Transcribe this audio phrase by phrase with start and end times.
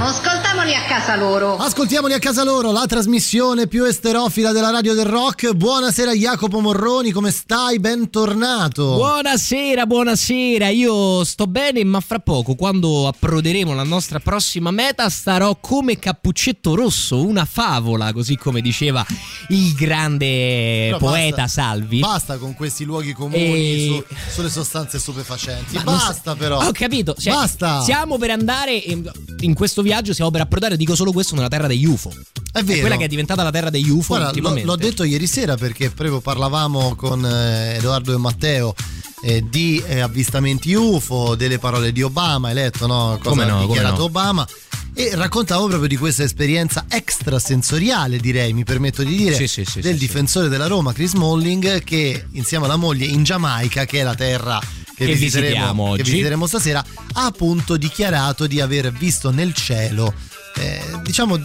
[0.00, 1.56] Andiamo, ascoltamoli a casa loro.
[1.56, 5.52] Ascoltiamoli a casa loro, la trasmissione più esterofila della radio del rock.
[5.54, 7.80] Buonasera Jacopo Morroni, come stai?
[7.80, 8.94] Bentornato.
[8.94, 10.68] Buonasera, buonasera.
[10.68, 16.76] Io sto bene, ma fra poco, quando approderemo alla nostra prossima meta, starò come Cappuccetto
[16.76, 19.04] Rosso, una favola, così come diceva
[19.48, 21.98] il grande Però poeta basta- Salvi.
[21.98, 25.74] Basta con questi luoghi comuni E- su- sulle sostanze stupefacenti.
[25.74, 26.60] Ma Basta sa- però.
[26.64, 27.14] Ho capito.
[27.18, 27.80] cioè, Basta.
[27.80, 31.66] Stiamo per andare in, in questo viaggio, stiamo per approdare, dico solo questo, nella terra
[31.66, 32.12] degli UFO.
[32.52, 32.80] È vero.
[32.80, 34.66] quella che è diventata la terra degli UFO Guarda, l'ho, ultimamente.
[34.66, 38.74] l'ho detto ieri sera perché proprio parlavamo con eh, Edoardo e Matteo
[39.22, 43.18] eh, di eh, avvistamenti UFO, delle parole di Obama, hai letto no?
[43.22, 44.04] cosa Come no, ha dichiarato no.
[44.04, 44.46] Obama.
[44.94, 49.80] E raccontavo proprio di questa esperienza extrasensoriale, direi, mi permetto di dire, Sì, sì, sì,
[49.80, 54.14] del difensore della Roma, Chris Molling, che insieme alla moglie in Giamaica, che è la
[54.16, 54.60] terra
[54.98, 60.12] che, Che visiteremo, che visiteremo stasera, ha appunto dichiarato di aver visto nel cielo,
[60.56, 61.38] eh, diciamo,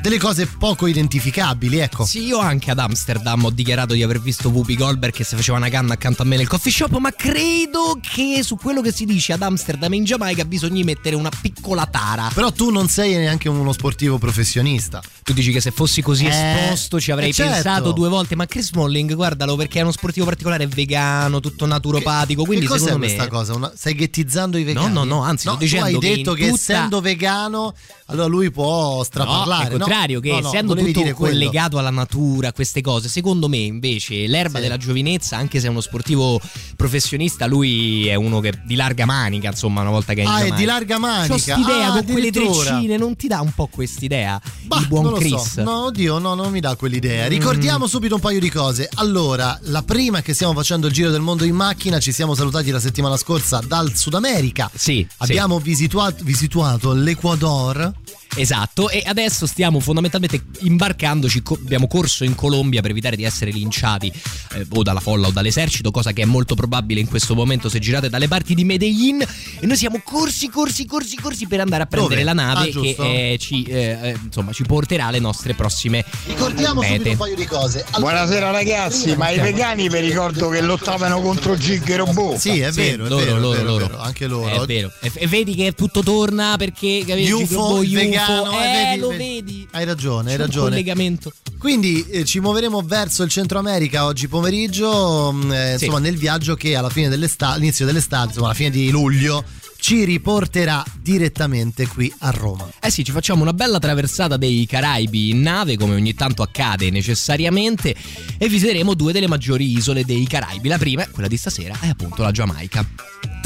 [0.00, 2.04] delle cose poco identificabili, ecco.
[2.04, 5.56] Sì, io anche ad Amsterdam ho dichiarato di aver visto Whoopi Goldberg che si faceva
[5.58, 9.04] una canna accanto a me nel coffee shop, ma credo che su quello che si
[9.04, 12.30] dice ad Amsterdam e in Giamaica bisogna mettere una piccola tara.
[12.32, 15.02] Però tu non sei neanche uno sportivo professionista.
[15.22, 17.52] Tu dici che se fossi così Eh, esposto ci avrei eh, certo.
[17.52, 21.66] pensato due volte, ma Chris Smalling, guardalo perché è uno sportivo particolare, è vegano, tutto
[21.66, 23.54] naturopatico, quindi che secondo me questa cosa?
[23.54, 24.92] Una- stai ghettizzando i vegani?
[24.92, 27.74] No, no, no, anzi, sto tu dicendo hai che detto che tutta- essendo vegano,
[28.06, 29.76] allora lui può No, straparlare.
[29.98, 31.14] Contrario, che No, no, essendo tutto quello.
[31.14, 34.62] collegato alla natura, a queste cose, secondo me invece l'erba Sì.
[34.62, 36.40] della giovinezza, anche se è uno sportivo
[36.76, 40.40] professionista, lui è uno che di larga manica, insomma, una volta che è in Ah,
[40.44, 41.34] è di larga manica.
[41.34, 44.40] C'ho st'idea Ah, con quelle treccine, non ti dà un po' quest'idea?
[44.66, 45.52] Bah, il buon Chris.
[45.54, 45.62] so.
[45.62, 47.26] No, oddio, no, non mi dà quell'idea.
[47.26, 47.88] Ricordiamo Mm.
[47.88, 48.88] subito un paio di cose.
[48.94, 52.34] Allora, la prima è che stiamo facendo il giro del mondo in macchina, ci siamo
[52.34, 54.70] salutati la settimana scorsa dal Sud America.
[54.74, 57.92] Sì, Abbiamo visituato, visituato l'Ecuador.
[58.40, 63.50] Esatto, e adesso stiamo fondamentalmente imbarcandoci, co- abbiamo corso in Colombia per evitare di essere
[63.50, 64.12] linciati
[64.54, 67.78] eh, o dalla folla o dall'esercito, cosa che è molto probabile in questo momento se
[67.80, 69.20] girate dalle parti di Medellin
[69.60, 72.24] e noi siamo corsi, corsi, corsi, corsi per andare a prendere Dove?
[72.24, 72.96] la nave Ah, che
[73.32, 77.08] eh, ci, eh, eh, insomma, ci porterà alle nostre prossime Ricordiamo subito mete.
[77.10, 77.84] un paio di cose.
[77.90, 82.36] Allora- Buonasera ragazzi, ma i vegani vi ricordo che lottavano contro Gig e Robot.
[82.36, 83.86] Sì, è Sì, vero, è loro, vero, è loro, vero, è loro.
[83.86, 84.62] vero, anche loro.
[84.62, 84.92] È vero.
[85.00, 87.82] E, vedi che tutto torna perché capito, UFO, UFO,
[88.28, 89.68] vegano, eh, eh, vedi, lo vedi.
[89.72, 90.68] Hai ragione, hai ragione.
[90.70, 91.32] collegamento.
[91.58, 95.84] Quindi eh, ci muoveremo verso il Centro America oggi pomeriggio, mh, eh, Sì.
[95.84, 99.42] insomma nel viaggio che alla fine dell'estate, all'inizio dell'estate, insomma alla fine di luglio,
[99.80, 102.68] ci riporterà direttamente qui a Roma.
[102.80, 106.90] Eh sì, ci facciamo una bella traversata dei Caraibi in nave, come ogni tanto accade
[106.90, 107.94] necessariamente,
[108.38, 110.68] e visiteremo due delle maggiori isole dei Caraibi.
[110.68, 112.86] La prima, quella di stasera, è appunto la Giamaica.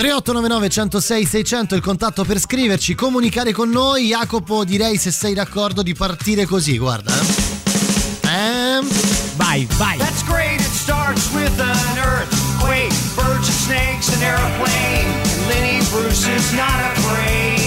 [0.02, 4.08] 3899 106 600 il contatto per scriverci, comunicare con noi.
[4.08, 7.14] Jacopo, direi se sei d'accordo di partire così, guarda.
[7.14, 8.28] Eh?
[8.28, 8.88] Ehm,
[9.36, 9.98] Vai, vai!
[9.98, 10.58] That's great.
[10.58, 15.06] It starts with an earthquake, birds and snakes, an airplane.
[15.06, 17.62] And Lenny Bruce is not afraid.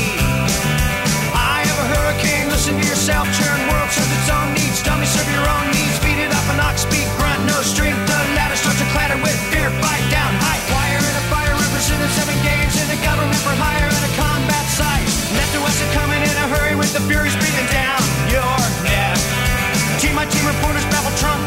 [1.32, 2.50] I have a hurricane.
[2.50, 3.32] Listen to yourself.
[3.40, 4.84] Churn world serves its own needs.
[4.84, 5.98] Dummy serve your own needs.
[6.04, 7.40] Beat it up and knock speak grunt.
[7.48, 8.05] No strength.
[16.96, 18.00] The fury's breathing down
[18.32, 18.56] your
[18.88, 19.20] neck.
[20.00, 21.44] Team my team reporters babble Trump,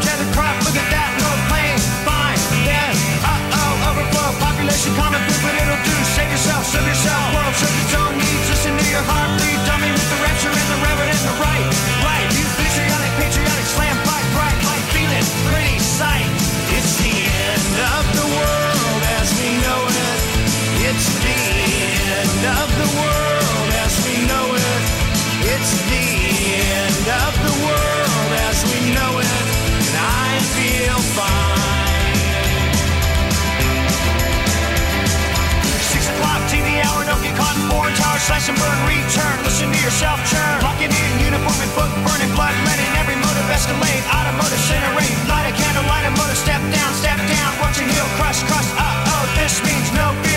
[38.29, 39.35] slash and burn, return.
[39.41, 40.61] Listen to yourself churn.
[40.61, 44.05] Locking in uniform and book, burning blood, letting every motive escalate.
[44.05, 47.49] Automotive incinerate, light a candle, light a motor, step down, step down.
[47.57, 48.69] Watch your heel crush, crush.
[48.77, 50.28] Oh, this means no fear.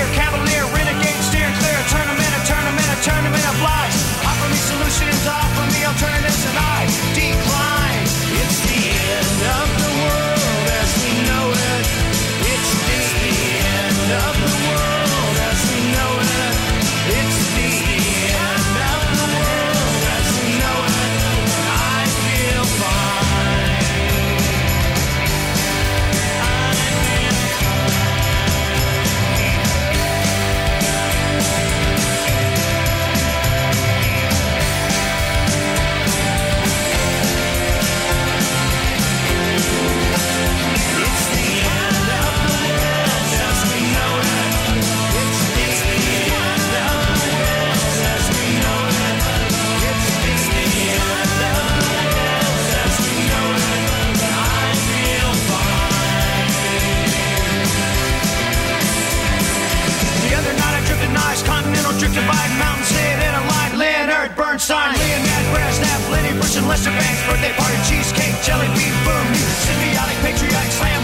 [66.63, 69.27] And Lester Bangs, birthday party, cheesecake, jelly bean, boom.
[69.67, 71.02] Symbiotic, patriotic, slam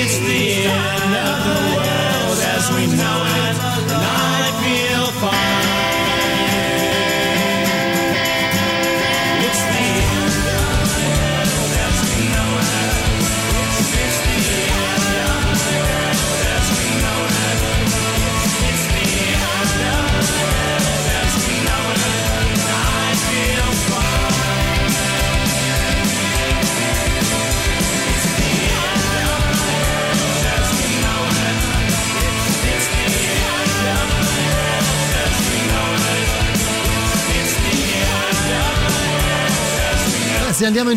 [0.00, 1.87] It's the, end of the world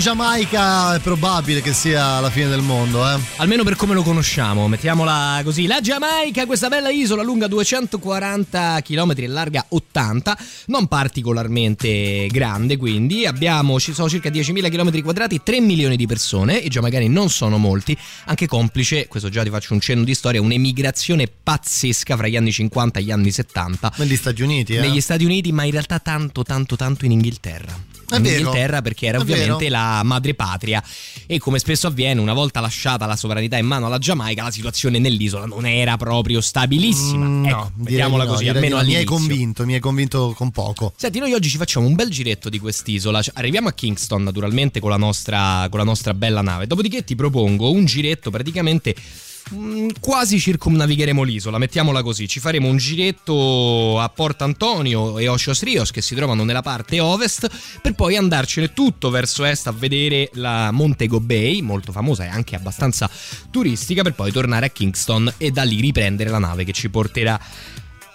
[0.02, 3.20] Giamaica è probabile che sia la fine del mondo, eh.
[3.36, 5.68] Almeno per come lo conosciamo, mettiamola così.
[5.68, 13.28] La Giamaica, questa bella isola lunga 240 km e larga 80, non particolarmente grande, quindi
[13.28, 17.60] abbiamo ci sono circa 10.000 km quadrati, 3 milioni di persone, i giamaicani non sono
[17.60, 17.96] molti,
[18.26, 22.52] anche complice, questo già ti faccio un cenno di storia, un'emigrazione pazzesca fra gli anni
[22.52, 24.80] 50 e gli anni 70 Negli Stati Uniti, eh.
[24.80, 28.01] negli Stati Uniti, ma in realtà tanto, tanto, tanto in Inghilterra.
[28.16, 28.38] È in vero.
[28.38, 29.76] Inghilterra perché era ovviamente vero.
[29.76, 30.84] la madrepatria
[31.26, 35.00] e come spesso avviene una volta lasciata la sovranità in mano alla Giamaica la situazione
[35.00, 38.84] nell'isola non era proprio stabilissima Mm, ecco, no, di no, così almeno no.
[38.84, 40.94] Mi hai convinto, mi hai convinto con poco.
[40.96, 43.22] Senti, noi oggi ci facciamo un bel giretto di quest'isola.
[43.22, 46.68] Cioè, arriviamo a Kingston, naturalmente, con la, nostra, con la nostra bella nave.
[46.68, 48.96] Dopodiché ti propongo un giretto praticamente.
[49.54, 52.28] Mm, Quasi circumnavigheremo l'isola, mettiamola così.
[52.28, 57.00] Ci faremo un giretto a Port Antonio e Ocios Rios che si trovano nella parte
[57.00, 57.50] ovest,
[57.82, 62.56] per poi andarcene tutto verso est a vedere la Montego Bay, molto famosa e anche
[62.56, 63.10] abbastanza
[63.50, 67.40] turistica, per poi tornare a Kingston e da lì riprendere la nave che ci porterà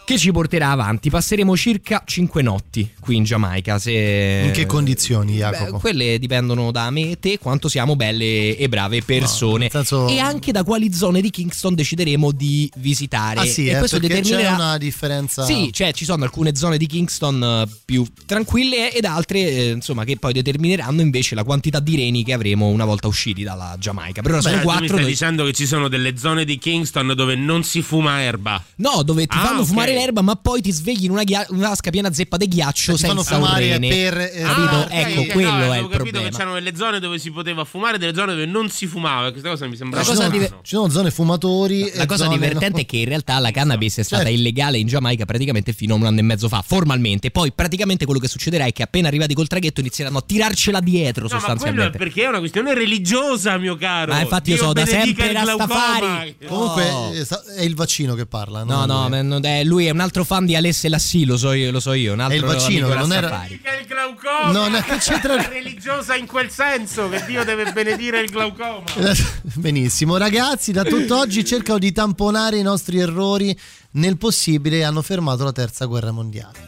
[0.06, 1.10] che ci porterà avanti.
[1.10, 3.76] Passeremo circa 5 notti qui in Giamaica.
[3.80, 4.42] Se...
[4.46, 5.78] In che condizioni, Beh, Jacopo?
[5.78, 10.20] quelle dipendono da me e te quanto siamo belle e brave persone nel senso- e
[10.20, 13.40] anche da quali zone di Kingston decideremo di visitare.
[13.40, 15.44] Ah sì, e eh, questo perché determinerà c'è una differenza.
[15.44, 20.04] sì, cioè ci sono alcune zone di Kingston eh, più tranquille ed altre eh, insomma
[20.04, 24.22] che poi determineranno invece la quantità di reni che avremo una volta usciti dalla Giamaica.
[24.22, 24.86] Per ora Cioè, sono tu mi quattro.
[24.94, 28.62] stai noi- dicendo che ci sono delle zone di Kingston dove non si fuma erba.
[28.76, 29.66] No, dove ti Ah, fanno ok.
[29.66, 32.96] fumare l'erba, ma poi ti svegli in una, ghia- una vasca piena zeppa di ghiaccio
[32.96, 33.88] fanno senza un fumare rene.
[33.88, 34.68] per, eh, Capito?
[34.74, 36.28] Ah, ok, ecco, ok, quello no, è avevo il capito problema.
[36.28, 39.30] che c'erano delle zone dove si poteva fumare e delle zone dove non si fumava.
[39.30, 40.38] Questa cosa mi sembrava La cosa strano.
[40.44, 41.90] dive- Ci sono zone fumatori.
[41.94, 42.82] La e cosa zone divertente no.
[42.82, 44.38] è che in realtà la cannabis è stata Certo.
[44.38, 47.30] illegale in Giamaica praticamente fino a un anno e mezzo fa, formalmente.
[47.30, 51.26] Poi praticamente quello che succederà è che appena arrivati col traghetto inizieranno a tirarcela dietro
[51.26, 51.98] No, ma quello è sostanzialmente.
[51.98, 54.12] perché è una questione religiosa, mio caro.
[54.12, 55.32] Ma infatti io Dio so da sempre.
[55.32, 56.36] Rastafari.
[56.46, 57.12] Comunque Oh.
[57.14, 57.26] eh,
[57.56, 58.62] è il vaccino che parla.
[58.64, 59.85] No, non no, lui.
[59.86, 62.12] È- lui è un altro fan di Alessia Lassi, lo so io, lo so io.
[62.12, 64.50] Un altro il vaccino, non era- il glaucoma.
[64.52, 68.82] Non è che c'entra- È religiosa in quel senso che Dio deve benedire il glaucoma.
[69.54, 73.56] Benissimo, ragazzi, da tutt'oggi cercano di tamponare i nostri errori.
[73.92, 76.58] Nel possibile hanno fermato la terza guerra mondiale.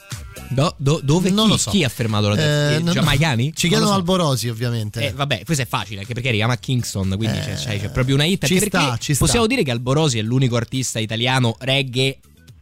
[0.50, 1.70] Do- do- dove Non chi, lo so.
[1.70, 2.76] chi ha fermato la terza?
[2.76, 2.92] Eh, no.
[2.92, 3.52] giamaicani?
[3.54, 3.96] Ci chiedono so.
[3.96, 5.08] Alborosi, ovviamente.
[5.08, 8.14] Eh, vabbè, questo è facile anche perché arriviamo a Kingston, quindi c'è, c'è- c'è proprio
[8.14, 8.46] una hit.
[8.46, 9.26] ci sta, ci sta.
[9.26, 12.18] Possiamo dire che Alborosi è l'unico artista italiano reggae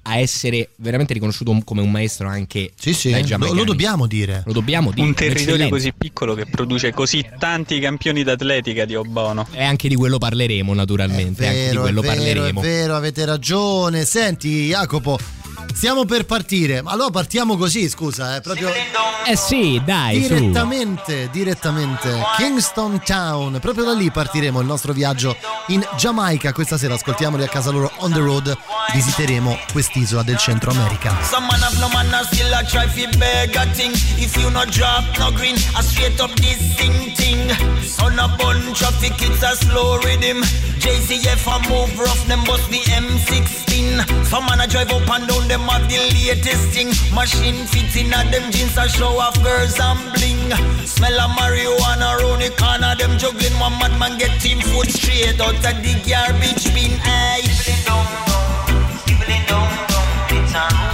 [0.09, 3.59] a essere veramente riconosciuto come un maestro anche Sì, sì, dai lo, giamaicani.
[3.59, 4.43] lo dobbiamo dire.
[4.47, 5.07] Lo dobbiamo dire.
[5.07, 9.47] Un territorio così piccolo che produce così tanti campioni d'atletica di Obono.
[9.51, 11.47] E anche di quello parleremo, naturalmente.
[11.47, 12.61] anche di Vero, quello è vero, parleremo.
[12.61, 14.05] È vero, avete ragione.
[14.05, 15.19] Senti, Jacopo,
[15.75, 16.83] stiamo per partire.
[16.83, 18.71] Ma Allora partiamo così, scusa, eh, proprio
[19.25, 20.35] Eh sì, dai, su.
[20.35, 23.59] direttamente, direttamente Kingston Town.
[23.61, 25.37] Proprio da lì partiremo il nostro viaggio
[25.69, 26.53] in Giamaica.
[26.53, 28.57] Questa sera ascoltiamoli a casa loro on the road.
[28.93, 31.15] Visiteremo quest'isola del Centro America.
[31.23, 33.93] Some man have no man and still a try fi beg a thing.
[34.17, 37.51] If you no drop no green, I straight up this thing thing.
[37.83, 40.43] Son a bun traffic, it's a slow rhythm.
[40.79, 44.25] JCF a move rough, them bust the M16.
[44.27, 46.89] Some man a drive up and down, them have the latest thing.
[47.15, 50.53] Machine fits in and them jeans a show off girls and bling.
[50.85, 55.55] Smell of marijuana round the corner, them juggling one madman get team foot straight out
[55.55, 57.01] of the garbage bin.
[57.05, 57.43] Aye.
[57.45, 58.37] It's a rude
[59.89, 60.86] boy town.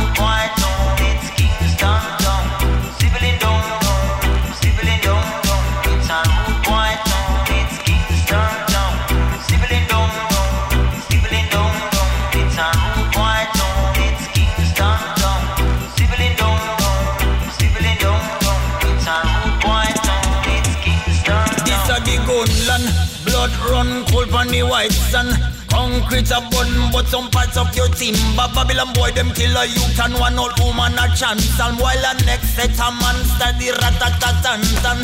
[24.91, 25.29] Sun.
[25.69, 28.15] Concrete a bun, but some parts of your team.
[28.37, 31.59] But Babylon boy, them kill a youth and one old woman a chance.
[31.61, 35.01] And while the next set a man start the rat-a-tat-tan-tan.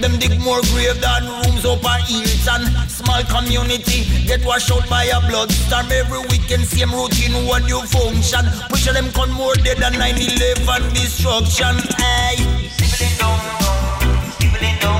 [0.00, 2.66] Them dig more grave than rooms up a Hilton.
[2.88, 5.92] Small community get washed out by a bloodstorm.
[5.92, 8.46] Every weekend, same routine, one new function.
[8.68, 11.76] Push them con more dead than 9-11 destruction.
[12.78, 13.38] Sibling down,
[14.80, 14.99] down.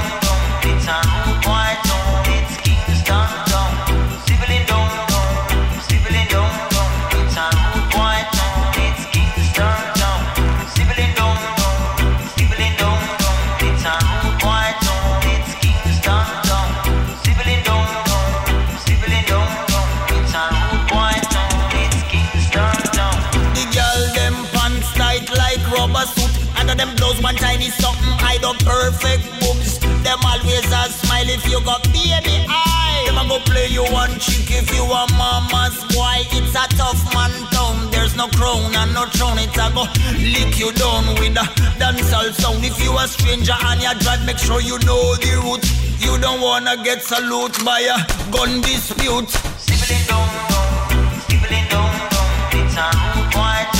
[34.20, 36.20] Chick if you a mama's boy.
[36.36, 37.90] It's a tough man town.
[37.90, 39.38] There's no crown and no throne.
[39.40, 39.88] It's a go
[40.20, 41.46] lick you down with a
[41.80, 42.64] dancehall sound.
[42.64, 45.66] If you a stranger and you drive, make sure you know the route.
[46.04, 47.96] You don't wanna get salute by a
[48.30, 49.30] gun dispute.
[49.58, 52.28] Sibling down, down, sibling down, down.
[52.52, 52.86] It's a
[53.16, 53.79] rude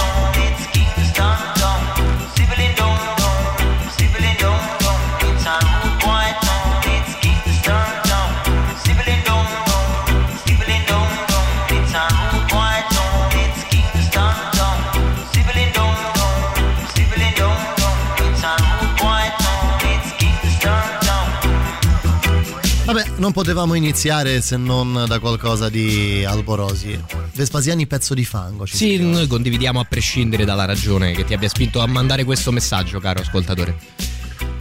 [23.20, 26.98] non potevamo iniziare se non da qualcosa di Alborosi.
[27.34, 28.64] Vespasiani pezzo di fango.
[28.64, 32.50] ci Sì, noi condividiamo a prescindere dalla ragione che ti abbia spinto a mandare questo
[32.50, 34.09] messaggio, caro ascoltatore.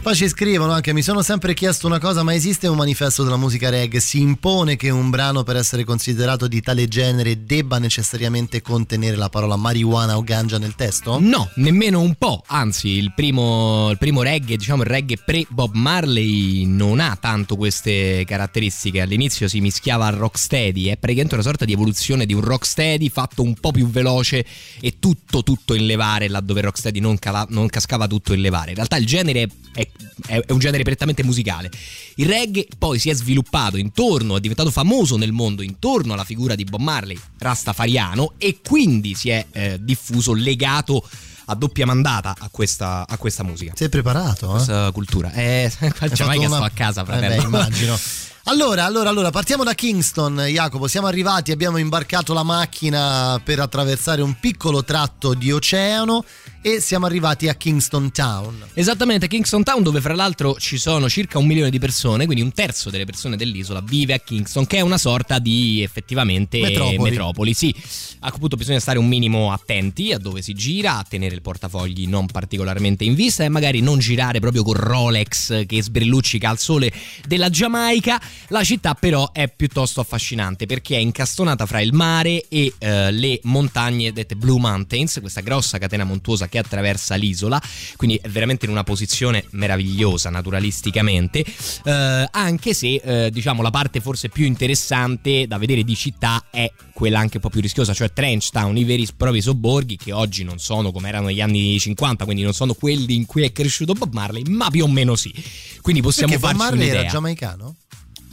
[0.02, 3.36] Poi ci scrivono anche: Mi sono sempre chiesto una cosa, ma esiste un manifesto della
[3.36, 4.00] musica reggae?
[4.00, 9.28] Si impone che un brano per essere considerato di tale genere debba necessariamente contenere la
[9.28, 11.18] parola marijuana o ganja nel testo?
[11.20, 16.64] No, nemmeno un po', anzi il primo, il primo reggae, diciamo il reggae pre-Bob Marley
[16.64, 21.74] non ha tanto queste caratteristiche, all'inizio si mischiava al rocksteady, è praticamente una sorta di
[21.74, 24.46] evoluzione di un rocksteady fatto un po' più veloce
[24.80, 28.76] e tutto tutto in levare laddove rocksteady non, cala- non cascava tutto in levare, in
[28.76, 29.86] realtà il genere è,
[30.26, 31.70] è- un genere prettamente musicale,
[32.16, 36.54] il reggae poi si è sviluppato intorno, è diventato famoso nel mondo intorno alla figura
[36.54, 41.06] di Bob Marley, rastafariano e quindi si è eh, diffuso, legato
[41.46, 43.72] a doppia mandata a questa, a questa musica.
[43.74, 44.48] Sei preparato?
[44.48, 44.52] Eh?
[44.52, 45.32] Questa cultura.
[45.32, 47.36] Eh, qua in Hai Giamaica fatto una- sto a casa, Eh fratello.
[47.36, 47.98] beh, immagino.
[48.44, 50.88] Allora, allora, allora, partiamo da Kingston, Jacopo.
[50.88, 56.24] Siamo arrivati, abbiamo imbarcato la macchina per attraversare un piccolo tratto di oceano
[56.62, 58.64] e siamo arrivati a Kingston Town.
[58.74, 62.52] Esattamente, Kingston Town, dove fra l'altro ci sono circa un milione di persone, quindi un
[62.52, 67.54] terzo delle persone dell'isola vive a Kingston, che è una sorta di effettivamente Metropoli.
[67.54, 67.74] Sì,
[68.20, 72.26] appunto bisogna stare un minimo attenti a dove si gira, a tenere il portafogli non
[72.26, 76.92] particolarmente in vista e magari non girare proprio con Rolex che sbrilluccica al sole
[77.26, 78.20] della Giamaica.
[78.48, 83.40] La città però è piuttosto affascinante perché è incastonata fra il mare e eh, le
[83.44, 87.58] montagne dette Blue Mountains, questa grossa catena montuosa che attraversa l'isola,
[87.96, 91.42] quindi è veramente in una posizione meravigliosa naturalisticamente,
[91.84, 96.70] eh, anche se eh, diciamo la parte forse più interessante da vedere di città è
[96.92, 100.12] quella anche un po' più rischiosa, cioè Trench Town, i veri e propri sobborghi che
[100.12, 103.52] oggi non sono come erano negli anni 50, quindi non sono quelli in cui è
[103.52, 105.32] cresciuto Bob Marley, ma più o meno sì.
[105.80, 107.00] Quindi possiamo Perché Bob farci Marley un'idea.
[107.00, 107.76] era giamaicano?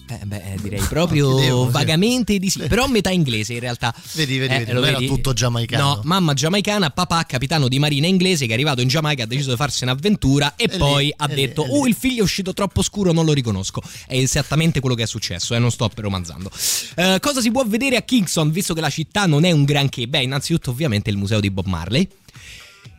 [0.09, 1.71] Eh, beh, direi proprio sì.
[1.71, 3.93] vagamente di sì, però metà inglese in realtà.
[4.13, 5.07] Vedi, vedi, Eh, vedi, non era vedi?
[5.07, 5.83] tutto giamaicano.
[5.95, 9.49] No, mamma giamaicana, papà capitano di marina inglese che è arrivato in Giamaica, ha deciso
[9.49, 11.73] di farsi un'avventura e, lì, poi ha e lì, detto e lì.
[11.73, 13.81] "Oh, il figlio è uscito troppo scuro, non lo riconosco".
[14.07, 16.49] È esattamente quello che è successo, e non sto romanzando.
[16.95, 20.07] Eh, cosa si può vedere a Kingston, visto che la città non è un granché?
[20.07, 22.07] Beh, innanzitutto ovviamente il museo di Bob Marley.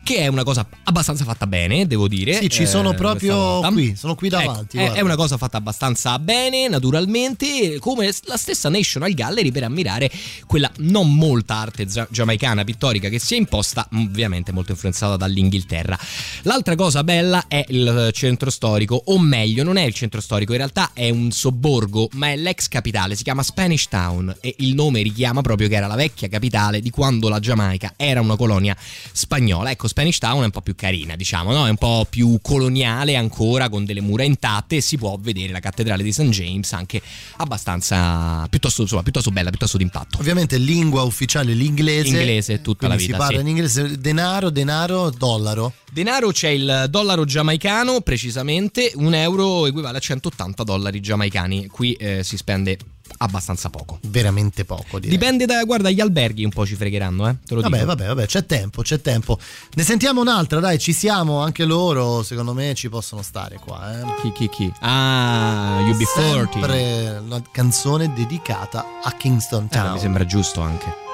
[0.09, 2.33] Che è una cosa abbastanza fatta bene, devo dire.
[2.33, 4.97] Sì, ci sono eh, proprio qui, sono qui Ecco, davanti, è- guarda.
[4.97, 10.09] è una cosa fatta abbastanza bene, naturalmente, come la stessa National Gallery per ammirare
[10.47, 15.95] quella non molta arte giamaicana pittorica che si è imposta, ovviamente molto influenzata dall'Inghilterra.
[16.41, 20.57] L'altra cosa bella è il centro storico, o meglio, non è il centro storico, in
[20.57, 25.03] realtà è un sobborgo, ma è l'ex capitale, si chiama Spanish Town e il nome
[25.03, 28.75] richiama proprio che era la vecchia capitale di quando la Giamaica era una colonia
[29.11, 29.69] spagnola.
[29.69, 31.67] Ecco, Spanish Town è un po' più carina, diciamo, no?
[31.67, 35.59] È un po' più coloniale ancora, con delle mura intatte e si può vedere la
[35.59, 36.29] cattedrale di St.
[36.29, 37.01] James anche
[37.35, 40.17] abbastanza piuttosto, insomma, piuttosto bella, piuttosto d'impatto.
[40.19, 42.07] Ovviamente lingua ufficiale l'inglese.
[42.07, 43.41] Inglese tutta la vita, Si parla sì.
[43.41, 45.73] in inglese denaro, denaro, dollaro.
[45.91, 51.67] Denaro c'è il dollaro giamaicano, precisamente un euro equivale a 180 dollari giamaicani.
[51.67, 52.77] Qui eh, si spende
[53.17, 53.99] abbastanza poco.
[54.03, 54.99] Veramente poco.
[54.99, 55.17] Direi.
[55.17, 57.35] Dipende da, guarda, gli alberghi un po' ci fregheranno, eh.
[57.45, 57.87] Te lo Vabbè, dico.
[57.87, 59.37] vabbè, vabbè, c'è tempo, c'è tempo.
[59.73, 64.03] Ne sentiamo un'altra, dai, ci siamo, anche loro, secondo me ci possono stare qua, eh.
[64.21, 64.73] Chi, chi, chi?
[64.81, 66.05] Ah, UB40.
[66.51, 69.93] Sempre una canzone dedicata a Kingston Eh, Town.
[69.93, 71.07] mi sembra giusto anche.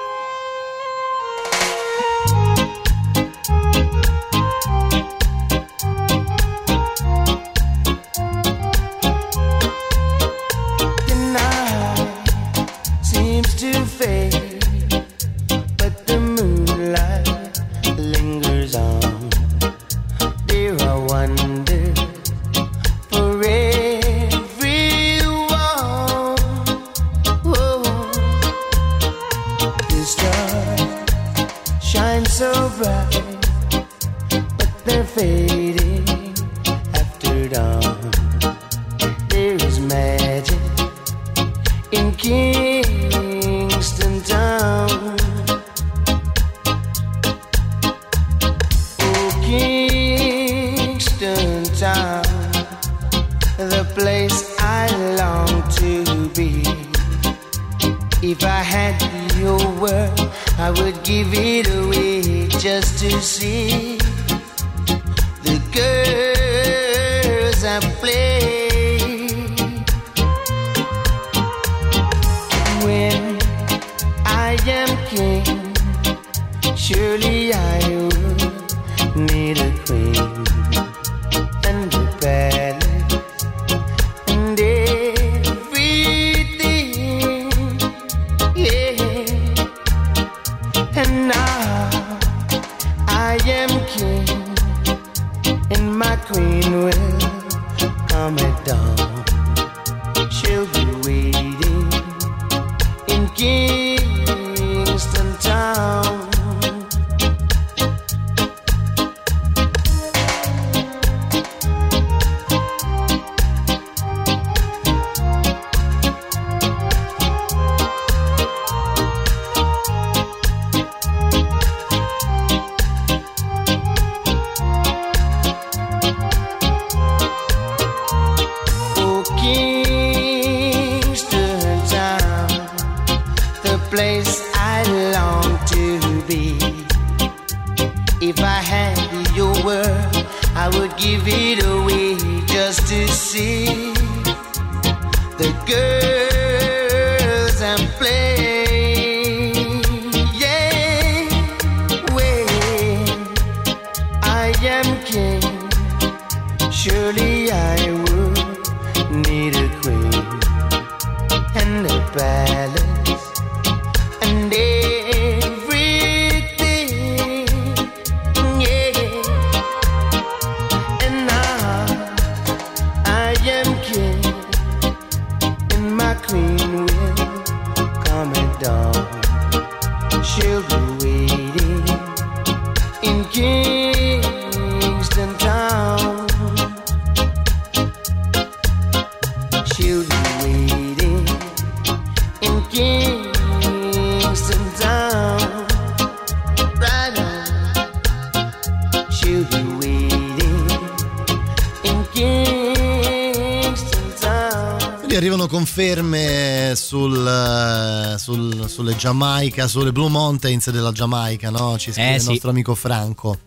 [208.68, 211.78] Sulle Giamaica, sulle Blue Mountains della Giamaica, no?
[211.78, 212.28] Ci scrive Eh, il sì.
[212.30, 213.38] nostro amico Franco.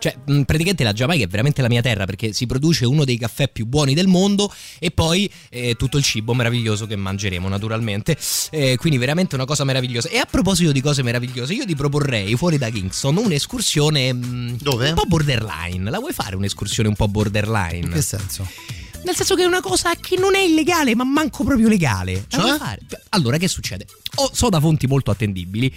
[0.00, 3.48] Cioè, praticamente la Giamaica è veramente la mia terra perché si produce uno dei caffè
[3.48, 8.16] più buoni del mondo e poi eh, tutto il cibo meraviglioso che mangeremo naturalmente.
[8.50, 10.08] Eh, quindi veramente una cosa meravigliosa.
[10.08, 14.88] E a proposito di cose meravigliose, io ti proporrei fuori da Kingston un'escursione mh, Dove?
[14.90, 15.90] un po' borderline.
[15.90, 17.78] La vuoi fare un'escursione un po' borderline?
[17.86, 18.46] In che senso?
[19.04, 22.24] Nel senso che è una cosa che non è illegale, ma manco proprio legale.
[22.28, 22.58] Cioè?
[23.10, 23.86] Allora, che succede?
[24.16, 25.72] Ho- so da fonti molto attendibili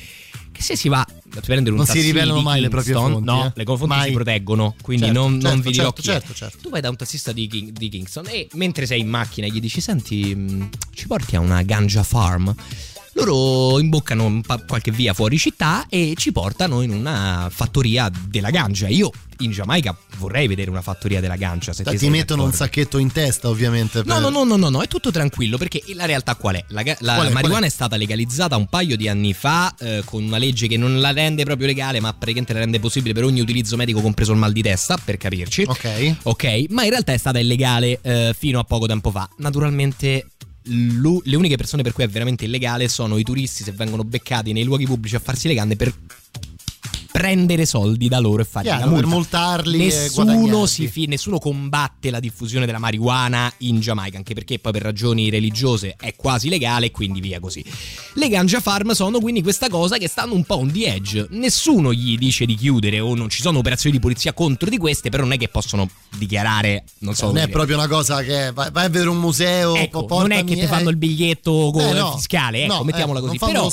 [0.52, 3.30] che se si va a prendere un Non si rivelano mai le proprie Kingston- fonti,
[3.32, 3.52] No, eh?
[3.56, 4.08] le fonti Mai.
[4.08, 6.12] si proteggono, quindi Certo, non, non certo, vi dirò certo, chi è.
[6.12, 6.58] certo, certo.
[6.62, 9.62] Tu vai da un tassista di, King- di Kingston e mentre sei in macchina gli
[9.62, 12.54] dici "Senti, mh, ci porti a una ganja farm?"
[13.14, 18.88] Loro imboccano un qualche via fuori città e ci portano in una fattoria della ganja.
[18.88, 21.74] Io in Giamaica vorrei vedere una fattoria della ganja.
[21.74, 22.72] Se Cioè, ti mettono un d'accordo.
[22.74, 23.98] sacchetto in testa, ovviamente.
[24.06, 26.64] No, per- no, no, no, no, no, è tutto tranquillo perché la realtà qual è?
[26.70, 27.66] La, la Qual è, marijuana qual è?
[27.66, 27.70] è?
[27.70, 31.44] stata legalizzata un paio di anni fa eh, con una legge che non la rende
[31.44, 34.62] proprio legale, ma praticamente la rende possibile per ogni utilizzo medico, compreso il mal di
[34.62, 35.64] testa, per capirci.
[35.68, 36.16] Ok.
[36.24, 39.28] Ok, ma in realtà è stata illegale eh, fino a poco tempo fa.
[39.38, 40.28] Naturalmente
[40.64, 44.64] le uniche persone per cui è veramente illegale sono i turisti se vengono beccati nei
[44.64, 45.94] luoghi pubblici a farsi le canne per
[47.12, 49.00] prendere soldi da loro e fargli Chiaro, multa.
[49.02, 54.72] per multarli nessuno, fi- nessuno combatte la diffusione della marijuana in Giamaica, anche perché poi
[54.72, 57.64] per ragioni religiose è quasi legale e quindi via così.
[58.16, 61.28] Le ganja farm sono quindi questa cosa che stanno un po' on the edge.
[61.32, 65.10] Nessuno gli dice di chiudere o non ci sono operazioni di polizia contro di queste,
[65.10, 67.52] però non è che possono dichiarare, non so non è dire.
[67.52, 70.66] proprio una cosa che vai, vai a vedere un museo, Ecco, non è che ti
[70.66, 72.16] fanno il biglietto Eh, no.
[72.16, 73.38] fiscale, ecco, No, mettiamola eh, così.
[73.38, 73.70] però,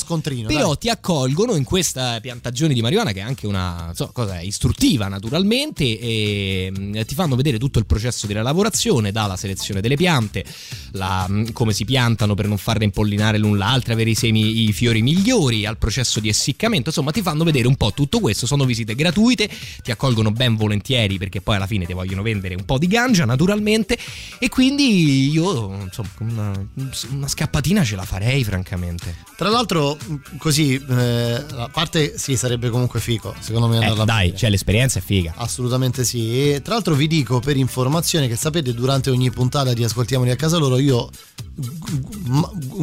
[0.46, 0.78] però dai.
[0.78, 5.84] ti accolgono in questa piantagione di marijuana che è anche una so, cosa istruttiva naturalmente
[5.98, 10.44] e mm, ti fanno vedere tutto il processo della lavorazione, dalla selezione delle piante,
[10.92, 14.72] la- mm, come si piantano per non farle impollinare l'un l'altra, avere i semi, i
[14.72, 18.64] fiori migliori, al processo di essiccamento, insomma ti fanno vedere un po' tutto questo, sono
[18.64, 19.48] visite gratuite,
[19.82, 23.24] ti accolgono ben volentieri perché poi alla fine ti vogliono vendere un po' di ganja
[23.24, 23.98] naturalmente.
[24.38, 26.68] E quindi io insomma una,
[27.10, 29.16] una scappatina ce la farei francamente.
[29.36, 29.96] Tra l'altro,
[30.38, 34.48] così, eh, a parte sì, sarebbe comunque fico, secondo me Eh, andarla a dai, cioè
[34.48, 35.34] l'esperienza è figa.
[35.36, 36.52] Assolutamente sì.
[36.52, 40.36] E tra l'altro vi dico per informazione che sapete durante ogni puntata di Ascoltiamoli a
[40.36, 41.10] casa loro io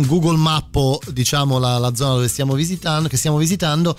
[0.05, 3.95] Google mappo diciamo la, la zona dove stiamo visitando, che stiamo visitando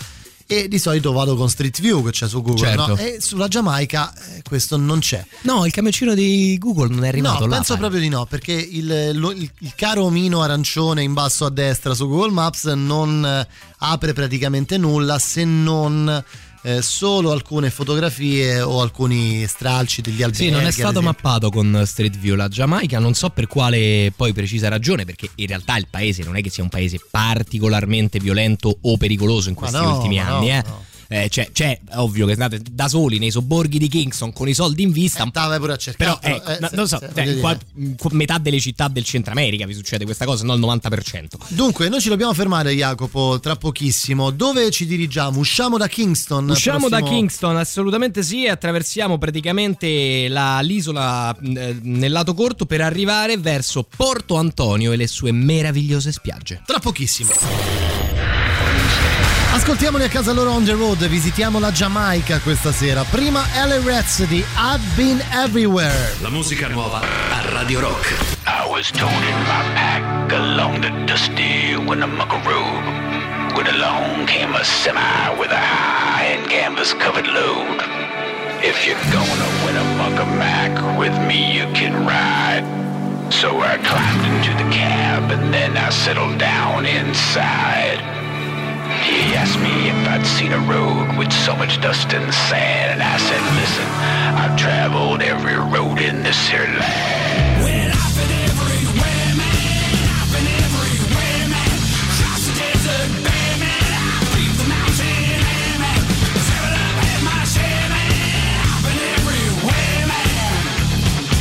[0.48, 2.87] e di solito vado con Street View che c'è su Google Certo.
[2.87, 2.96] no?
[2.96, 5.24] e sulla Giamaica eh, questo non c'è.
[5.42, 7.54] No, il camioncino di Google non è arrivato No, là.
[7.56, 7.78] penso sai.
[7.78, 11.94] proprio di no, perché il, lo- il- il caro omino arancione in basso a destra
[11.94, 13.46] su Google Maps non eh,
[13.78, 16.24] apre praticamente nulla se non
[16.66, 20.46] eh, solo alcune fotografie o alcuni stralci degli alberghi.
[20.46, 24.33] Sì, non è stato mappato con Street View la Giamaica, non so per quale poi
[24.33, 28.79] precisa ragione, perché in realtà il paese non è che sia un paese particolarmente violento
[28.83, 30.62] o pericoloso in questi no, ultimi anni, no, eh.
[30.66, 30.85] no.
[31.09, 34.83] Eh, c'è, c'è, ovvio che andate da soli nei sobborghi di Kingston con i soldi
[34.83, 35.23] in vista.
[35.25, 36.19] Eh, Stava pure a cercare.
[36.21, 37.40] Però, ecco, eh, no, se- non so, se- cioè, voglio in dire.
[37.40, 40.61] qual- in qu- metà delle città del Centro America vi succede questa cosa, no il
[40.61, 41.38] 90%.
[41.49, 44.31] Dunque, noi ci dobbiamo fermare, Jacopo, tra pochissimo.
[44.31, 45.38] Dove ci dirigiamo?
[45.38, 46.49] Usciamo da Kingston.
[46.51, 52.66] Usciamo da prossimo- Kingston, assolutamente sì, e attraversiamo praticamente la- l'isola eh, nel lato corto
[52.66, 56.62] per arrivare verso Porto Antonio e le sue meravigliose spiagge.
[56.66, 57.31] Tra pochissimo.
[59.52, 63.04] Ascoltiamoli a casa loro on the road, visitiamo la Giamaica questa sera.
[63.04, 66.16] Prima LA Rats di I've Been Everywhere.
[66.20, 68.14] La musica nuova a Radio Rock.
[68.46, 75.50] I was toting my pack along the dusty Winnemuckaroo when along came a semi with
[75.50, 77.80] a high and canvas covered load.
[78.62, 82.64] If you're gonna Winnemucca Mac with me, you can ride.
[83.32, 88.26] So I climbed into the cab and then I settled down inside.
[89.07, 93.03] He asked me if I'd seen a road with so much dust and sand, and
[93.03, 93.87] I said, listen,
[94.35, 97.92] I've traveled every road in this here land.
[97.95, 101.79] I've been everywhere, man, I've been everywhere, man.
[102.47, 103.11] The desert,
[104.59, 106.03] the mountain, man.
[107.23, 107.47] My
[107.95, 110.35] man, I've been everywhere, man.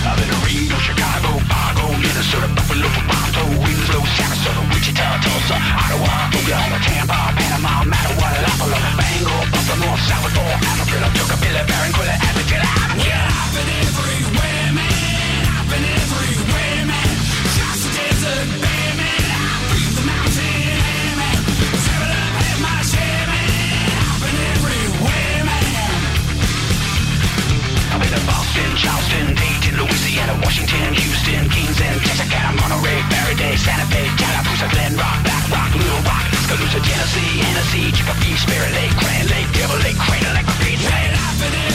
[0.06, 1.41] I've been to Reno, Chicago,
[1.97, 2.89] Minnesota, Buffalo,
[4.03, 8.29] Sarasota, Wichita, Tulsa, Ottawa, Oklahoma, Tampa, Panama, Mattawa,
[8.99, 12.15] Bangor, Salvador, Amarillo, Tucapilla, Barranquilla,
[13.05, 15.47] Yeah, I've been everywhere, man.
[15.47, 17.10] I've been everywhere, man.
[17.47, 19.23] Across the desert, bare, man.
[19.31, 19.63] I
[19.95, 21.38] the man.
[22.12, 22.75] Up, my.
[24.03, 26.01] I've been everywhere, man.
[27.91, 29.44] I've been to Boston, Charleston,
[29.75, 36.03] Louisiana, Washington, Houston, Kingston, Texarkana, Monterey, Faraday, Santa Fe, Tallapoosa, Glen Rock, Black Rock, Little
[36.07, 41.13] Rock, Tuscaloosa, Tennessee, Hennessy, Chicopee, Spirit Lake, Grand Lake, Devil Lake, Crater Lake, Repeat Lake.
[41.15, 41.74] I've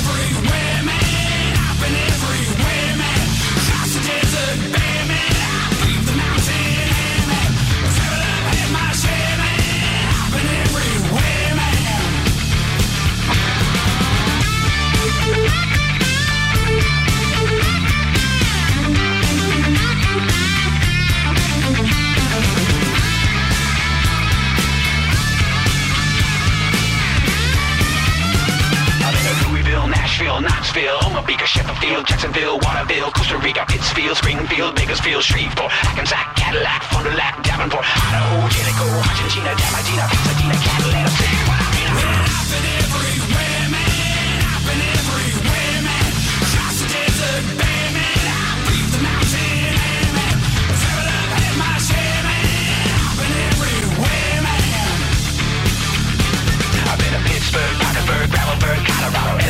[30.20, 37.06] Nashville, Knoxville, Omaha, Sheffield, Jacksonville, Waterville, Costa Rica, Pittsfield, Springfield, Bakersfield, Shreveport, Hackensack, Cadillac, Fond
[37.08, 44.44] du Lac, Davenport, Idaho, Jellicoe, Argentina, Diamantina, Pasadena, Catalina, City, I've been everywhere, man.
[44.44, 46.12] I've been everywhere, man.
[46.44, 48.20] Across the desert, bare, man.
[48.28, 49.72] I breathe the mountain
[50.20, 50.36] man.
[50.84, 51.32] Travel up,
[51.64, 52.92] my share, man.
[52.92, 55.00] I've been everywhere, man.
[56.92, 59.40] I've been to Pittsburgh, Parkersburg, Gravelburg, Colorado,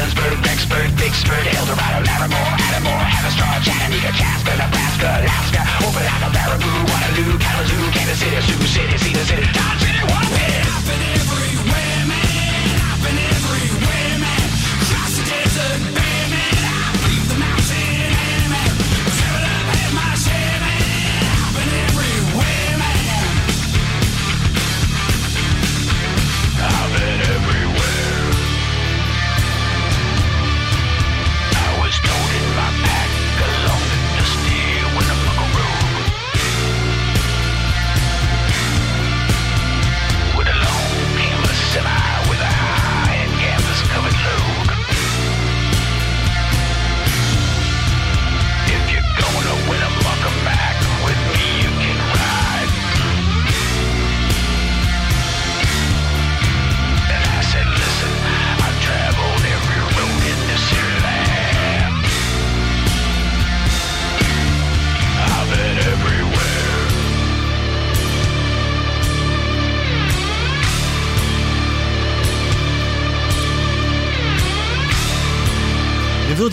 [0.71, 7.91] Pittsburgh, Big Spurt, Eldorado, Laramore, Adamore, Havistraw, Chattanooga, Casper, Nebraska, Alaska, Opelika, Baraboo, Waterloo, Kalamazoo,
[7.91, 10.63] Kansas City, Sioux City, Cedar City, Dodge City, Winnipeg.
[10.71, 11.60] I've everywhere.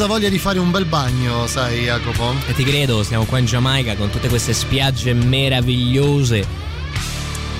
[0.07, 2.33] Voglia di fare un bel bagno, sai, Jacopo?
[2.47, 6.37] E ti credo, siamo qua in Giamaica con tutte queste spiagge meravigliose.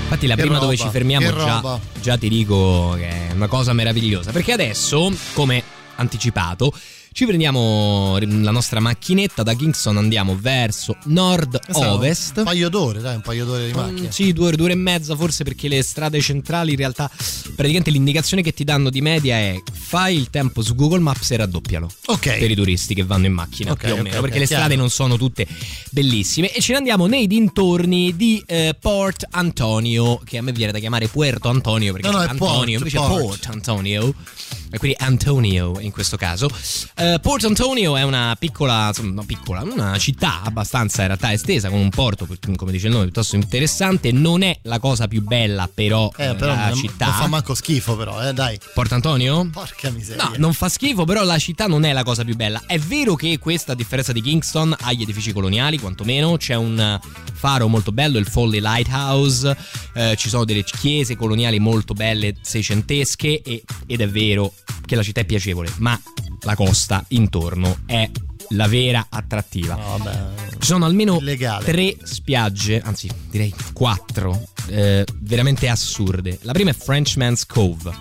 [0.04, 3.48] Infatti la Che prima roba, dove ci fermiamo già, già ti dico che è una
[3.48, 4.32] cosa meravigliosa.
[4.32, 5.62] Perché adesso, come
[5.96, 6.72] anticipato,
[7.18, 12.38] ci prendiamo la nostra macchinetta da Kingston, andiamo verso nord-ovest.
[12.38, 14.08] Un paio d'ore, dai, un paio d'ore di macchina.
[14.08, 17.10] Mm, Sì, due ore, due ore e mezza, forse perché le strade centrali in realtà
[17.56, 21.38] praticamente l'indicazione che ti danno di media è fai il tempo su Google Maps e
[21.38, 21.90] raddoppialo.
[22.06, 22.38] Ok.
[22.38, 24.62] Per i turisti che vanno in macchina, Ok, più o meno, ok, perché le chiaro.
[24.62, 25.48] strade non sono tutte
[25.90, 26.52] bellissime.
[26.54, 30.78] E ce ne andiamo nei dintorni di eh, Port Antonio, che a me viene da
[30.78, 33.22] chiamare Puerto Antonio, perché No, no, è Antonio Port, invece Port.
[33.22, 34.14] Port Antonio.
[34.70, 36.50] E quindi Antonio in questo caso.
[36.96, 41.70] Eh, Port Antonio è una piccola, insomma, no, piccola, una città abbastanza in realtà estesa,
[41.70, 44.12] con un porto, come dice il nome, piuttosto interessante.
[44.12, 47.06] Non è la cosa più bella, però, Eh, però la non, città.
[47.06, 48.60] non fa manco schifo, però, eh, dai.
[48.74, 49.48] Port Antonio?
[49.52, 50.24] Porca miseria.
[50.24, 52.62] No, non fa schifo, però la città non è la cosa più bella.
[52.66, 56.36] È vero che questa, a differenza di Kingston, ha gli edifici coloniali, quantomeno.
[56.38, 57.00] C'è un eh,
[57.34, 59.56] faro molto bello, il Folly Lighthouse.
[59.94, 63.42] eh, ci sono delle chiese coloniali molto belle, seicentesche.
[63.42, 64.54] E, ed è vero
[64.86, 66.00] che la città è piacevole, ma
[66.42, 68.10] la costa intorno è
[68.50, 69.76] la vera attrattiva.
[69.76, 70.34] No.
[70.58, 71.66] Ci sono almeno Illegale.
[71.66, 76.40] tre spiagge, anzi direi quattro, eh, veramente assurde.
[76.44, 77.92] La prima è Frenchman's Cove.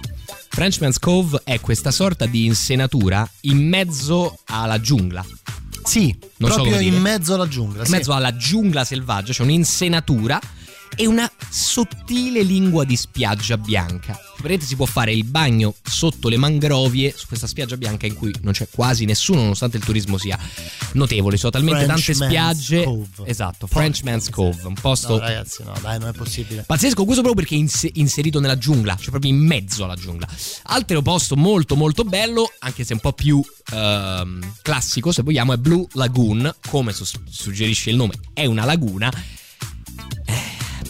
[0.49, 5.25] Frenchman's Cove è questa sorta di insenatura in mezzo alla giungla.
[5.85, 7.81] Sì, Non so proprio come in mezzo alla giungla.
[7.81, 7.93] In sì.
[7.93, 10.41] mezzo alla giungla selvaggia c'è un'insenatura
[10.95, 14.13] e una sottile lingua di spiaggia bianca.
[14.13, 18.35] Praticamente si può fare il bagno sotto le mangrovie su questa spiaggia bianca in cui
[18.43, 20.39] non c'è quasi nessuno, nonostante il turismo sia
[20.93, 21.37] notevole.
[21.37, 22.85] Sono talmente tante Frenchman's spiagge.
[22.85, 23.07] Cove.
[23.25, 26.63] Esatto, Frenchman's Cove, un posto No, ragazzi, no, dai, non è possibile.
[26.63, 30.29] Pazzesco, questo proprio perché è ins- inserito nella giungla, cioè proprio in mezzo alla giungla.
[30.65, 35.57] Altro posto molto molto bello, anche se un po' più ehm, classico se vogliamo, è
[35.57, 39.13] Blue Lagoon, come suggerisce il nome, è una laguna.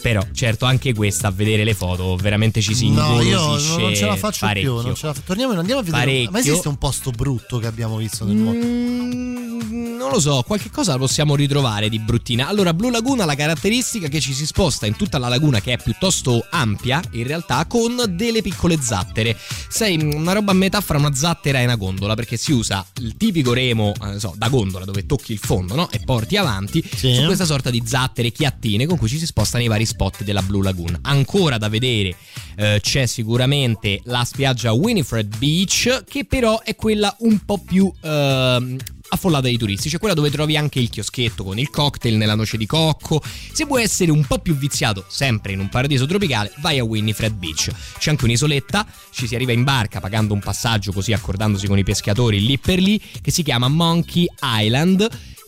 [0.01, 4.05] Però certo anche questa a vedere le foto veramente ci si No, io non ce
[4.05, 4.75] la faccio parecchio.
[4.75, 4.85] più.
[4.85, 6.03] Non ce la fa- Torniamo, andiamo a vedere.
[6.05, 6.31] Parecchio.
[6.31, 8.65] Ma esiste un posto brutto che abbiamo visto nel mondo?
[8.65, 12.47] Mm, non lo so, qualche cosa la possiamo ritrovare di bruttina.
[12.47, 15.73] Allora, Blue Laguna ha la caratteristica che ci si sposta in tutta la laguna che
[15.73, 19.35] è piuttosto ampia, in realtà, con delle piccole zattere.
[19.67, 23.17] Sei una roba a metà fra una zattera e una gondola, perché si usa il
[23.17, 25.89] tipico remo, eh, non so, da gondola dove tocchi il fondo, no?
[25.91, 27.13] E porti avanti Sì.
[27.15, 30.41] su questa sorta di zattere chiattine con cui ci si sposta nei vari spot della
[30.41, 30.99] Blue Lagoon.
[31.01, 32.15] Ancora da vedere
[32.55, 38.77] eh, c'è sicuramente la spiaggia Winifred Beach, che però è quella un po' più ehm,
[39.09, 42.57] affollata di turisti, cioè quella dove trovi anche il chioschetto con il cocktail nella noce
[42.57, 43.21] di cocco.
[43.53, 47.33] Se vuoi essere un po' più viziato, sempre in un paradiso tropicale, vai a Winifred
[47.33, 47.69] Beach.
[47.97, 51.83] C'è anche un'isoletta, ci si arriva in barca pagando un passaggio così accordandosi con i
[51.83, 55.07] pescatori lì per lì, che si chiama Monkey Island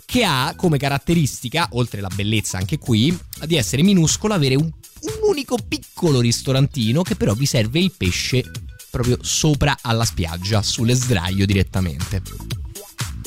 [0.10, 5.14] che ha come caratteristica, oltre la bellezza anche qui, di essere minuscola, avere un, un
[5.30, 8.44] unico piccolo ristorantino che però vi serve il pesce
[8.90, 12.24] proprio sopra alla spiaggia, sulle sdraio direttamente.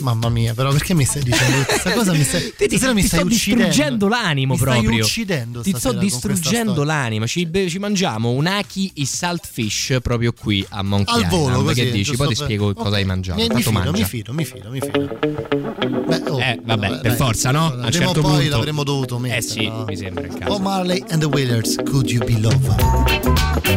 [0.01, 2.13] Mamma mia, però perché mi stai dicendo questa cosa?
[2.13, 2.89] Mi stai, Ti, ti- mi stai
[3.21, 3.29] sto uccidendo.
[3.29, 4.83] distruggendo l'animo Mi proprio.
[4.91, 7.27] Stai uccidendo Ti sto distruggendo l'anima.
[7.29, 11.65] Ci, ci mangiamo un aki e saltfish proprio qui a Monkey Al volo, Island.
[11.67, 12.17] così, che dici?
[12.17, 12.75] Poi ti per- spiego Ok.
[12.75, 13.41] cosa hai mangiato.
[13.41, 13.91] Mi, mi fido, mangia.
[13.93, 15.19] mi fido, mi fido, mi fido.
[16.09, 17.67] Beh, Eh, vabbè, per dai, forza, no?
[17.67, 18.49] A un Prima certo o poi punto.
[18.57, 19.39] l'avremmo dovuto mettere.
[19.39, 19.85] Eh sì, no?
[19.87, 20.51] mi sembra il caso.
[20.51, 23.73] Bob Marley and the Wailers, Could You Be Love?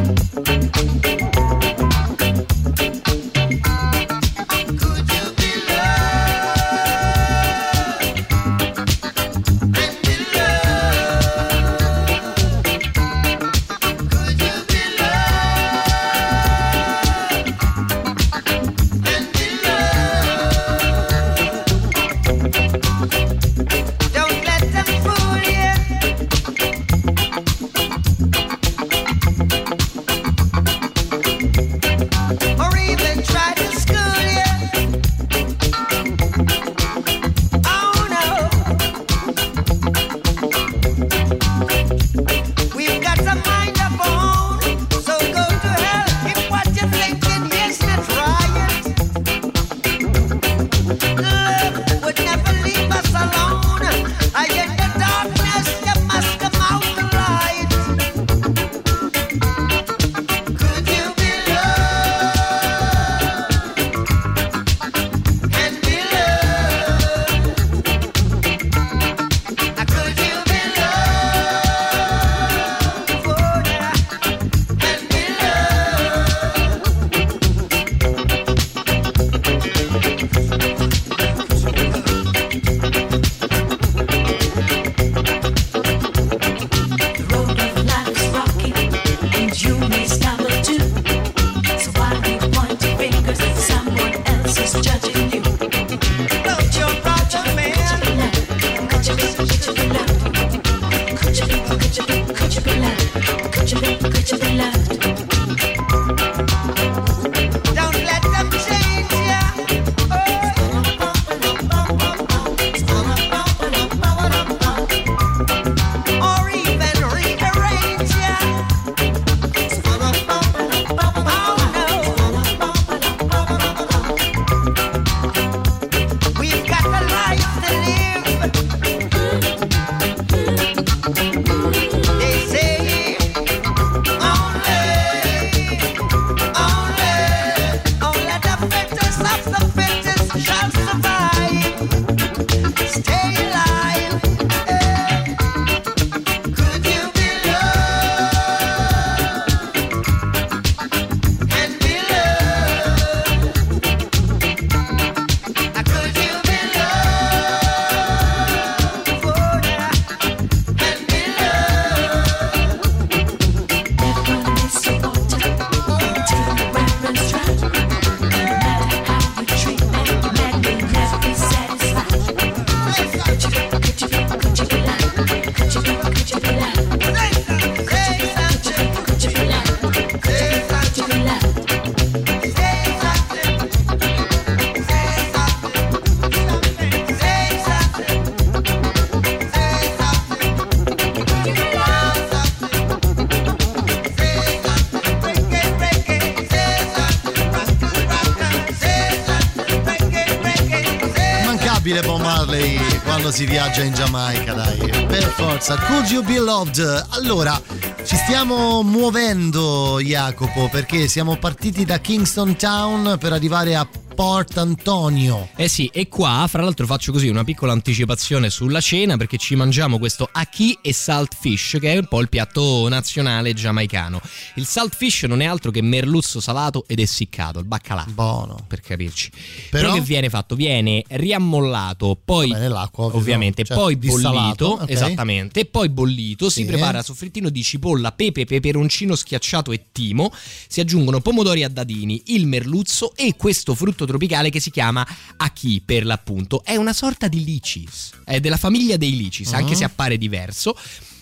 [203.36, 204.78] Si viaggia in Giamaica, dai.
[205.08, 205.76] Per forza.
[205.76, 206.80] Could you be loved?
[207.10, 207.62] Allora,
[208.06, 213.86] ci stiamo muovendo, Jacopo, perché siamo partiti da Kingston Town per arrivare a
[214.16, 215.50] Port Antonio.
[215.58, 219.56] Eh sì, e qua, fra l'altro, faccio così una piccola anticipazione sulla cena perché ci
[219.56, 224.22] mangiamo questo ackee e salt fish, che è un po' il piatto nazionale giamaicano.
[224.56, 228.06] Il salt fish non è altro che merluzzo salato ed essiccato, il baccalà.
[228.08, 228.64] Buono.
[228.66, 229.32] Per capirci.
[229.70, 230.56] Però- Però, che viene fatto?
[230.56, 234.90] Viene riammollato, poi Vabbè, nell'acqua, ovvio, ovviamente, cioè, poi bollito, ok.
[234.90, 236.62] esattamente, e poi bollito, Sì.
[236.62, 240.32] si prepara soffrittino di cipolla, pepe, peperoncino schiacciato e timo,
[240.68, 245.06] si aggiungono pomodori a dadini, il merluzzo e questo frutto tropicale che si chiama
[245.38, 246.64] ackee per l'appunto.
[246.64, 249.78] È una sorta di licis, è della famiglia dei licis, anche Ah.
[249.78, 250.76] se appare diverso.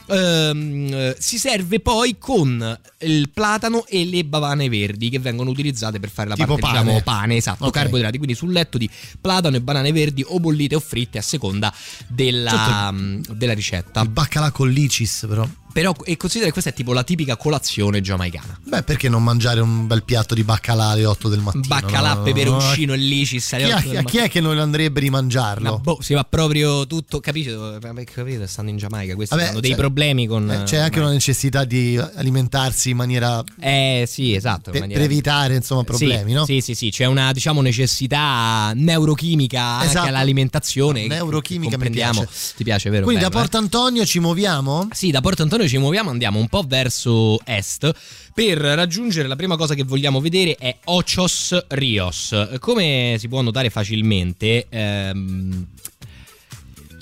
[0.06, 6.10] Eh, si serve poi con il platano e le bavane verdi che vengono utilizzate per
[6.10, 6.80] fare la Tipo parte pane.
[6.82, 7.72] diciamo pane esatto Ok.
[7.72, 8.90] carboidrati quindi sul letto di
[9.22, 11.74] platano e banane verdi o bollite o fritte a seconda
[12.10, 12.92] della, Certo.
[12.94, 15.48] mm, della ricetta Il baccalà con licis, però.
[15.74, 19.60] Però e considera che questa è tipo la tipica colazione giamaicana Beh, perché non mangiare
[19.60, 21.64] un bel piatto di baccalà alle 8 del mattino?
[21.68, 22.22] baccalà no?
[22.24, 25.10] peperoncino e licis alle Chi, otto è- del a chi è che non andrebbe di
[25.10, 25.72] mangiarlo?
[25.72, 27.78] Ma boh, si va proprio tutto, capito?
[28.06, 30.50] Capito, stanno in Giamaica, questi Vabbè, hanno dei c'è- problemi con...
[30.50, 34.70] Eh, C'è anche una necessità di alimentarsi in maniera Eh sì, esatto.
[34.72, 36.46] per, maniera- per evitare insomma problemi, sì, no?
[36.46, 40.08] Sì, sì, sì, c'è una diciamo necessità neurochimica anche Esatto.
[40.08, 41.08] all'alimentazione.
[41.08, 42.28] Neurochimica mi piace.
[42.56, 43.04] Ti piace, vero?
[43.06, 43.44] Quindi da Bello, eh?
[43.44, 44.88] Porto Antonio ci muoviamo?
[44.92, 47.92] Sì, da Porto Antonio ci muoviamo, andiamo un po' verso est.
[48.34, 52.58] Per raggiungere la prima cosa che vogliamo vedere è Ochos Rios.
[52.60, 55.68] Come si può notare facilmente, ehm,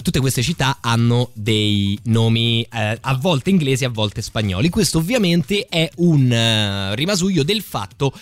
[0.01, 4.69] tutte queste città hanno dei nomi eh, a volte inglesi, a volte spagnoli.
[4.69, 8.13] Questo ovviamente è un eh, rimasuglio del fatto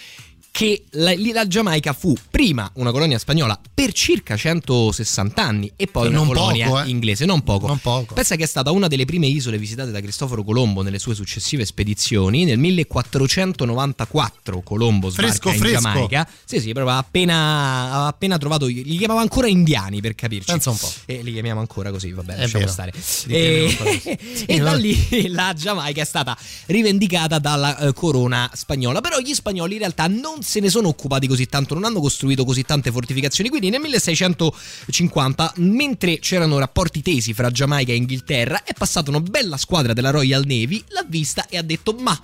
[0.51, 6.07] che la, la Giamaica fu prima una colonia spagnola per circa 160 anni e poi
[6.07, 6.89] Eh, una colonia poco, eh.
[6.89, 7.67] inglese, non poco.
[7.67, 8.13] Non poco.
[8.13, 11.65] Pensa che è stata una delle prime isole visitate da Cristoforo Colombo nelle sue successive
[11.65, 12.43] spedizioni.
[12.45, 15.81] Nel 1494 Colombo sbarca Fresco, in fresco.
[15.81, 16.27] Giamaica.
[16.45, 18.65] Sì, sì, proprio appena, appena trovato.
[18.65, 20.51] Li chiamava ancora indiani per capirci.
[20.51, 20.91] Pensa un po'.
[21.05, 22.71] E li chiamiamo ancora così, vabbè, È lasciamo vero.
[22.71, 22.93] stare.
[23.27, 26.37] E, e da lì la Giamaica è stata
[26.67, 29.01] rivendicata dalla eh, corona spagnola.
[29.01, 32.43] Però gli spagnoli in realtà non se ne sono occupati così tanto, non hanno costruito
[32.45, 33.49] così tante fortificazioni.
[33.49, 39.57] Quindi nel 1650, mentre c'erano rapporti tesi fra Giamaica e Inghilterra, è passata una bella
[39.57, 42.17] squadra della Royal Navy, l'ha vista e ha detto: Ma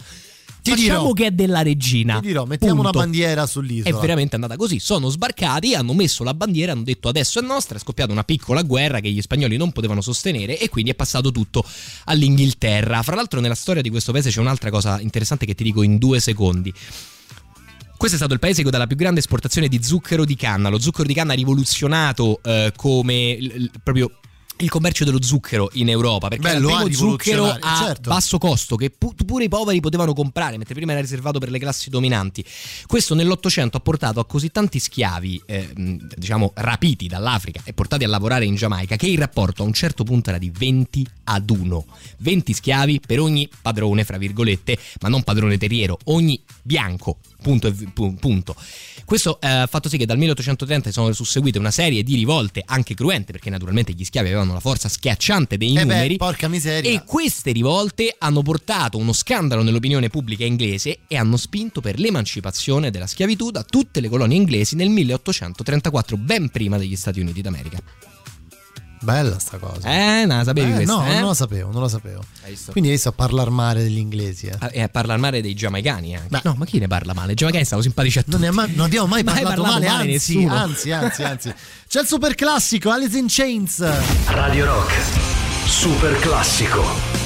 [0.61, 1.11] Ti facciamo dirò.
[1.13, 2.20] che è della regina.
[2.20, 2.89] Ti dirò, mettiamo Punto.
[2.89, 3.99] una bandiera È sull'isola.
[3.99, 4.80] veramente andata così.
[4.80, 7.78] Sono sbarcati, hanno messo la bandiera, hanno detto adesso è nostra.
[7.78, 11.32] È scoppiata una piccola guerra che gli spagnoli non potevano sostenere e quindi è passato
[11.32, 11.63] tutto
[12.05, 13.01] all'Inghilterra.
[13.03, 15.97] Fra l'altro, nella storia di questo paese c'è un'altra cosa interessante che ti dico in
[15.97, 16.74] due secondi.
[18.06, 20.70] Questo è stato il paese con la più grande esportazione di zucchero di canna.
[20.70, 24.12] Lo zucchero di canna ha rivoluzionato eh, come l- l- proprio
[24.58, 28.10] il commercio dello zucchero in Europa perché Beh, era il zucchero a certo.
[28.10, 31.60] basso costo che pu- pure i poveri potevano comprare mentre prima era riservato per le
[31.60, 32.43] classi dominanti
[32.88, 38.08] questo nell'Ottocento ha portato a così tanti schiavi eh, diciamo rapiti dall'Africa e portati a
[38.08, 41.86] lavorare in Giamaica che il rapporto a un certo punto era di 20 ad 1
[42.20, 47.72] 20 schiavi per ogni padrone fra virgolette ma non padrone terriero ogni bianco punto,
[48.20, 48.56] punto.
[49.06, 52.64] Questo eh, ha fatto sì che dal 1830 si sono susseguite una serie di rivolte
[52.66, 56.48] anche cruente perché naturalmente gli schiavi avevano la forza schiacciante dei Eh beh, numeri porca
[56.48, 56.91] miseria.
[56.91, 62.91] e queste rivolte hanno portato uno scandalo nell'opinione pubblica inglese e hanno spinto per l'emancipazione
[62.91, 68.14] della schiavitù da tutte le colonie inglesi nel 1834, ben prima degli Stati Uniti d'America.
[69.06, 69.88] Bella sta cosa.
[69.88, 70.93] Eh, non la sapevi Eh, questa?
[70.95, 71.14] no, eh?
[71.20, 72.24] non lo sapevo, non lo sapevo.
[72.43, 72.72] Hai visto?
[72.72, 74.47] Quindi adesso a parlare male degli inglesi.
[74.47, 74.56] Eh.
[74.60, 76.28] Ah, E a parlare male dei giamaicani anche.
[76.30, 76.41] Beh.
[76.43, 77.32] no, ma chi ne parla male?
[77.34, 78.32] I giamaicani stanno simpatici a tutti.
[78.32, 81.24] Non, ne ha mai- non abbiamo mai Mai parlato, parlato male, male anzi, anzi, anzi,
[81.24, 81.53] anzi.
[81.88, 83.86] C'è il super classico Alice in Chains.
[84.28, 84.93] Radio Rock.
[85.68, 87.25] Super classico.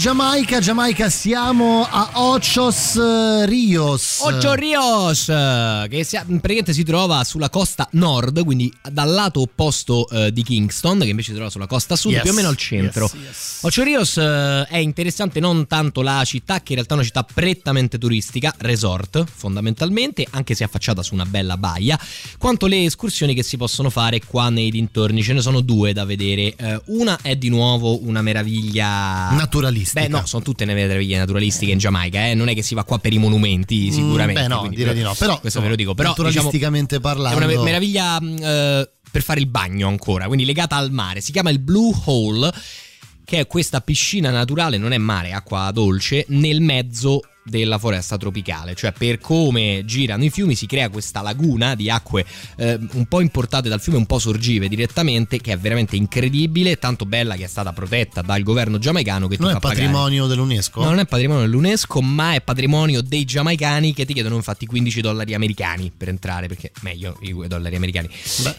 [0.00, 4.20] Giamaica, Giamaica siamo a Ochos eh, Rios.
[4.20, 10.08] Ocho Rios, eh, che si, praticamente si trova sulla costa nord, quindi dal lato opposto
[10.08, 12.56] eh, di Kingston, che invece si trova sulla costa sud, Yes, più o meno al
[12.56, 13.10] centro.
[13.12, 13.58] yes, yes.
[13.60, 17.22] Ocho Rios eh, è interessante non tanto la città, che in realtà è una città
[17.22, 22.00] prettamente turistica, resort fondamentalmente, anche se affacciata su una bella baia,
[22.38, 25.22] quanto le escursioni che si possono fare qua nei dintorni.
[25.22, 26.54] Ce ne sono due da vedere.
[26.56, 29.88] Eh, una è di nuovo una meraviglia Naturalistica.
[30.02, 32.34] Beh, no, sono tutte le meraviglie naturalistiche in Giamaica, eh.
[32.34, 34.40] non è che si va qua per i monumenti, sicuramente.
[34.40, 35.14] Mm, beh, no, quindi direi di no.
[35.14, 35.94] Però, questo ve lo dico.
[35.94, 40.26] Però, naturalisticamente diciamo, parlando- È una me- meraviglia mh, eh, per fare il bagno ancora,
[40.26, 41.20] quindi legata al mare.
[41.20, 42.52] Si chiama il Blue Hole,
[43.24, 48.16] che è questa piscina naturale, non è mare, è acqua dolce, nel mezzo della foresta
[48.16, 52.24] tropicale, cioè per come girano i fiumi si crea questa laguna di acque
[52.56, 57.06] eh, un po' importate dal fiume, un po' sorgive direttamente, che è veramente incredibile, tanto
[57.06, 59.80] bella che è stata protetta dal governo giamaicano che Non è pagare.
[59.80, 60.82] patrimonio dell'UNESCO?
[60.82, 65.00] No, non è patrimonio dell'UNESCO, ma è patrimonio dei giamaicani che ti chiedono infatti 15
[65.00, 68.08] dollari americani per entrare, perché meglio i dollari americani,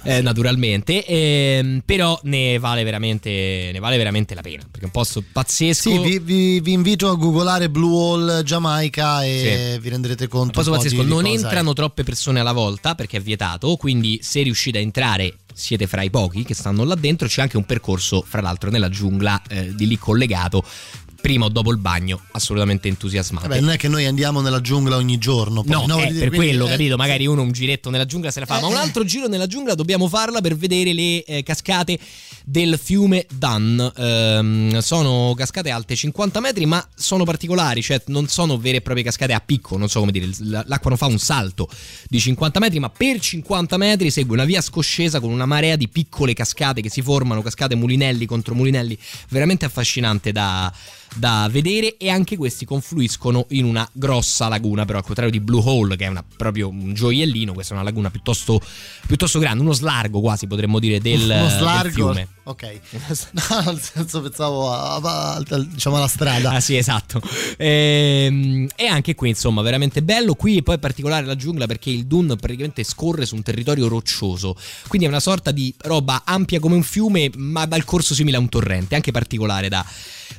[0.03, 1.05] eh, naturalmente.
[1.05, 5.89] Ehm, però ne vale, veramente, ne vale veramente la pena, perché è un posto pazzesco.
[5.91, 9.79] Sì, vi, vi- vi invito a googolare Blue Hole Giamaica e Sì.
[9.81, 10.45] vi renderete conto.
[10.47, 11.35] Un posto un po' pazzesco, non cosa è.
[11.35, 16.01] entrano troppe persone alla volta perché è vietato, quindi se riuscite a entrare siete fra
[16.01, 19.75] i pochi che stanno là dentro, c'è anche un percorso fra l'altro nella giungla eh,
[19.75, 20.63] di lì collegato.
[21.21, 23.47] Prima o dopo il bagno, assolutamente entusiasmante.
[23.47, 25.61] Vabbè, non è che noi andiamo nella giungla ogni giorno.
[25.61, 26.95] poi, No, no, eh, per quindi, quello, eh, capito?
[26.95, 29.75] Magari uno un giretto nella giungla se la fa, ma un altro giro nella giungla
[29.75, 31.99] dobbiamo farla per vedere le eh, cascate
[32.43, 33.91] del fiume Dan.
[33.95, 39.03] Ehm, sono cascate alte 50 metri, ma sono particolari, cioè non sono vere e proprie
[39.03, 41.69] cascate a picco, non so come dire, l'acqua non fa un salto
[42.07, 45.87] di 50 metri, ma per 50 metri segue una via scoscesa con una marea di
[45.87, 48.97] piccole cascate che si formano, cascate mulinelli contro mulinelli,
[49.29, 50.71] veramente affascinante da
[51.13, 55.61] da vedere e anche questi confluiscono in una grossa laguna però al contrario di Blue
[55.63, 58.61] Hole che è una- proprio un gioiellino questa è una laguna piuttosto,
[59.07, 61.91] piuttosto grande uno slargo quasi potremmo dire del, uno del slargo.
[61.91, 62.79] fiume Ok.
[63.33, 66.51] No, nel senso pensavo a, a- a- diciamo alla strada.
[66.51, 67.21] Ah sì, esatto.
[67.57, 70.33] Ehm, E, anche qui, insomma, veramente bello.
[70.33, 74.55] Qui poi è particolare la giungla perché il dun praticamente scorre su un territorio roccioso.
[74.87, 78.39] Quindi è una sorta di roba ampia come un fiume, ma dal corso simile a
[78.39, 79.85] un torrente, anche particolare da,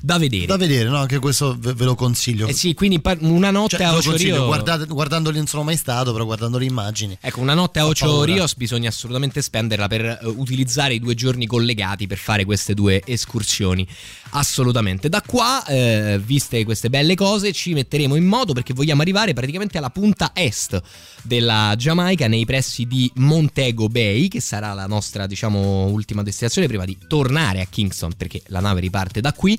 [0.01, 0.47] da vedere.
[0.47, 0.97] Da vedere, no?
[0.97, 2.47] Anche questo ve, ve lo consiglio.
[2.47, 5.77] Eh sì, quindi una notte Cioè, a Ocho consiglio, Rio- guardate- guardandoli non sono mai
[5.77, 7.17] stato, però guardando le immagini.
[7.21, 8.25] Ecco, una notte a Ho Ocho.
[8.25, 13.03] Rios bisogna assolutamente spenderla per eh, utilizzare i due giorni collegati per fare queste due
[13.05, 13.87] escursioni.
[14.35, 15.09] Assolutamente.
[15.09, 19.79] Da qua, eh, viste queste belle cose, ci metteremo in moto perché vogliamo arrivare praticamente
[19.79, 20.81] alla punta est
[21.23, 26.85] della Giamaica, nei pressi di Montego Bay, che sarà la nostra, diciamo, ultima destinazione prima
[26.85, 29.59] di tornare a Kingston, perché la nave riparte da qui.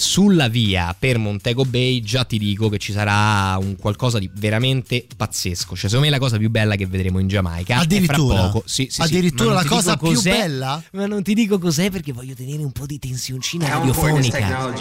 [0.00, 5.06] Sulla via per Montego Bay già ti dico che ci sarà un qualcosa di veramente
[5.14, 5.76] pazzesco.
[5.76, 7.74] Cioè, secondo me è la cosa più bella che vedremo in Giamaica.
[7.74, 8.34] E Addirittura?
[8.38, 8.62] fra poco.
[8.64, 9.02] Sì, sì, sì.
[9.02, 10.82] Addirittura non la cosa più cos'è, bella?
[10.92, 14.72] Ma non ti dico cos'è perché voglio tenere un po' di tensioncina radiofonica.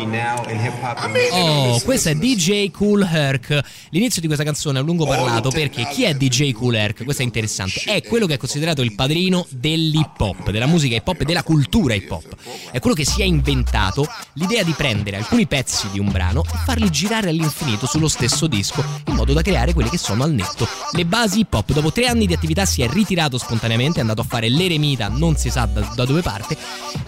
[1.33, 3.61] Oh, questo è DJ Cool Herc.
[3.89, 7.03] L'inizio di questa canzone è un lungo parlato perché chi è DJ Cool Herc?
[7.03, 7.81] Questo è interessante.
[7.81, 11.43] È quello che è considerato il padrino dell'hip hop, della musica hip hop e della
[11.43, 12.37] cultura hip hop.
[12.71, 16.57] È quello che si è inventato l'idea di prendere alcuni pezzi di un brano e
[16.65, 20.67] farli girare all'infinito sullo stesso disco in modo da creare quelle che sono al netto
[20.91, 21.71] le basi hip hop.
[21.71, 25.35] Dopo tre anni di attività si è ritirato spontaneamente, è andato a fare l'eremita, non
[25.35, 26.57] si sa da, da dove parte.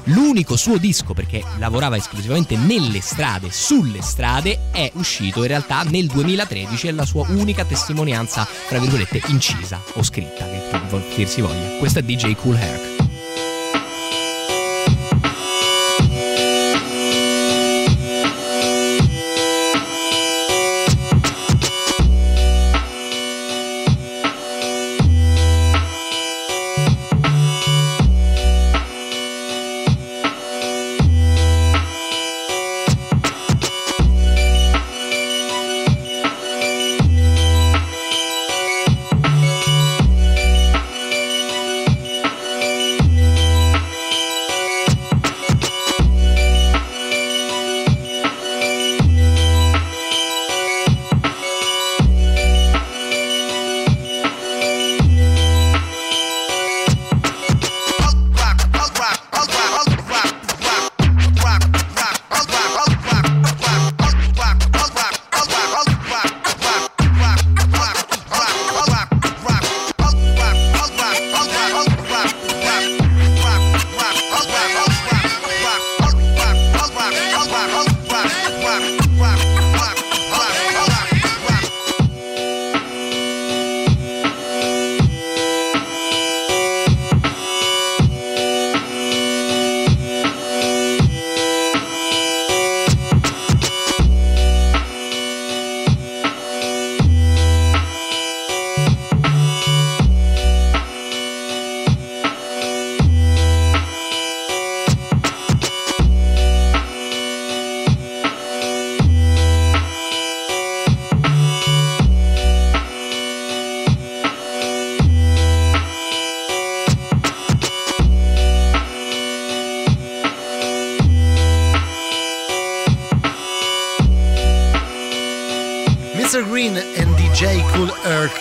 [0.05, 6.07] L'unico suo disco, perché lavorava esclusivamente nelle strade, sulle strade, è uscito in realtà nel
[6.07, 11.77] 2013 è la sua unica testimonianza, tra virgolette, incisa o scritta, che dir si voglia.
[11.77, 12.90] Questo è DJ Cool Herc.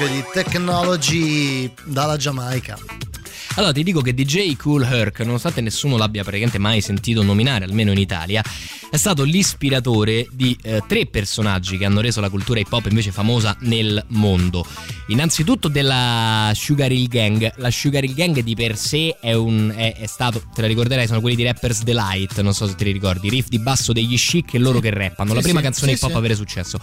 [0.00, 2.78] Herc di Technology dalla Giamaica.
[3.56, 7.92] Allora ti dico che DJ Cool Herc, nonostante nessuno l'abbia praticamente mai sentito nominare, almeno
[7.92, 8.42] in Italia,
[8.90, 13.10] è stato l'ispiratore di eh, tre personaggi che hanno reso la cultura hip hop invece
[13.10, 14.64] famosa nel mondo.
[15.10, 17.52] Innanzitutto della Sugar Hill Gang.
[17.56, 21.08] La Sugar Hill Gang di per sé è, un, è, è stato, te la ricorderai,
[21.08, 24.16] sono quelli di Rappers Delight, non so se te li ricordi, riff di basso degli
[24.16, 25.34] chic e loro che rappano.
[25.34, 26.14] La Sì, prima sì, canzone sì, hip hop sì.
[26.14, 26.78] a avere successo.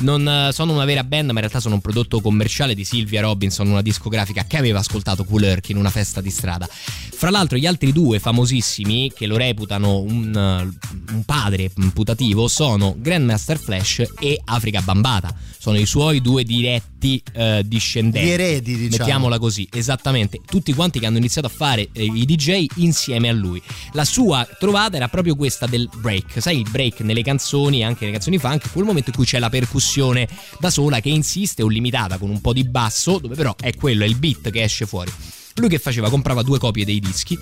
[0.00, 3.22] Non eh, sono una vera band, ma in realtà sono un prodotto commerciale di Sylvia
[3.22, 6.68] Robinson, una discografica che aveva ascoltato Cool Herc in una festa di strada.
[6.68, 12.94] Fra l'altro, gli altri due famosissimi che lo reputano un, eh, un padre putativo sono
[12.98, 15.34] Grandmaster Flash e Africa Bambata.
[15.60, 18.26] Sono i suoi due diretti eh, discendenti.
[18.26, 18.96] Gli eredi, diciamo.
[18.96, 20.40] Mettiamola così, esattamente.
[20.42, 23.60] Tutti quanti che hanno iniziato a fare eh, i DJ insieme a lui.
[23.92, 26.40] La sua trovata era proprio questa del break.
[26.40, 29.50] Sai, il break nelle canzoni, anche nelle canzoni funk, quel momento in cui c'è la
[29.50, 30.26] percussione
[30.58, 34.04] da sola che insiste o limitata con un po' di basso, dove però è quello,
[34.04, 35.12] è il beat che esce fuori.
[35.56, 36.08] Lui che faceva?
[36.10, 37.38] Comprava due copie dei dischi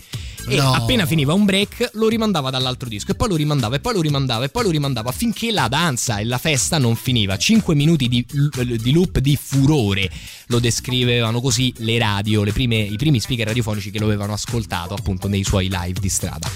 [0.49, 0.73] e No.
[0.73, 4.01] appena finiva un break lo rimandava dall'altro disco e poi lo rimandava e poi lo
[4.01, 7.37] rimandava e poi lo rimandava finché la danza e la festa non finiva.
[7.37, 8.25] 5 minuti di,
[8.81, 10.11] di loop di furore
[10.47, 14.95] lo descrivevano così le radio, le prime- i primi speaker radiofonici che lo avevano ascoltato
[14.95, 16.51] appunto nei suoi live di strada.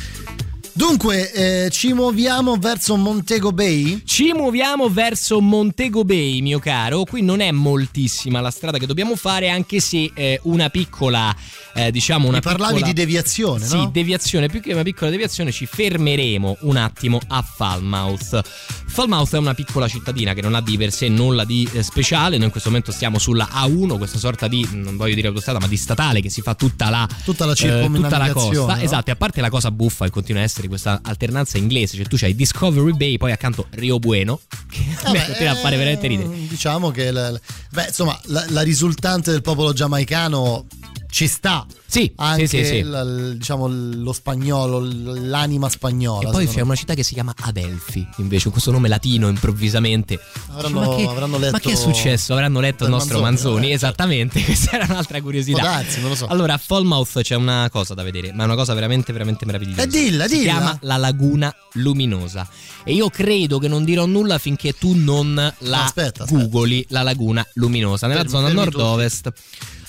[0.75, 4.01] Dunque, eh, ci muoviamo verso Montego Bay?
[4.07, 7.05] Ci muoviamo verso Montego Bay, mio caro.
[7.05, 11.37] Qui non è moltissima la strada che dobbiamo fare, anche se eh, una piccola,
[11.75, 13.91] eh, diciamo, una Mi parlavi piccola- di deviazione, Sì, no?
[13.93, 18.41] deviazione, più che una piccola deviazione, ci fermeremo un attimo a Falmouth.
[18.87, 22.37] Falmouth è una piccola cittadina che non ha di per sé nulla di eh, speciale.
[22.37, 25.67] Noi in questo momento stiamo sulla A1, questa sorta di, non voglio dire autostrada, ma
[25.67, 28.75] di statale che si fa tutta la, Tutta la eh, tutta la costa.
[28.75, 28.81] no?
[28.81, 32.07] Esatto, e a parte la cosa buffa che continua a essere questa alternanza inglese, cioè
[32.07, 35.77] tu c'hai Discovery Bay, poi accanto Rio Bueno, che a me Vabbè, continua a fare
[35.77, 36.29] veramente ridere.
[36.35, 37.33] eh, Diciamo che la-
[37.71, 40.67] beh, insomma, la, la risultante del popolo giamaicano
[41.13, 41.67] ci sta.
[41.87, 42.81] Sì, Anche sì, sì, sì.
[42.81, 46.31] la- l- diciamo lo spagnolo, l'anima spagnola.
[46.31, 50.19] E poi c'è una città che si chiama Adelphi, invece, questo nome latino improvvisamente.
[50.53, 52.33] Avranno- ma, che, avranno letto ma che è successo?
[52.33, 54.41] Avranno letto il nostro Manzoni, Manzoni, eh, esattamente.
[54.43, 55.61] Questa era un'altra curiosità.
[55.61, 56.27] Darsi, non lo so.
[56.29, 59.83] Allora, a Falmouth c'è una cosa da vedere, ma è una cosa veramente, veramente meravigliosa.
[59.83, 60.51] Eh, dilla, si dilla.
[60.53, 62.49] chiama la Laguna Luminosa.
[62.85, 66.41] E io credo che non dirò nulla finché tu non la Aspetta, aspetta.
[66.41, 69.31] googoli la Laguna Luminosa nella Fermi, zona nord-ovest.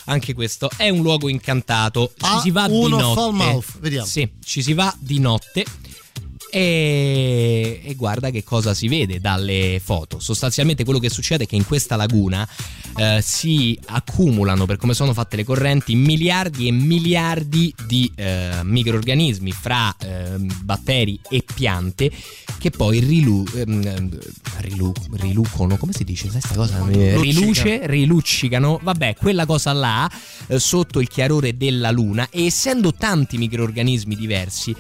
[0.05, 2.11] Anche questo è un luogo incantato.
[2.17, 3.63] Ci A si va di notte.
[3.79, 4.05] Vediamo.
[4.05, 5.65] Sì, ci si va di notte.
[6.55, 10.19] E, e guarda che cosa si vede dalle foto.
[10.19, 12.47] Sostanzialmente quello che succede è che in questa laguna
[12.95, 19.51] eh, si accumulano, per come sono fatte le correnti, miliardi e miliardi di eh, microrganismi
[19.51, 22.11] fra eh, batteri e piante
[22.59, 24.19] che poi rilu- ehm,
[24.57, 26.29] rilu- rilucono, come si dice?
[26.29, 26.85] Sai sta cosa?
[26.85, 30.07] Riluce, riluccicano, vabbè, quella cosa là
[30.45, 34.75] eh, sotto il chiarore della luna e essendo tanti microrganismi diversi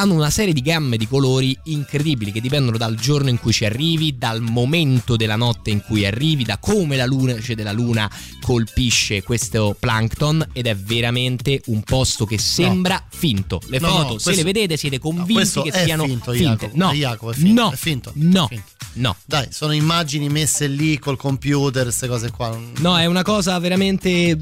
[0.00, 3.66] hanno una serie di gamme di colori incredibili che dipendono dal giorno in cui ci
[3.66, 9.22] arrivi, dal momento della notte in cui arrivi, da come la luce della luna colpisce
[9.22, 13.60] questo plankton ed è veramente un posto che sembra finto.
[13.66, 16.66] Le No, no, foto, se questo- le vedete, siete convinti che siano finto, finte.
[16.66, 18.64] Jacopo, No, Jacopo, è finto, no, è finto, no, è finto.
[18.94, 19.16] no.
[19.26, 22.58] Dai, sono immagini messe lì col computer, queste cose qua.
[22.78, 24.36] No, è una cosa veramente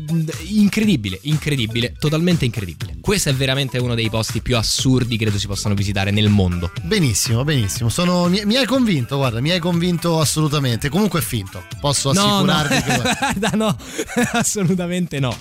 [0.47, 2.97] incredibile, incredibile, totalmente incredibile.
[3.01, 6.71] Questo è veramente uno dei posti più assurdi credo si possano visitare nel mondo.
[6.83, 7.89] Benissimo, benissimo.
[7.89, 10.89] Sono- mi, mi hai convinto, guarda, mi hai convinto assolutamente.
[10.89, 11.65] Comunque è finto.
[11.81, 12.83] Posso No, no, che.
[12.85, 13.77] guarda, no,
[14.39, 15.37] assolutamente no.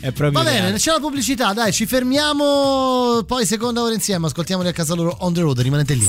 [0.00, 0.78] È proprio Va bene, reale.
[0.78, 3.22] c'è la pubblicità, dai, ci fermiamo.
[3.26, 6.06] Poi seconda ora insieme, ascoltiamoli a casa loro on the road, rimanete lì.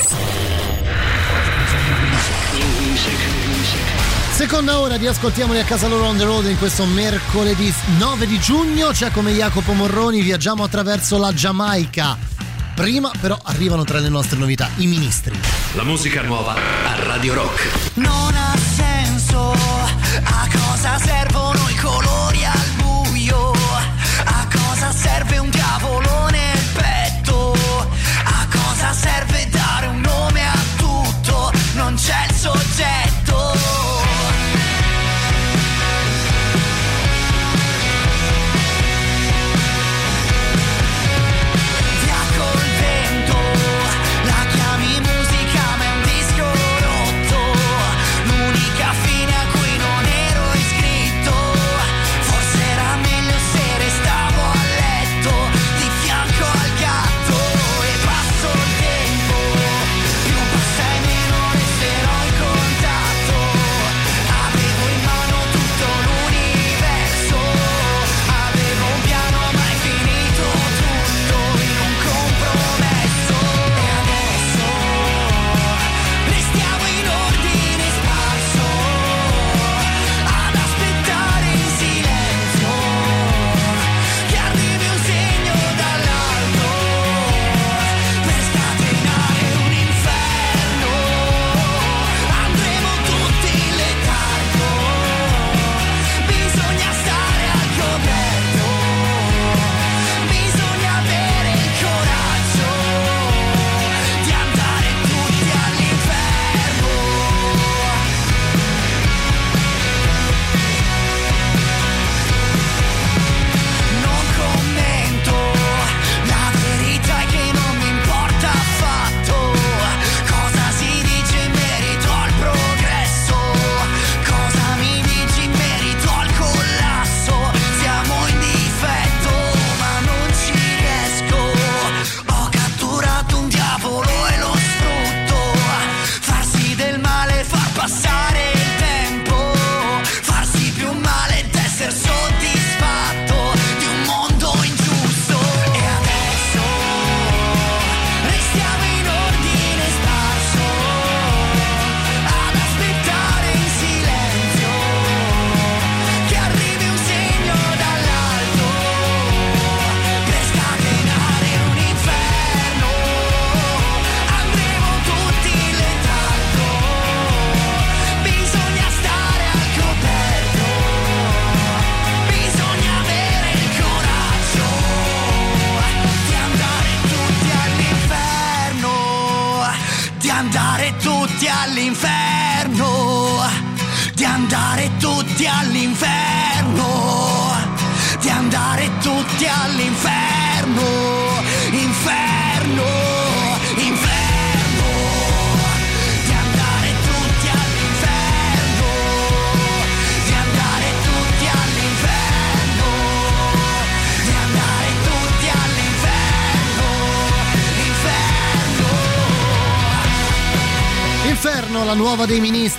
[4.36, 8.40] Seconda ora di Ascoltiamoli a casa loro on the road in questo mercoledì 9 di
[8.40, 8.92] giugno.
[8.92, 12.18] C'è come Jacopo Morroni, viaggiamo attraverso la Giamaica.
[12.80, 15.38] Prima però arrivano tra le nostre novità i ministri.
[15.74, 17.96] La musica nuova a Radio Rock.
[17.96, 22.19] Non ha senso a cosa servono i colori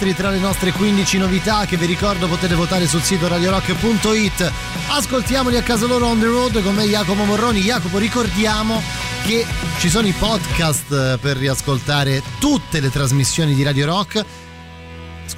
[0.00, 4.50] ministri tra le nostre 15 novità che vi ricordo potete votare sul sito radiorock.it.
[4.88, 7.60] Ascoltiamoli a casa loro on the road con me Jacopo Morroni.
[7.60, 8.80] Jacopo, ricordiamo
[9.24, 9.44] che
[9.78, 14.24] ci sono i podcast eh, per riascoltare tutte le trasmissioni di Radio Rock.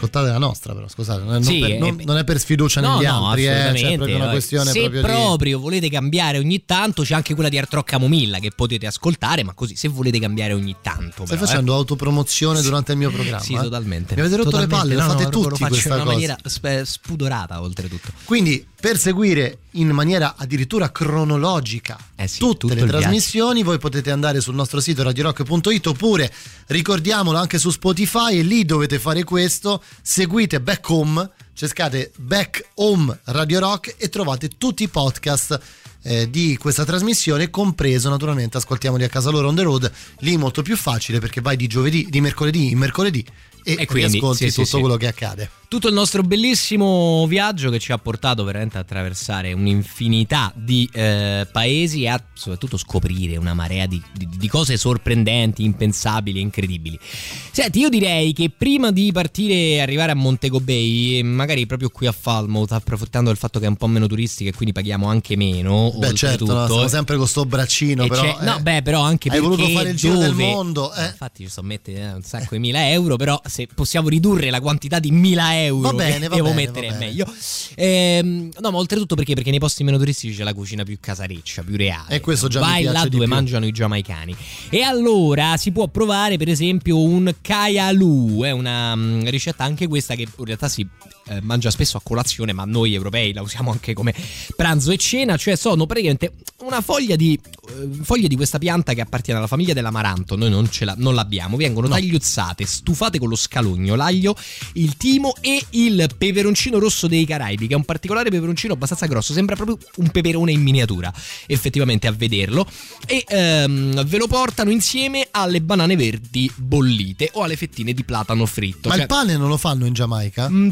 [0.02, 2.38] Ascoltate la nostra, però scusate, non è, Sì, non per, eh, non- non è per
[2.40, 3.88] sfiducia No, negli no, altri, eh, assolutamente.
[3.88, 5.06] c'è proprio una questione se proprio di.
[5.06, 9.44] proprio volete cambiare ogni tanto, c'è anche quella di Art Rock Camomilla che potete ascoltare,
[9.44, 11.24] ma così se volete cambiare ogni tanto.
[11.24, 11.76] Stai però, facendo eh.
[11.76, 13.44] autopromozione durante il mio programma?
[13.44, 13.60] Sì, eh?
[13.60, 14.14] totalmente.
[14.14, 14.74] Mi avete rotto Totalmente.
[14.86, 16.12] le palle, No, lo fate no, lo tutti faccio questa in una cosa.
[16.14, 18.08] maniera sp- spudorata, oltretutto.
[18.24, 24.40] Quindi per seguire in maniera addirittura cronologica Eh sì, tutte le trasmissioni, voi potete andare
[24.40, 26.32] sul nostro sito radiorock.it oppure
[26.66, 33.16] ricordiamolo anche su Spotify e lì dovete fare questo, seguite Back Home, cercate Back Home
[33.26, 35.60] Radio Rock e trovate tutti i podcast
[36.02, 40.62] eh, di questa trasmissione, compreso naturalmente Ascoltiamoli a casa loro on the road, lì molto
[40.62, 43.24] più facile perché vai di giovedì, di mercoledì in mercoledì
[43.62, 44.80] e, E quindi, ascolti sì, sì, tutto sì.
[44.80, 45.50] quello che accade.
[45.72, 51.48] Tutto il nostro bellissimo viaggio che ci ha portato veramente a attraversare un'infinità di eh,
[51.50, 56.98] paesi e a soprattutto scoprire una marea di, di- di cose sorprendenti, impensabili e incredibili.
[57.00, 61.88] Senti, io direi che prima di partire e arrivare a Montego Bay, e magari proprio
[61.88, 65.06] qui a Falmouth, approfittando del fatto che è un po' meno turistica e quindi paghiamo
[65.06, 68.20] anche meno, Beh certo, no, stiamo sempre con sto braccino, e però...
[68.20, 70.92] c'è- no, eh, beh, però anche Hai voluto perché fare il giro del dove- mondo,
[70.92, 71.06] eh.
[71.06, 74.98] Infatti, ci sto mettendo un sacco di mila euro, però se possiamo ridurre la quantità
[74.98, 77.06] di mila euro Va bene, va devo bene, mettere va bene.
[77.06, 77.26] meglio.
[77.74, 79.34] Ehm, no, ma oltretutto perché?
[79.34, 82.16] Perché nei posti meno turistici c'è la cucina più casareccia, più reale.
[82.16, 84.34] E questo già mi Vai là dove mangiano i giamaicani.
[84.70, 88.42] E allora si può provare, per esempio, un kayalu.
[88.44, 90.86] È una mm, ricetta anche questa che in realtà si
[91.26, 94.14] eh, mangia spesso a colazione, ma noi europei la usiamo anche come
[94.56, 95.36] pranzo e cena.
[95.36, 99.72] Cioè, sono praticamente una foglia di, eh, foglie di questa pianta che appartiene alla famiglia
[99.72, 100.36] dell'amaranto.
[100.36, 101.56] Noi non, ce la- non l'abbiamo.
[101.56, 104.36] Vengono tagliuzzate, stufate con lo scalogno, l'aglio,
[104.74, 109.32] il timo e il peperoncino rosso dei Caraibi, che è un particolare peperoncino abbastanza grosso.
[109.32, 111.12] Sembra proprio un peperone in miniatura,
[111.46, 112.66] effettivamente, a vederlo.
[113.06, 118.46] E ehm, ve lo portano insieme alle banane verdi bollite o alle fettine di platano
[118.46, 118.88] fritto.
[118.88, 120.48] Ma Cioè, il pane non lo fanno in Giamaica?
[120.48, 120.70] Mm,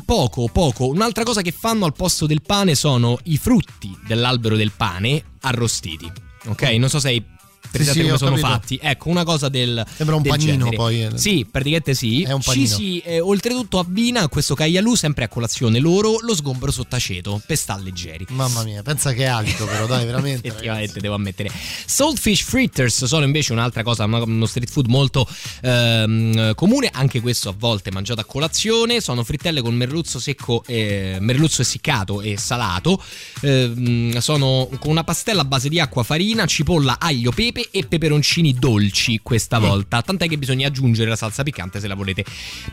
[0.49, 0.89] poco, poco.
[0.89, 6.11] Un'altra cosa che fanno al posto del pane sono i frutti dell'albero del pane arrostiti.
[6.47, 6.63] Ok?
[6.63, 7.25] Non so se hai
[7.71, 8.49] presente sì, come ho sono capito.
[8.49, 8.79] fatti.
[8.83, 9.85] Ecco, una cosa del.
[9.95, 10.77] Sembra un del panino genere.
[10.77, 11.11] poi, eh.
[11.19, 12.23] Sì, praticamente sì.
[12.23, 12.67] È un Ci panino.
[12.67, 17.57] si, eh, oltretutto abbina a questo caglialù sempre a colazione loro lo sgombro sottaceto per
[17.57, 18.27] star leggeri.
[18.31, 20.49] Mamma mia, pensa che alito però, dai, veramente.
[20.49, 21.51] Effettivamente devo ammettere.
[21.87, 25.29] Saltfish fritters sono invece un'altra cosa, uno street food molto
[25.63, 29.01] ehm, comune, anche questo a volte mangiato a colazione.
[29.01, 33.03] Sono frittelle con merluzzo secco, eh, merluzzo essiccato e salato.
[33.43, 38.55] Ehm, sono con una pastella a base di acqua, farina, cipolla, aglio, pepe e peperoncini
[38.55, 40.03] dolci questa volta.
[40.03, 42.25] Tant'è che bisogna aggiungere la salsa piccante se la volete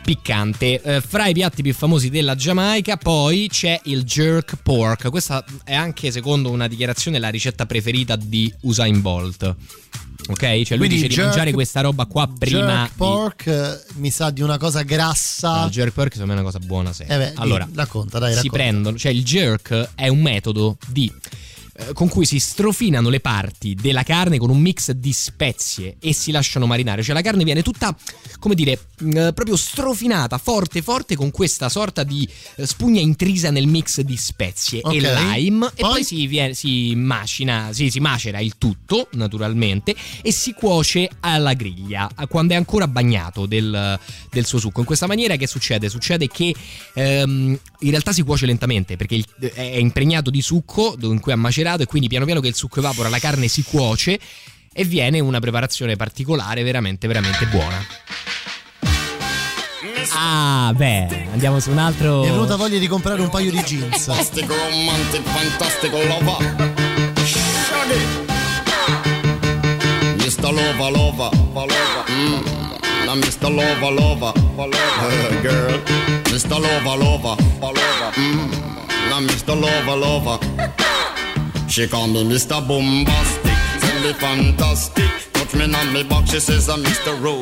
[0.02, 0.80] piccante.
[0.80, 5.10] Eh, fra i piatti più famosi della Giamaica, poi c'è il jerk pork.
[5.10, 9.56] Questa è anche, secondo una dichiarazione, la ricetta preferita di Usain Bolt.
[10.30, 10.38] Ok?
[10.40, 14.10] Cioè lui Quindi dice di jerk- mangiare questa roba qua prima Jerk pork eh, mi
[14.10, 14.88] sa di una cosa di...
[14.88, 15.60] grassa.
[15.60, 17.14] No, il jerk pork secondo me è una cosa buona sempre.
[17.14, 18.56] Eh beh, allora, di- racconta, dai, si racconta.
[18.56, 21.10] prendono, cioè il jerk è un metodo di
[21.78, 26.12] eh, con cui si strofinano le parti della carne con un mix di spezie e
[26.12, 27.02] si lasciano marinare.
[27.02, 27.96] Cioè la carne viene tutta,
[28.40, 33.66] come dire, mh, proprio strofinata, forte, forte, con questa sorta di eh, spugna intrisa nel
[33.68, 34.94] mix di spezie Ok.
[34.94, 35.66] e lime.
[35.74, 35.90] E Poi?
[35.90, 41.52] poi si, viene- si macina, sì, si macera il tutto, naturalmente, e si cuoce alla
[41.54, 43.98] griglia, quando è ancora bagnato del,
[44.30, 44.80] del suo succo.
[44.80, 45.88] In questa maniera che succede?
[45.88, 46.52] Succede che
[46.94, 51.36] ehm, in realtà si cuoce lentamente perché il- è impregnato di succo in cui ha
[51.36, 54.18] macerato e quindi piano piano che il succo evapora la carne si cuoce
[54.72, 57.84] e viene una preparazione particolare veramente veramente buona.
[60.14, 62.20] Ah, beh, andiamo su un altro.
[62.20, 64.04] Mi è venuta voglia di comprare un paio di jeans.
[64.04, 66.76] Fantastic, romantic, fantastic lover.
[67.24, 68.26] Shaggy.
[70.16, 70.52] Mr.
[70.52, 72.04] Lover, lover, lover.
[72.10, 72.58] Mm.
[73.04, 73.48] Now Mr.
[73.50, 75.40] Lover, lover, lover.
[75.40, 75.82] Girl.
[76.30, 76.58] Mr.
[76.60, 78.12] Lover, lover, lover.
[78.16, 78.50] Mm.
[79.08, 79.54] Now Mr.
[79.58, 80.97] Lover, lover.
[81.68, 82.66] She call me Mr.
[82.66, 85.10] Bombastic, tell me fantastic.
[85.32, 87.14] Touch me on me back, she says I'm Mr.
[87.22, 87.34] Ro,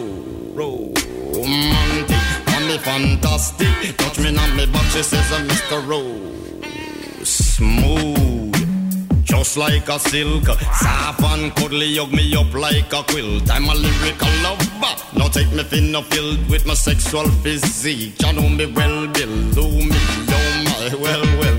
[0.54, 2.26] Romantic.
[2.56, 3.96] On me fantastic.
[3.96, 5.86] Touch me on me back, she says, uh, Mr.
[5.86, 7.28] Rose.
[7.28, 9.24] Smooth.
[9.24, 13.50] Just like a silk, soft and cuddly, hug me up like a quilt.
[13.50, 14.96] I'm a lyrical lover.
[15.16, 18.20] Now take me thin or filled with my sexual physique.
[18.22, 19.50] You know me well, Bill.
[19.52, 21.55] Do me, oh my, well, well,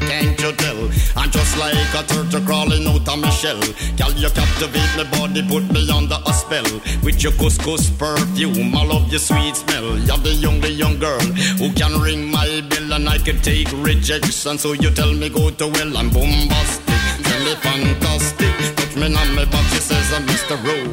[1.27, 3.59] I'm just like a turtle crawling out of my shell.
[3.99, 6.63] Girl, you captivate my body, put me under a spell.
[7.03, 9.99] With your couscous perfume, I love your sweet smell.
[10.07, 11.19] You're the young, the young girl
[11.59, 14.57] who can ring my bell and I can take rejection.
[14.57, 16.95] So you tell me go to well, I'm bombastic.
[16.95, 18.55] Tell me fantastic.
[18.77, 20.55] Touch me on my back, she says I'm Mr.
[20.63, 20.87] Rowe.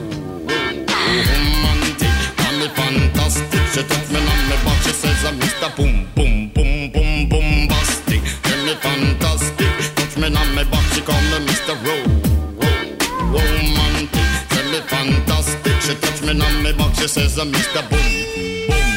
[1.30, 2.11] Romantic.
[2.43, 3.61] Tell me fantastic.
[3.70, 5.70] She touch me on my back, she says I'm Mr.
[5.76, 6.09] Boom,
[17.05, 17.82] back, says uh, I'm Mr.
[17.90, 18.00] Boom,
[18.68, 18.94] boom.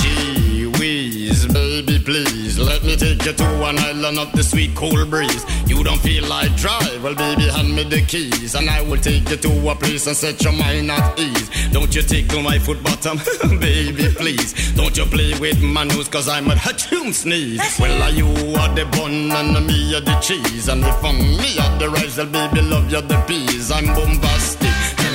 [0.00, 5.04] Gee whiz, baby, please let me take you to an island of the sweet cool
[5.06, 5.44] breeze.
[5.66, 9.28] You don't feel like drive, well, baby, hand me the keys, and I will take
[9.28, 11.50] you to a place and set your mind at ease.
[11.72, 13.18] Don't you tickle my foot bottom,
[13.60, 14.72] baby, please.
[14.72, 17.78] Don't you play with my nose, cause I'm a hatchoon sneeze.
[17.78, 21.58] Well, are you are the bun and me are the cheese, and if I'm me
[21.58, 23.70] are the rice, well, baby, love you the peas.
[23.70, 24.69] I'm bombastic,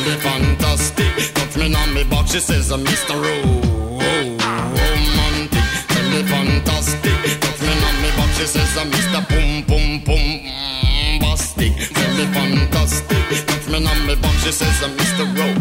[0.05, 1.33] me fantastic.
[1.33, 3.15] Touch me on me box, she says, I'm Mr.
[3.15, 3.61] Rowe.
[4.77, 7.39] Romantic, tell me fantastic.
[7.41, 9.21] Touch me on me box, she says, I'm Mr.
[9.29, 10.41] Boom, boom, boom.
[10.45, 13.45] mm, Bastic, tell me fantastic.
[13.47, 15.25] Touch me on me box, she says, I'm Mr.
[15.37, 15.55] Rowe.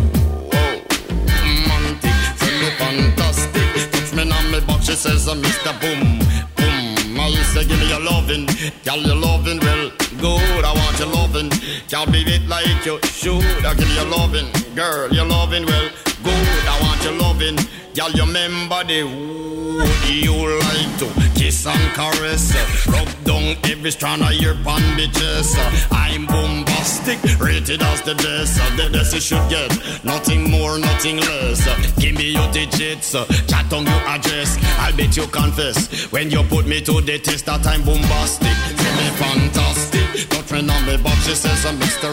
[1.40, 3.90] Romantic, tell me fantastic.
[3.92, 5.72] Touch me on me box, she says, I'm Mr.
[5.80, 6.18] Boom,
[6.57, 7.20] boom.
[7.20, 8.47] I to give me your loving,
[8.84, 9.90] girl, your loving, well,
[10.25, 10.64] good.
[10.64, 11.51] I want your loving,
[11.93, 13.45] can't be it like you should.
[13.68, 15.91] I give you loving, girl, your loving, well,
[16.25, 16.64] good.
[16.72, 17.57] I want your loving,
[17.95, 21.07] girl, you remember the would you like to
[21.38, 22.55] kiss and caress?
[22.86, 25.55] Rub down every strand of your pan bitches.
[25.90, 28.57] I'm bombastic, rated as the best.
[28.76, 29.70] The best you should get,
[30.05, 31.64] nothing more, nothing less.
[31.99, 34.59] Give me your digits, chat on your address.
[34.78, 38.57] I'll bet you confess when you put me to the test that I'm bombastic.
[38.76, 41.26] Tell me fantastic, touch me on me box.
[41.26, 42.11] She says I'm Mr.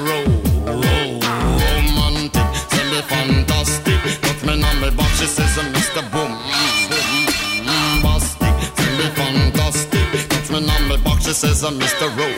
[0.65, 3.50] Romantic, tell me fantastic,
[4.99, 5.09] on.
[5.17, 6.01] She says I'm Mr.
[6.11, 6.31] Boom.
[7.65, 10.05] Bombastic, tell me fantastic,
[10.51, 11.25] me on me box.
[11.25, 12.07] She says I'm Mr.
[12.17, 12.35] Rowe.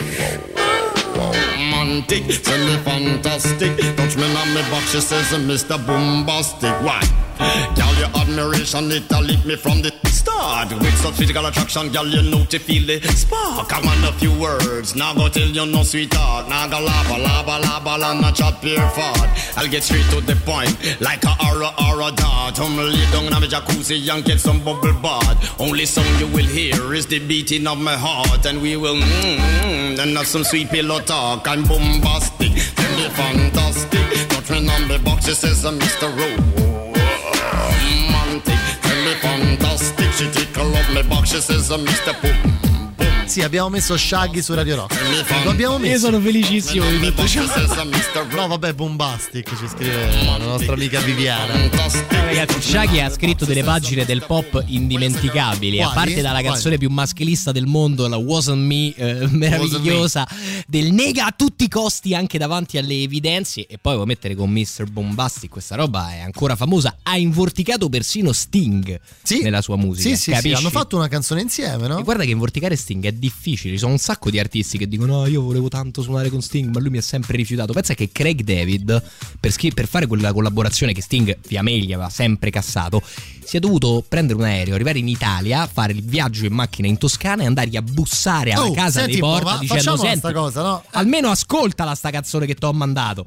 [1.16, 4.92] Romantic, tell me fantastic, touch me on me box.
[4.92, 5.78] She says I'm Mr.
[5.86, 6.74] Bombastic.
[6.82, 7.02] Why?
[7.40, 10.72] Girl, your admiration, it a lit me from the start.
[10.72, 13.72] With such physical attraction, girl, you know to feel the spark.
[13.74, 16.48] I want a few words, now go tell you no sweetheart.
[16.50, 19.30] Now go lava, lava, lava, la, not chat pure fart.
[19.58, 22.60] I'll get straight to the point, like a aura, aura dart.
[22.60, 25.60] I'm lay down in a jacuzzi and get some bubble bath.
[25.60, 30.00] Only song you will hear is the beating of my heart, and we will mmm,
[30.00, 31.48] and have some sweet pillow talk.
[31.48, 34.30] I'm bombastic, tell me fantastic.
[34.30, 36.10] Touch me on the box, she says Mr.
[36.18, 36.73] Rowe
[39.24, 40.12] fantastic.
[40.12, 42.14] She take a lovely box, she says, Mr.
[42.22, 42.73] Poop.
[43.34, 44.96] Sì, abbiamo messo Shaggy su Radio Rock.
[45.44, 45.94] Lo abbiamo messo.
[45.94, 47.42] Io sono felicissimo di tutto ciò.
[48.36, 51.56] No, vabbè, Bombastic ci scrive la nostra amica Viviana.
[51.56, 51.72] Eh,
[52.10, 55.82] Ragazzi, Shaggy ha scritto delle pagine del pop indimenticabili.
[55.82, 56.46] A parte dalla Quali?
[56.46, 60.28] canzone più maschilista del mondo, la Wasn't Me, eh, meravigliosa,
[60.68, 63.66] del nega a tutti i costi anche davanti alle evidenze.
[63.66, 64.86] E poi vuoi mettere con Mr.
[64.92, 66.98] Bombastic, questa roba è ancora famosa.
[67.02, 69.00] Ha invorticato persino Sting
[69.42, 70.16] nella sua musica.
[70.16, 71.98] Sì, sì, sì, hanno fatto una canzone insieme, no?
[71.98, 73.74] E guarda che invorticare Sting è difficile.
[73.74, 76.74] Ci sono un sacco di artisti che dicono: No, io volevo tanto suonare con Sting,
[76.74, 77.72] ma lui mi ha sempre rifiutato.
[77.72, 79.02] Pensa che Craig David,
[79.40, 83.02] per, scri- per fare quella collaborazione che Sting via mail gli aveva sempre cassato,
[83.46, 86.98] si è dovuto prendere un aereo, arrivare in Italia, fare il viaggio in macchina in
[86.98, 90.84] Toscana e andare a bussare alla Oh, casa senti di porta dicendo: Senti, cosa, no?
[90.92, 93.26] almeno ascoltala sta canzone che ti ho mandato.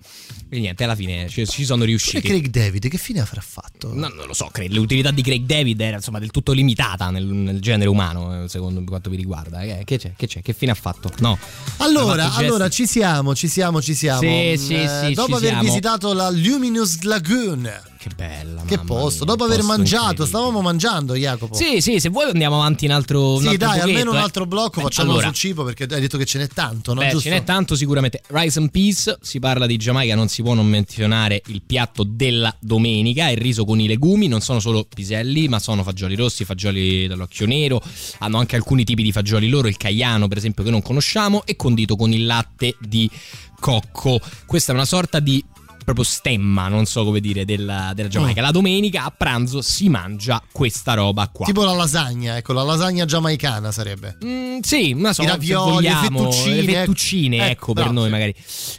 [0.49, 2.21] E niente, alla fine ci, ci sono E riusciti.
[2.29, 3.89] Craig David, che fine avrà fatto?
[3.93, 7.25] No, non lo so, cre- l'utilità di Craig David era insomma del tutto limitata nel,
[7.25, 9.63] nel genere umano, eh, secondo quanto mi riguarda.
[9.63, 10.13] Eh, che c'è?
[10.17, 10.43] Che c'è?
[10.43, 11.11] Che fine ha fatto?
[11.19, 11.37] No.
[11.79, 14.21] Allora, fatto allora ci siamo, ci siamo, ci siamo.
[14.21, 15.63] Sì, sì, Eh, sì, dopo ci aver siamo.
[15.65, 17.69] visitato la Luminous Lagoon.
[18.07, 18.63] Che bella.
[18.65, 21.55] Che posto, mia, dopo un aver posto mangiato, stavamo mangiando, Jacopo.
[21.55, 23.35] Sì, sì, se vuoi andiamo avanti un altro.
[23.35, 24.21] un Sì, altro dai, pochetto, almeno un eh.
[24.21, 27.01] altro blocco Beh, facciamo allora, sul cibo perché hai detto che ce n'è tanto, no?
[27.01, 27.29] Beh, Giusto?
[27.29, 28.23] ce n'è tanto sicuramente.
[28.29, 32.55] Rice and Peace, si parla di Giamaica, non si può non menzionare il piatto della
[32.61, 37.09] domenica, il riso con i legumi, non sono solo piselli, ma sono fagioli rossi, fagioli
[37.09, 37.83] dall'occhio nero,
[38.19, 41.57] hanno anche alcuni tipi di fagioli loro, il caiano per esempio che non conosciamo, e
[41.57, 43.11] condito con il latte di
[43.59, 44.21] cocco.
[44.47, 45.43] Questa è una sorta di
[45.87, 48.41] proprio stemma, non so come dire, della, della Giamaica.
[48.41, 51.47] La domenica a pranzo si mangia questa roba qua.
[51.47, 54.19] Tipo la lasagna, ecco, la lasagna giamaicana sarebbe.
[54.25, 57.47] Mm, sì, una so, I ravioli, le vogliamo, fettuccine, le fettuccine, ecco.
[57.53, 58.11] ecco, Eh, per bravo, noi sì.
[58.11, 58.35] magari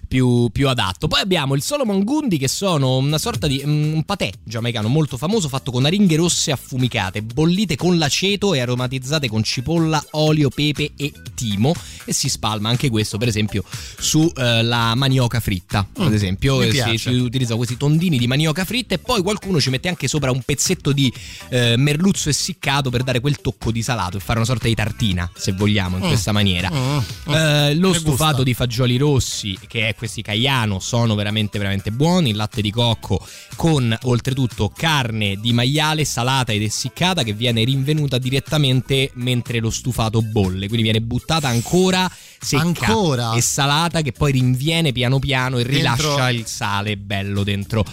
[0.06, 1.08] più, più adatto.
[1.08, 5.16] Poi abbiamo il Solomon Gundi che sono una sorta di mm, un patè giamaicano molto
[5.16, 10.92] famoso fatto con aringhe rosse affumicate, bollite con l'aceto e aromatizzate con cipolla, olio, pepe
[10.98, 13.64] e timo e si spalma anche questo per esempio
[13.98, 17.20] sulla manioca fritta, ad Mm, esempio mi si, piace.
[17.20, 20.42] si utilizzano questi tondini di manioca fritta e poi qualcuno ci mette anche sopra un
[20.44, 21.12] pezzetto di
[21.50, 25.30] eh, merluzzo essiccato per dare quel tocco di salato e fare una sorta di tartina,
[25.36, 26.08] se vogliamo, in Mm.
[26.08, 26.70] questa maniera.
[26.72, 26.98] Mm,
[27.30, 27.34] mm.
[27.34, 28.44] Eh, lo Mi stufato gusta.
[28.44, 32.30] di fagioli rossi, che è questi caiano, sono veramente veramente buoni.
[32.32, 33.26] Il latte di cocco
[33.56, 40.22] con oltretutto carne di maiale salata ed essiccata che viene rinvenuta direttamente mentre lo stufato
[40.22, 43.34] bolle, quindi viene buttata ancora secca Ancora?
[43.34, 47.84] e salata che poi rinviene piano piano e Dentro- rilascia il sale bello dentro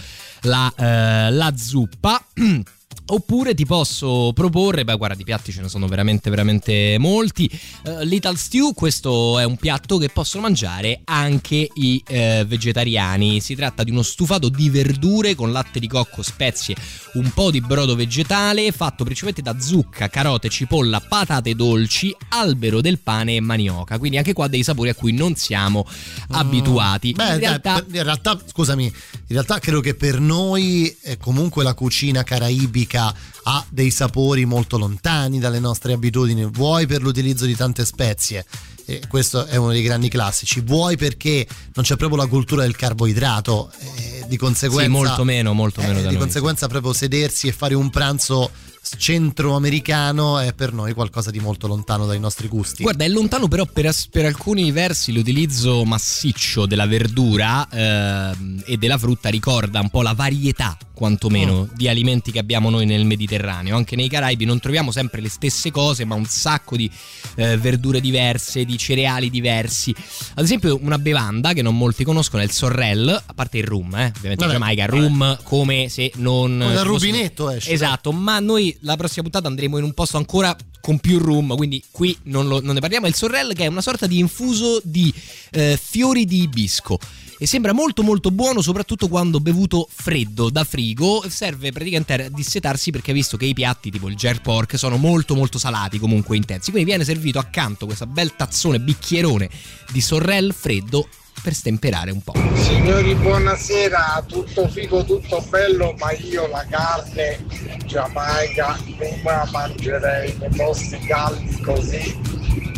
[0.43, 2.23] la, eh, la zuppa.
[3.07, 7.47] Oppure ti posso proporre, beh guarda di piatti ce ne sono veramente veramente molti,
[7.83, 13.53] Eh, Little Stew, questo è un piatto che possono mangiare anche i eh, vegetariani, si
[13.53, 16.75] tratta di uno stufato di verdure con latte di cocco, spezie,
[17.13, 22.97] un po' di brodo vegetale fatto principalmente da zucca, carote, cipolla, patate dolci, albero del
[22.97, 25.85] pane e manioca, quindi anche qua dei sapori a cui non siamo
[26.29, 27.11] abituati.
[27.11, 28.91] Beh, in dai, realtà per- in realtà, scusami, in
[29.27, 35.59] realtà credo che per noi comunque la cucina caraibica ha dei sapori molto lontani dalle
[35.59, 38.45] nostre abitudini, vuoi per l'utilizzo di tante spezie.
[38.87, 40.61] E questo è uno dei grandi classici.
[40.61, 44.83] Vuoi perché non c'è proprio la cultura del carboidrato, eh, di conseguenza.
[44.85, 47.89] Sì, molto meno, molto eh, meno da Di noi, conseguenza, proprio sedersi e fare un
[47.89, 48.51] pranzo
[48.97, 52.83] centroamericano è per noi qualcosa di molto lontano dai nostri gusti.
[52.83, 58.77] Guarda, è lontano però per, as- per alcuni versi l'utilizzo massiccio della verdura ehm, e
[58.77, 63.75] della frutta ricorda un po' la varietà, quantomeno, di alimenti che abbiamo noi nel Mediterraneo.
[63.75, 66.89] Anche nei Caraibi non troviamo sempre le stesse cose, ma un sacco di
[67.35, 69.93] eh, verdure diverse, di cereali diversi.
[70.35, 73.93] Ad esempio, una bevanda che non molti conoscono è il sorrel, a parte il rum,
[73.95, 76.57] eh, ovviamente Vabbè, Giamaica, rum come se non...
[76.59, 77.71] Come dal rubinetto esce.
[77.71, 81.83] Esatto, ma noi la prossima puntata andremo in un posto ancora con più rum, quindi
[81.91, 83.05] qui non, lo- non ne parliamo.
[83.05, 85.13] È il sorrel che è una sorta di infuso di
[85.51, 86.99] eh, fiori di ibisco.
[87.37, 92.91] E sembra molto molto buono soprattutto quando bevuto freddo da frigo serve praticamente a dissetarsi
[92.91, 96.37] perché hai visto che i piatti tipo il ger pork sono molto molto salati comunque
[96.37, 99.49] intensi quindi viene servito accanto questo bel tazzone bicchierone
[99.91, 101.09] di sorrel freddo
[101.41, 102.33] per stemperare un po'.
[102.55, 107.45] Signori, buonasera, tutto figo, tutto bello, ma io la carne
[107.85, 112.19] giamaica non la mangerei nei posti caldi così.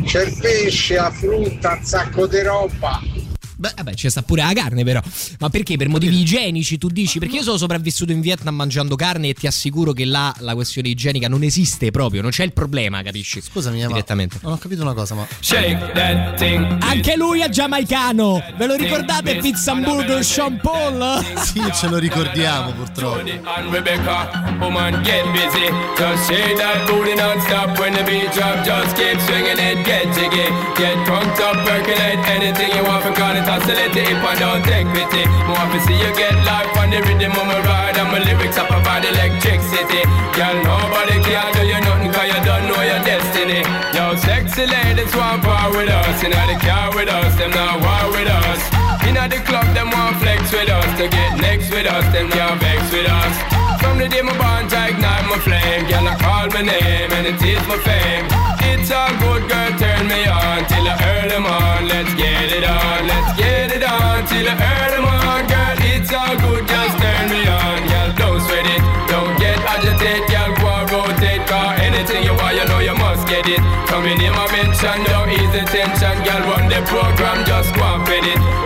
[0.03, 2.99] C'è il pesce, la frutta, un sacco di roba.
[3.60, 5.01] Beh, vabbè, c'è sta pure la carne, però.
[5.39, 5.78] Ma perché?
[5.78, 7.18] Per motivi igienici, tu dici?
[7.18, 10.89] Perché io sono sopravvissuto in Vietnam mangiando carne e ti assicuro che là la questione
[10.89, 13.41] igienica non esiste proprio, non c'è il problema, capisci?
[13.41, 14.38] Scusami, ma Direttamente.
[14.43, 15.28] non ho capito una cosa, ma.
[16.80, 18.43] Anche lui è giamaicano!
[18.55, 21.26] Ve lo ricordate Pizzamburger Sean Paul?
[21.41, 23.24] Sì, ce lo ricordiamo purtroppo.
[30.76, 34.88] get drunk up, percolate anything you want for call it oscillate if I don't take
[34.91, 35.24] pity.
[35.48, 38.58] More to see you get life on the rhythm of my ride and my lyrics
[38.58, 40.04] up about electricity.
[40.36, 43.64] Girl, nobody can do you nothing cause you don't know your destiny.
[43.95, 46.24] Yo, sexy ladies want part with us.
[46.24, 48.61] In the car with us, them not war with us.
[49.07, 50.90] In the club, them want flex with us.
[50.99, 53.56] To get next with us, them can't vex with us.
[53.98, 55.90] From the day my bond, I ignite my flame.
[55.90, 58.30] Girl, I call my name and it is my fame.
[58.69, 61.90] It's all good, girl, turn me on till I earn them on.
[61.90, 65.49] Let's get it on, let's get it on till I earn them on.
[65.49, 67.90] Girl, it's all good, just turn me on.
[67.90, 70.30] Girl, don't sweat it, don't get agitated.
[70.30, 73.57] Girl, go and rotate, cause anything you want, you know you must get it.
[73.90, 76.22] Coming in my mention, don't ease tension.
[76.22, 78.56] Girl, run the program, just go and fit it.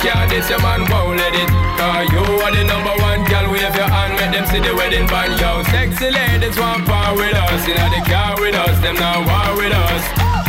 [0.00, 1.50] Care, this your man won't let it.
[1.76, 5.06] Cause you are the number one, girl, wave your hand, make them see the wedding
[5.06, 5.36] band.
[5.36, 7.68] Yo, sexy ladies want part with us.
[7.68, 10.02] In the car with us, them now war with us.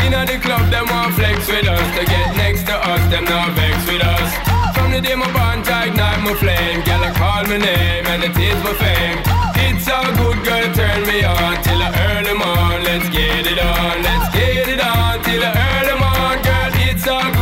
[0.08, 1.88] In the club, them want flex with us.
[2.00, 4.32] To get next to us, them now vex with us.
[4.72, 6.80] From the day my bond, I ignite my flame.
[6.88, 9.20] Girl, I call my name and it is my fame.
[9.68, 12.84] It's all good, girl, turn me on till I earn them on.
[12.88, 16.40] Let's get it on, let's get it on till I earn them on.
[16.40, 17.41] Girl, it's all good,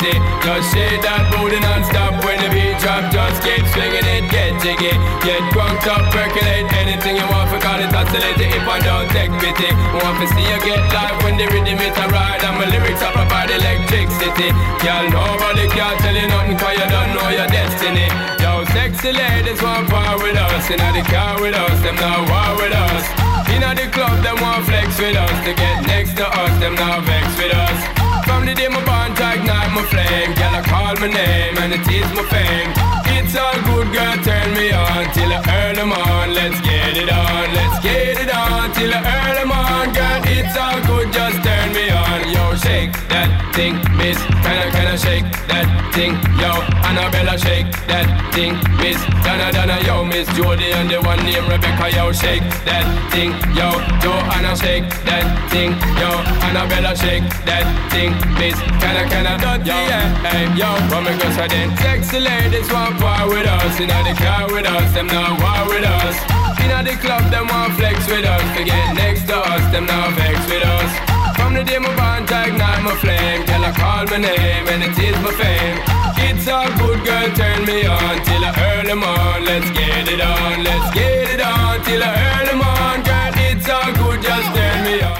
[0.00, 0.16] busy.
[0.40, 3.12] Just shake that booty non-stop when the beat drop.
[3.12, 4.92] Just keep swinging it, get jiggy.
[5.20, 9.08] Get drunk up, percolate anything you want for call it oscillate it, if I don't
[9.12, 9.68] take pity.
[10.00, 13.02] Want to see you get live when the rhythm it a ride, and my lyrics
[13.04, 14.50] up about electricity.
[14.80, 18.08] Girl, nobody can tell you nothing, cause you don't know your destiny.
[18.40, 22.50] Yo, sexy ladies want part with us, in the car with us, them not war
[22.56, 23.04] with us.
[23.52, 27.04] In the club, them want flex with us, to get next to us, them not
[27.04, 27.99] vex with us.
[28.30, 31.80] From the day my bond ignite my flame Girl, I call my name and it
[31.90, 36.32] is my fame It's all good, girl, turn me on Till I earn them on,
[36.32, 37.52] let's get it on.
[37.52, 41.68] Let's get it on, till I earn them on Girl, it's all good, just turn
[41.76, 42.32] me on.
[42.32, 44.16] Yo, shake that thing, miss.
[44.40, 46.16] Can I, can I shake that thing?
[46.40, 46.48] Yo,
[46.88, 48.96] Annabella, shake that thing, miss.
[49.20, 50.26] Donna, Donna, yo, miss.
[50.34, 53.36] Jody And the one named Rebecca, yo, shake that thing.
[53.52, 53.68] Yo,
[54.00, 55.76] Joanna, shake that thing.
[56.00, 56.08] Yo,
[56.48, 60.08] Annabella, shake that thing Miss, can I, can I, dirty, yeah.
[60.24, 63.80] Hey, yo, what me go so then Sexy ladies want part with us.
[63.80, 66.16] Inna the car with us, them not war with us.
[66.62, 68.46] Inna the club, them want flex with us.
[68.56, 70.90] To get next to us, them not vex with us.
[71.36, 73.40] From the day my bond to ignite my flame.
[73.48, 75.78] Girl, I call my name and it is my fame.
[76.28, 80.20] It's all good, girl, turn me on Till I earn them on, let's get it
[80.20, 83.09] on Let's get it on, till I earn them on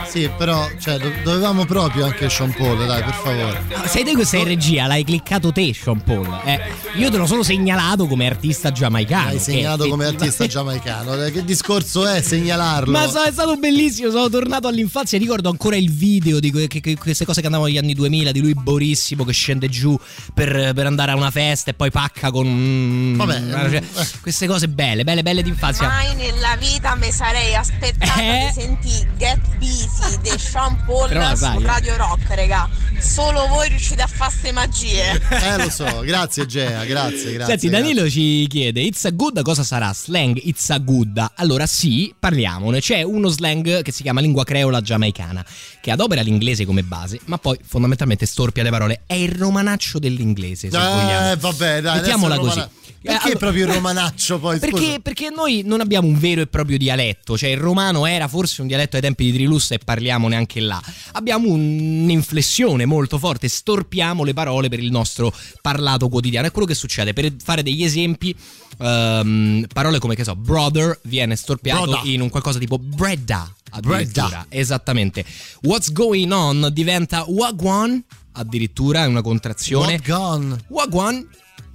[0.09, 3.63] Sì, però cioè, do- dovevamo proprio anche Sean Paul, dai, per favore.
[3.87, 6.27] Sei te che sei in regia, l'hai cliccato te, Sean Paul.
[6.45, 6.61] Eh,
[6.97, 9.29] io te l'ho solo segnalato come artista giamaicano.
[9.29, 11.15] Hai che segnalato come artista giamaicano.
[11.25, 12.91] Eh, Che discorso è segnalarlo?
[12.91, 16.81] Ma so- è stato bellissimo, sono tornato all'infanzia, ricordo ancora il video di que- che-
[16.81, 19.97] che- queste cose che andavano negli anni 2000, di lui borissimo che scende giù
[20.35, 22.47] per, per andare a una festa e poi pacca con...
[22.49, 23.83] mm, Vabbè, cioè,
[24.21, 25.87] queste cose belle, belle, belle d'infanzia.
[25.87, 28.40] Mai nella vita mi sarei aspettata Eh?
[28.47, 31.59] Di sentire Get Busy di Sean Paul Però su eh.
[31.63, 32.69] Radio Rock, raga.
[32.99, 35.19] Solo voi riuscite a fare ste magie.
[35.41, 37.59] Eh, lo so, grazie Gea, grazie, grazie.
[37.59, 39.93] Senti, Danilo ci chiede: It's a good cosa sarà?
[39.95, 41.33] Slang It's a good.
[41.37, 42.81] Allora, sì, parliamone.
[42.81, 45.45] C'è uno slang che si chiama lingua creola giamaicana,
[45.81, 49.03] che adopera l'inglese come base, ma poi fondamentalmente storpia le parole.
[49.07, 51.33] È il romanaccio dell'inglese, se vogliamo.
[51.33, 52.49] Eh, vabbè, dai, Mettiamola così.
[52.51, 52.71] romana-
[53.03, 54.59] Perché Eh, allora- proprio il romanaccio poi?
[54.59, 58.63] Perché, perché noi non abbiamo un vero e proprio dialetto, cioè il romano era forse
[58.63, 60.81] un dialetto ai tempi di Trilussa e parliamone anche là.
[61.13, 65.31] Abbiamo un'inflessione molto forte, storpiamo le parole per il nostro
[65.61, 66.47] parlato quotidiano.
[66.47, 67.13] È quello che succede.
[67.13, 68.35] Per fare degli esempi,
[68.79, 72.01] ehm, parole come che so, brother viene storpiato Broda.
[72.05, 73.55] in un qualcosa tipo bredda.
[73.73, 74.47] Addirittura, Bredda.
[74.49, 75.25] esattamente.
[75.63, 78.03] What's going on diventa wagwan,
[78.33, 80.01] addirittura è una contrazione.
[80.05, 80.57] Gone?
[80.69, 81.25] Wagwan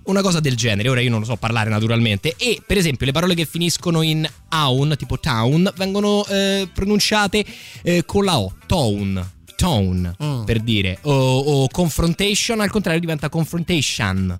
[0.05, 3.11] una cosa del genere, ora io non lo so parlare naturalmente e per esempio le
[3.11, 7.43] parole che finiscono in aun, tipo town, vengono eh, pronunciate
[7.83, 10.43] eh, con la O, town, tone, Mm.
[10.43, 14.37] per dire, o, o confrontation al contrario diventa confrontation.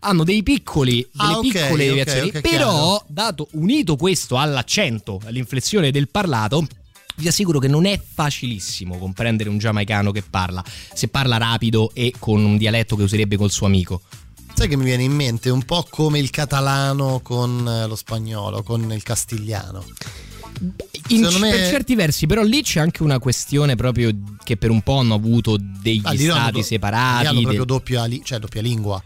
[0.00, 3.04] Hanno dei piccoli, delle Ah, ok, piccole deviazioni, ok, però chiaro.
[3.08, 6.66] dato unito questo all'accento, all'inflessione del parlato,
[7.16, 10.62] vi assicuro che non è facilissimo comprendere un giamaicano che parla,
[10.92, 14.02] se parla rapido e con un dialetto che userebbe col suo amico.
[14.56, 18.62] Sai che mi viene in mente un po' come il catalano con eh, lo spagnolo,
[18.62, 19.84] con il castigliano.
[21.08, 24.10] In- me- Per certi versi, però lì c'è anche una questione proprio
[24.42, 27.26] che per un po' hanno avuto degli Ah, hanno stati lì separati.
[27.26, 29.02] hanno proprio del- doppia, cioè doppia lingua.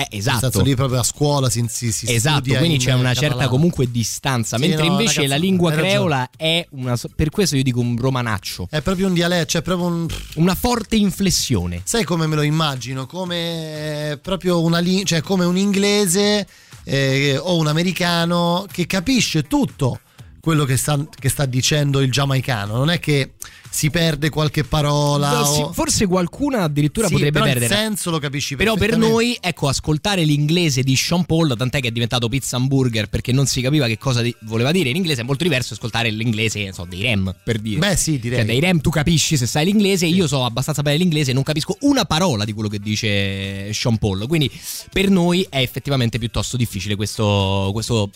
[0.00, 0.62] Eh, esatto.
[0.62, 3.48] lì proprio a scuola si, si, si Esatto, quindi in c'è una certa catalano.
[3.50, 7.62] comunque distanza, Sì, mentre no, invece ragazzi, la lingua creola è una per questo io
[7.62, 10.06] dico un romanaccio, È proprio un dialetto, cioè proprio un...
[10.36, 11.82] una forte inflessione.
[11.84, 13.04] Sai come me lo immagino?
[13.04, 16.46] Come eh, proprio una lingua, cioè come un inglese
[16.84, 20.00] eh, o un americano che capisce tutto
[20.40, 22.76] quello che sta, che sta dicendo il giamaicano.
[22.76, 23.32] Non è che
[23.70, 25.32] si perde qualche parola.
[25.38, 27.66] No, sì, o- forse qualcuna addirittura Sì, potrebbe perdere.
[27.66, 31.88] Il senso lo capisci Però per noi, ecco, ascoltare l'inglese di Sean Paul, tant'è che
[31.88, 35.20] è diventato pizza hamburger perché non si capiva che cosa di- voleva dire in inglese,
[35.20, 37.78] è molto diverso ascoltare l'inglese, non so, dei Rem, per dire.
[37.78, 38.38] Beh, sì, direi.
[38.38, 41.42] Cioè, dai Rem tu capisci se sai l'inglese, io so abbastanza bene l'inglese e non
[41.44, 44.26] capisco una parola di quello che dice Sean Paul.
[44.26, 44.50] Quindi
[44.92, 47.70] per noi è effettivamente piuttosto difficile questo...
[47.72, 48.10] questo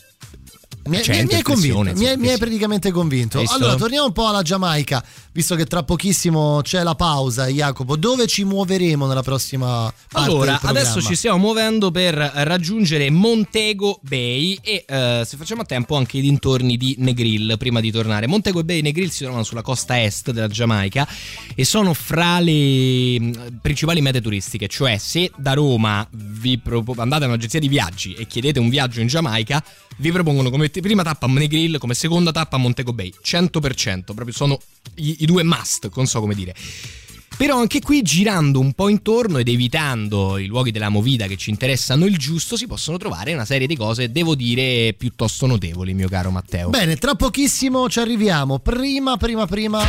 [0.87, 3.39] Mi, mi- mi hai convinto, mi hai, mi hai praticamente convinto.
[3.41, 3.55] Visto?
[3.57, 5.03] Allora, torniamo un po' alla Giamaica,
[5.33, 7.97] visto che tra pochissimo c'è la pausa, Jacopo.
[7.97, 14.59] Dove ci muoveremo nella prossima parte Allora, adesso ci stiamo muovendo per raggiungere Montego Bay
[14.63, 18.27] e eh, se facciamo a tempo anche i dintorni di Negril prima di tornare.
[18.27, 21.09] Montego Bay e Negril si trovano sulla costa est della Giamaica
[21.55, 27.25] e sono fra le mh, principali mete turistiche, cioè se da Roma vi propo- andate
[27.25, 29.65] a un'agenzia di viaggi e chiedete un viaggio in Giamaica,
[29.99, 34.59] vi propongono come te- prima tappa Negril, come seconda tappa Montego Bay, 100%, proprio sono
[34.97, 36.53] i, i due must, non so come dire.
[37.37, 41.51] Però anche qui girando un po' intorno ed evitando i luoghi della movida che ci
[41.51, 46.09] interessano il giusto, si possono trovare una serie di cose, devo dire, piuttosto notevoli, mio
[46.09, 46.71] caro Matteo.
[46.71, 48.59] Bene, tra pochissimo ci arriviamo.
[48.61, 49.85] Prima, prima, prima.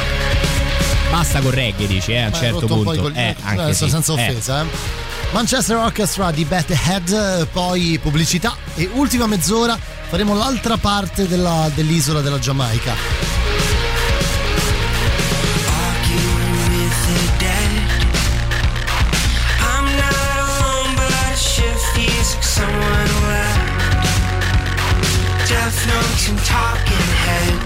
[1.12, 3.10] Basta con reggae, dici, eh, a un certo rotto un po' punto.
[3.20, 3.92] Eh, anche adesso sì.
[3.92, 4.30] senza Eh.
[4.30, 5.14] offesa, eh.
[5.36, 12.22] Manchester Orchestra di Beth Head, poi pubblicità e ultima mezz'ora faremo l'altra parte della- dell'isola
[12.22, 12.94] della Giamaica.
[27.38, 27.65] with the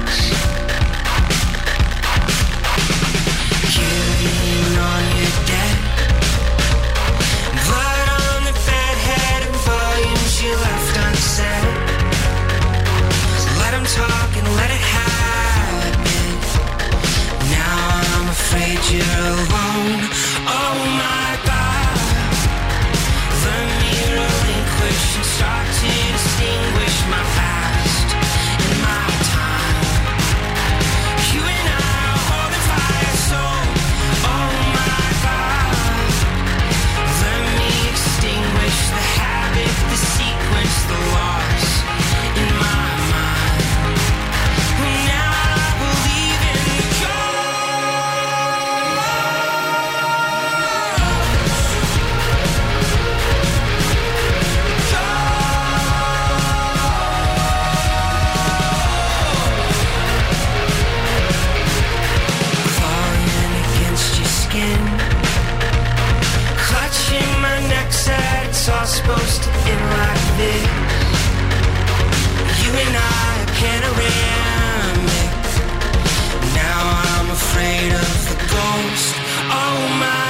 [13.95, 16.29] talk and let it happen.
[17.49, 17.77] Now
[18.13, 20.01] I'm afraid you're alone.
[20.45, 21.97] Oh my god.
[23.45, 26.08] Let me relinquish and start to
[69.69, 70.65] supposed like this
[72.61, 75.31] You and I are panoramic.
[76.55, 79.15] Now I'm afraid of the ghost.
[79.51, 80.28] Oh my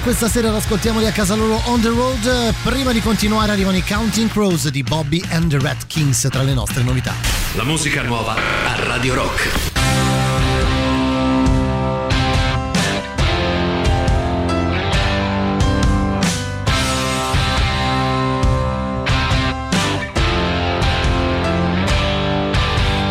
[0.00, 2.54] questa sera l'ascoltiamoli a casa loro on the road.
[2.62, 6.54] Prima di continuare arrivano i Counting Crows di Bobby and the Red Kings tra le
[6.54, 7.12] nostre novità.
[7.54, 9.70] La musica nuova a Radio Rock.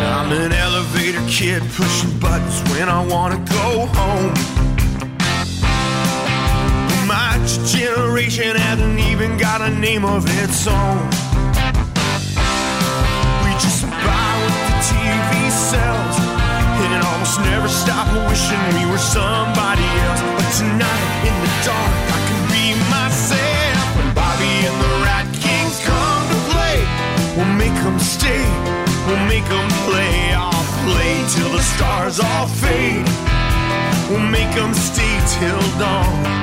[0.02, 4.32] I'm an elevator kid pushing buttons when I wanna go home.
[7.52, 11.04] My generation hasn't even got a name of its own.
[13.44, 16.16] We just buy what the TV sells,
[16.80, 20.22] and it almost never stop wishing we were somebody else.
[20.32, 23.84] But tonight in the dark, I can be myself.
[24.00, 26.80] When Bobby and the Rat Kings come to play,
[27.36, 28.48] we'll make them stay.
[29.04, 30.32] We'll make them play.
[30.32, 33.04] I'll play till the stars all fade.
[34.08, 36.42] We'll make them stay till dawn.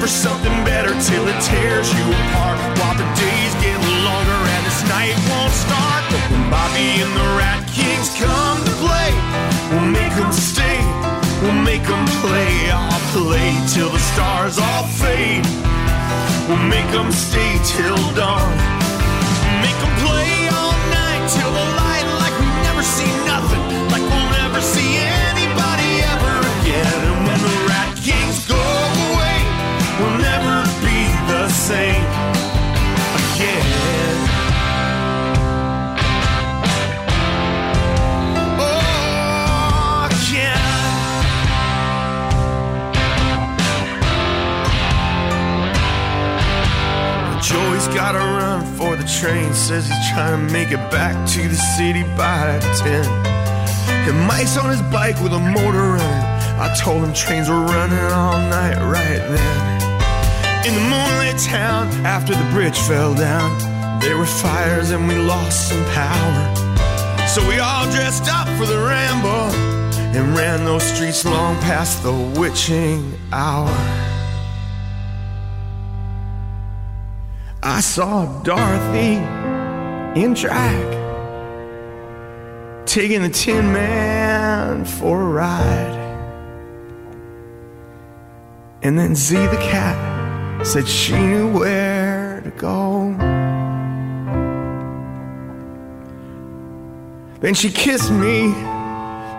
[0.00, 2.58] for something better till it tears you apart.
[2.78, 6.02] While the days get longer and this night won't start.
[6.10, 9.10] But when Bobby and the Rat Kings come to play,
[9.70, 10.78] we'll make them stay,
[11.42, 12.70] we'll make them play.
[12.70, 15.46] I'll play till the stars all fade.
[16.48, 18.77] We'll make them stay till dawn.
[47.48, 49.54] Joey's gotta run for the train.
[49.54, 53.06] Says he's trying to make it back to the city by 10.
[54.06, 56.24] And Mike's on his bike with a motor running.
[56.60, 60.66] I told him trains were running all night right then.
[60.66, 63.48] In the moonlit town, after the bridge fell down,
[64.00, 66.54] there were fires and we lost some power.
[67.28, 69.48] So we all dressed up for the ramble
[70.14, 74.07] and ran those streets long past the witching hour.
[77.70, 79.18] I saw Dorothy
[80.18, 80.86] in drag,
[82.86, 85.98] taking the Tin Man for a ride.
[88.82, 93.14] And then Z the cat said she knew where to go.
[97.40, 98.48] Then she kissed me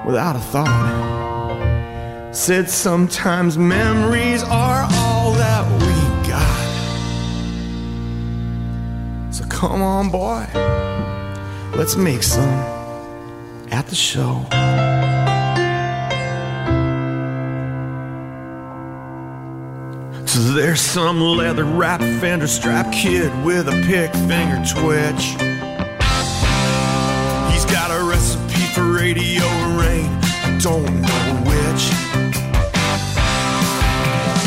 [0.06, 2.30] without a thought.
[2.32, 5.09] Said sometimes memories are all
[9.40, 10.46] So come on, boy,
[11.78, 12.50] let's make some
[13.72, 14.46] at the show.
[20.26, 25.24] So there's some leather wrapped fender strap kid with a pick finger twitch.
[27.54, 29.46] He's got a recipe for radio
[29.80, 30.10] rain,
[30.44, 31.84] I don't know which.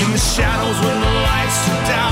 [0.05, 2.12] In the shadows when the lights are doused,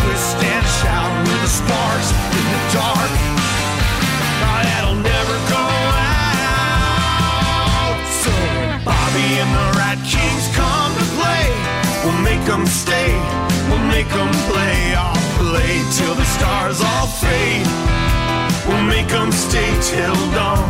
[0.00, 3.12] twist and shout with the sparks in the dark.
[4.42, 5.64] That'll never go
[6.02, 7.14] out.
[8.22, 8.32] So
[8.82, 11.46] Bobby and the Rat Kings come to play,
[12.02, 13.14] we'll make them stay,
[13.70, 14.94] we'll make them play.
[14.98, 17.66] I'll play till the stars all fade.
[18.66, 20.66] We'll make them stay till dawn.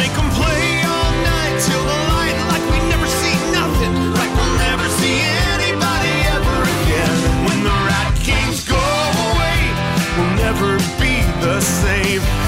[0.00, 2.25] Make them play all night till the light
[11.58, 12.45] be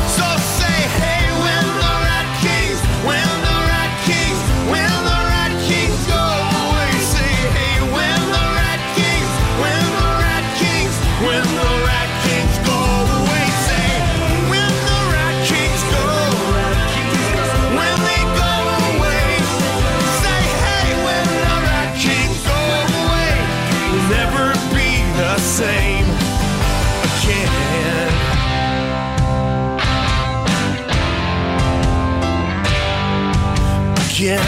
[34.18, 34.40] Again.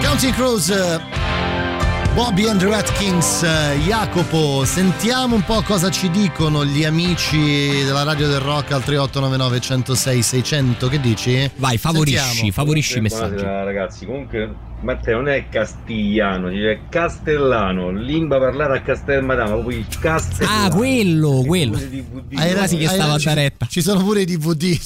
[0.00, 0.98] Counting Crows, eh,
[2.14, 7.82] Bobby and the Rat Kings, eh, Jacopo, sentiamo un po' cosa ci dicono gli amici
[7.84, 11.50] della radio del rock al 3899 106 600, che dici?
[11.56, 12.52] Vai, favorisci, Sentiamo.
[12.52, 13.34] favorisci i messaggi.
[13.36, 19.86] Buonasera ragazzi, comunque Matteo non è castigliano, dice castellano, lingua parlata a Castelmadama, proprio il
[19.98, 20.66] castellano.
[20.66, 21.80] Ah, quello, quello.
[22.34, 23.52] Hai quasi che stava a ci-.
[23.68, 24.78] Ci sono pure i DVD.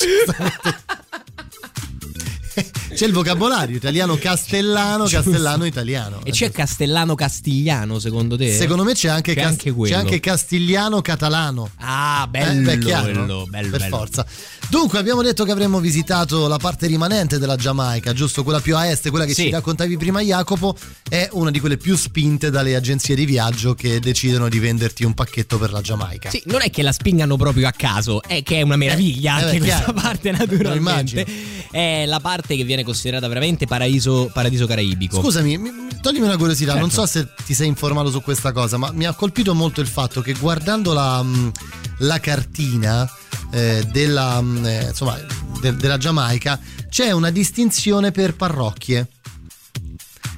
[2.97, 6.21] C'è il vocabolario italiano castellano, castellano italiano.
[6.25, 8.51] E c'è castellano castigliano secondo te?
[8.55, 9.95] Secondo me c'è anche, C'è cas- anche quello.
[9.95, 11.69] c'è anche castigliano catalano.
[11.77, 13.97] Ah, Eh, bello, chiaro, bello, bello, per bello.
[13.97, 14.27] forza.
[14.71, 18.43] Dunque, abbiamo detto che avremmo visitato la parte rimanente della Giamaica, giusto?
[18.43, 19.43] Quella più a est, quella che Sì.
[19.45, 20.75] ci raccontavi prima, Jacopo,
[21.07, 25.13] è una di quelle più spinte dalle agenzie di viaggio che decidono di venderti un
[25.13, 26.31] pacchetto per la Giamaica.
[26.31, 29.43] Sì, non è che la spingano proprio a caso, è che è una meraviglia Eh,
[29.45, 31.27] anche eh, questa parte naturalmente.
[31.71, 35.21] È la parte che viene considerata veramente paradiso, paradiso caraibico.
[35.21, 37.05] Scusami, mi- toglimi una curiosità, non Certo.
[37.07, 40.23] so se ti sei informato su questa cosa, ma mi ha colpito molto il fatto
[40.23, 41.53] che guardando la, mh,
[41.99, 43.07] la cartina
[43.51, 45.19] eh, della, mh, eh, insomma,
[45.61, 46.59] de- della Giamaica
[46.89, 49.09] c'è una distinzione per parrocchie.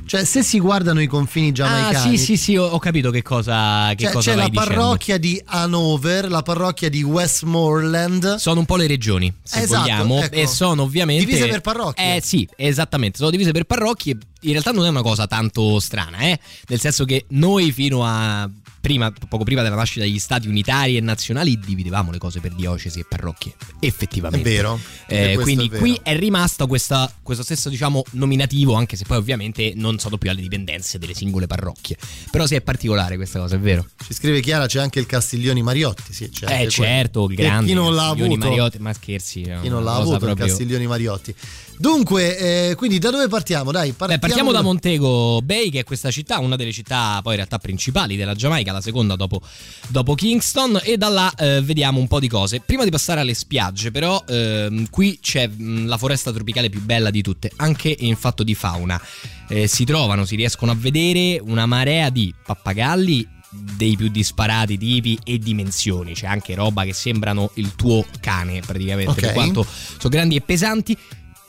[0.09, 3.21] Cioè, se si guardano i confini Ah, giamaicani, sì, sì, sì, ho, ho capito che
[3.23, 4.69] cosa, che cioè, cosa c'è la dicendo.
[4.71, 8.37] parrocchia di Hanover, la parrocchia di Westmoreland.
[8.37, 10.35] Sono un po' le regioni, se Esatto, vogliamo, ecco.
[10.35, 12.17] e sono ovviamente Divise per parrocchie.
[12.17, 14.17] Eh sì, esattamente, sono divise per parrocchie.
[14.43, 16.39] In realtà non è una cosa tanto strana, eh?
[16.69, 18.49] Nel senso che noi fino a
[18.81, 23.01] prima, poco prima della nascita degli stati unitari e nazionali dividevamo le cose per diocesi
[23.01, 23.55] e parrocchie.
[23.81, 24.49] Effettivamente.
[24.49, 24.79] È vero.
[25.09, 25.81] Eh, quindi è vero.
[25.81, 30.31] qui è rimasto questa- questo stesso diciamo nominativo, anche se poi ovviamente non sono più
[30.31, 31.97] alle dipendenze delle singole parrocchie.
[32.31, 33.85] Però sì, è particolare questa cosa, è vero.
[34.07, 36.13] Ci scrive Chiara, c'è anche il Castiglioni Mariotti.
[36.13, 37.43] Sì, c'è Eh certo, quello.
[37.43, 37.65] grande.
[37.65, 38.37] E chi non l'ha avuto?
[38.37, 39.43] Mariotti, ma scherzi.
[39.43, 41.35] Chi non l'ha avuto proprio- il Castiglioni Mariotti.
[41.79, 43.71] Dunque, eh, quindi da dove partiamo?
[43.71, 47.39] Dai, Beh, partiamo da Montego Bay, che è questa città, una delle città poi in
[47.39, 49.41] realtà principali della Giamaica, la seconda dopo,
[49.87, 52.61] dopo Kingston, e da là eh, vediamo un po' di cose.
[52.61, 57.11] Prima di passare alle spiagge, però, ehm, qui c'è mh, la foresta tropicale più bella
[57.11, 59.01] di tutte, anche in fatto di fauna.
[59.49, 65.19] Eh, si trovano, si riescono a vedere una marea di pappagalli dei più disparati tipi
[65.25, 69.21] e dimensioni, c'è anche roba che sembrano il tuo cane praticamente, Ok.
[69.21, 70.97] per quanto sono grandi e pesanti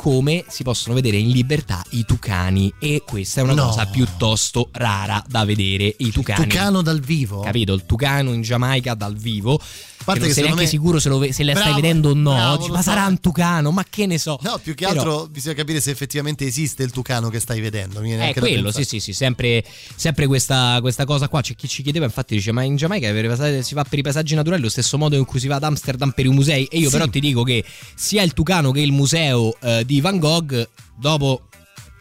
[0.01, 3.65] come si possono vedere in libertà i tucani e questa è una No.
[3.65, 7.41] cosa piuttosto rara da vedere i tucani Tucano dal vivo.
[7.41, 9.59] capito il tucano in Giamaica dal vivo
[10.05, 12.13] parte che non sei neanche me- sicuro se, lo se la stai Bravo, vedendo o
[12.13, 12.81] no bravo, ma so.
[12.83, 15.91] sarà un tucano ma che ne so No, più che Però- altro bisogna capire se
[15.91, 17.99] effettivamente esiste il tucano che stai vedendo.
[17.99, 19.61] mi è da quello, sì, sì, sì, sempre,
[19.95, 21.41] sempre questa, questa cosa qua.
[21.41, 24.61] C'è chi ci chiedeva, infatti, dice: Ma in Giamaica si va per i paesaggi naturali
[24.61, 26.65] lo stesso modo in cui si va ad Amsterdam per i musei.
[26.65, 26.97] E io, Sì.
[26.97, 27.63] però, ti dico che
[27.95, 31.41] sia il Tucano che il museo eh, di Van Gogh, dopo.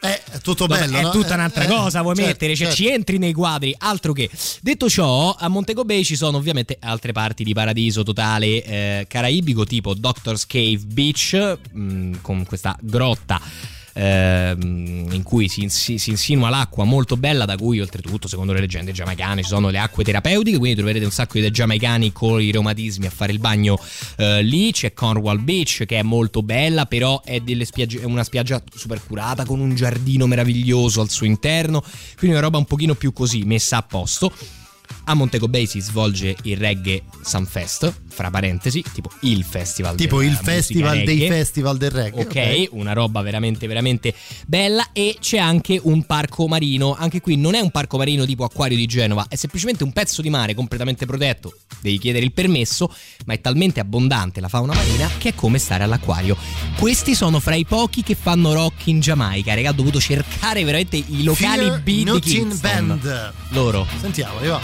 [0.01, 1.09] Eh, È tutto dopo- bello, è no?
[1.09, 2.55] tutta Eh, un'altra eh, cosa, vuoi certo, mettere?
[2.55, 2.83] Cioè, certo.
[2.83, 4.29] ci entri nei quadri, altro che.
[4.61, 9.65] Detto ciò, a Montego Bay ci sono ovviamente altre parti di paradiso totale eh, caraibico,
[9.65, 13.41] tipo Doctor's Cave Beach, mh, con questa grotta
[13.93, 18.59] ehm, in cui si, insi- si insinua l'acqua molto bella da cui oltretutto secondo le
[18.59, 22.51] leggende giamaicane ci sono le acque terapeutiche quindi troverete un sacco di giamaicani con i
[22.51, 23.79] reumatismi a fare il bagno
[24.17, 24.71] eh, lì.
[24.71, 29.45] C'è Cornwall Beach che è molto bella però è, spiagge- è una spiaggia super curata
[29.45, 31.81] con un giardino meraviglioso al suo interno.
[32.17, 34.31] Quindi una roba un pochino più così messa a posto
[35.05, 40.35] a Montego Bay si svolge il Reggae Sunfest, fra parentesi, tipo il festival Tipo il
[40.35, 42.21] festival dei festival del reggae.
[42.21, 44.13] Ok, una roba veramente veramente
[44.45, 48.43] bella e c'è anche un parco marino, anche qui non è un parco marino tipo
[48.43, 52.93] Acquario di Genova, è semplicemente un pezzo di mare completamente protetto, devi chiedere il permesso,
[53.25, 56.37] ma è talmente abbondante la fauna marina che è come stare all'acquario.
[56.77, 60.97] Questi sono fra i pochi che fanno rock in Giamaica, raga, ho dovuto cercare veramente
[60.97, 62.59] i locali Fear B di Nutting Kingston.
[62.59, 63.33] Band.
[63.49, 63.87] Loro.
[63.99, 64.59] Sentiamoli, va.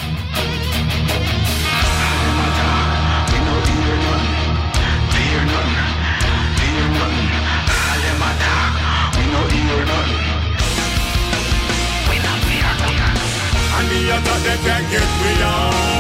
[13.77, 15.94] And the other they can't get me out.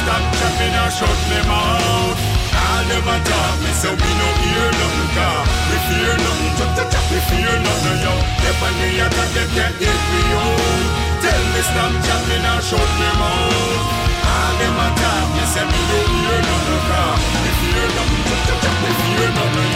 [0.00, 2.20] Stop chatting or shut me mouth.
[2.56, 5.40] All them a talk me so me no hear nothing car.
[5.68, 7.04] Me fear nothing, chat chat chat.
[7.12, 8.14] Me fear nothing yo.
[8.40, 10.88] Them and the other they can't get me out.
[11.20, 13.84] Tell me stop chatting or shut me mouth.
[14.24, 17.12] All them a talk me say me no hear nothing car.
[17.44, 18.76] Me fear nothing, chat chat chat.
[18.80, 19.69] Me fear nothing yo.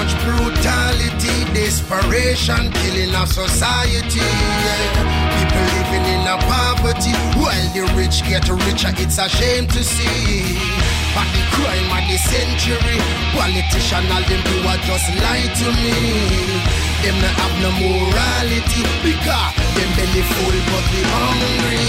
[0.00, 4.24] Much brutality, desperation, killing our society.
[4.64, 5.28] yeah.
[5.36, 8.92] People living in a poverty while the rich get richer.
[8.96, 10.56] It's a shame to see.
[11.12, 12.98] But the crime of the century,
[13.36, 15.98] politician all them do are just lie to me.
[17.04, 21.84] Them not have no morality because them belly full but we hungry.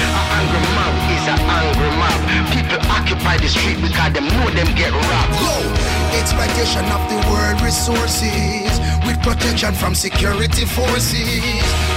[0.00, 2.20] A angry mob is a angry mob.
[2.48, 5.36] People occupy the street because them know them get robbed.
[5.36, 5.54] Go!
[6.16, 8.72] Exploitation of the world resources
[9.04, 11.44] with protection from security forces.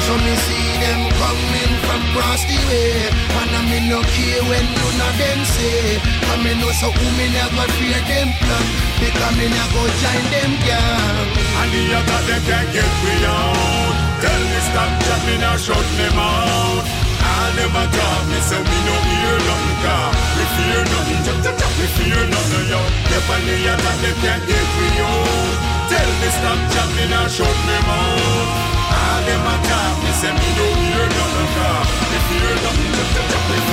[0.05, 3.07] So me see them coming from across the way.
[3.39, 6.03] And I me no care when none of them say.
[6.03, 8.65] I me know so who me never fear them plan.
[8.99, 11.27] Because me never go join them gang.
[11.63, 14.02] And the other they can't get me out.
[14.23, 16.87] Tell me stop chat me shut me mouth.
[17.19, 20.07] I never talk me so me no hear nothing car.
[20.39, 21.73] Me fear nothing, chop chop chop.
[21.75, 22.79] Me fear nothing yo.
[23.11, 25.55] I the other they can't get me out.
[25.91, 27.03] Tell me stop chat me
[27.35, 28.49] shut me mouth.
[28.95, 31.83] All them a talk, me say me no hear nothing car.
[32.07, 33.43] Me fear nothing, chop.
[33.51, 33.72] Me fear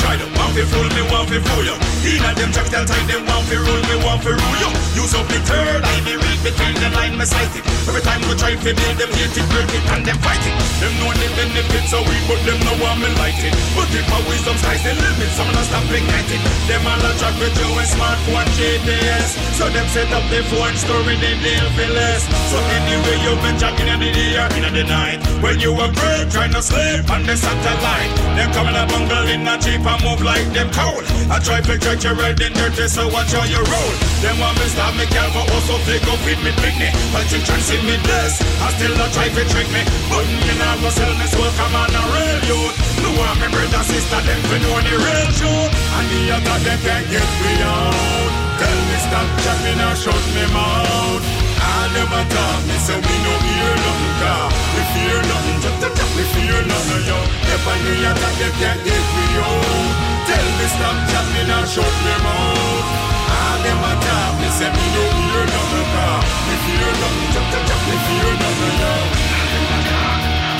[0.00, 0.26] try to.
[0.36, 1.76] Want fi fool me, want fi fool you.
[2.06, 4.70] Inna them tracks tell time them want fi rule me, want fi rule you.
[4.94, 7.64] Use up the third eye, me read between the line, me sight it.
[7.88, 10.54] Every time we try fi build them hate it, break it and them fight it.
[10.82, 14.04] Them know the benefits of we but them no want me light it But if
[14.12, 16.42] my wisdom sky's the limit, some not stop ignite it.
[16.68, 20.76] Them all a track with you and smartphone GPS So them set up the phone
[20.76, 22.26] story, they deal for less.
[22.52, 25.22] So anyway you been jacking in the day or in the night.
[25.40, 28.10] When you a break, trying to sleep on the satellite.
[28.34, 31.06] Them coming up bungle in a jeep and move like them cold.
[31.30, 33.92] I try to check your red and dirty, so watch how you roll.
[34.22, 36.92] Them want me stop me, girl, but also flick up with me picnic.
[37.14, 39.82] But you try see me bless, I still not try to trick me.
[40.10, 42.74] But me not go sell me soul, come on a real youth.
[43.02, 45.70] No one me brother, sister, them fi know the real truth.
[45.70, 48.30] And the other them can't get me out.
[48.58, 51.24] Tell me stop chat me now, shut me mouth.
[51.56, 54.46] I never talk me, so me no hear nothing car.
[54.74, 57.18] Me fear nothing, chop chop chop, me fear nothing, yo.
[57.52, 60.24] If I knew you that they can't get me out.
[60.26, 62.86] Tell me stop chat me now, shut me mouth.
[63.26, 66.18] I never talk me, say me no hear nothing car.
[66.46, 68.92] Me fear nothing, chop chop chop, me fear nothing, yo.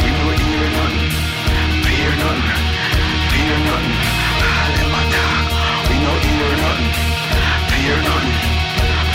[0.02, 1.12] We no hear nothing,
[1.84, 2.60] fear nothing,
[3.30, 3.96] fear nothing.
[4.46, 5.44] All them attack.
[5.88, 6.92] We no hear nothing,
[7.70, 8.36] fear nothing,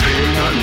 [0.02, 0.61] fear nothing.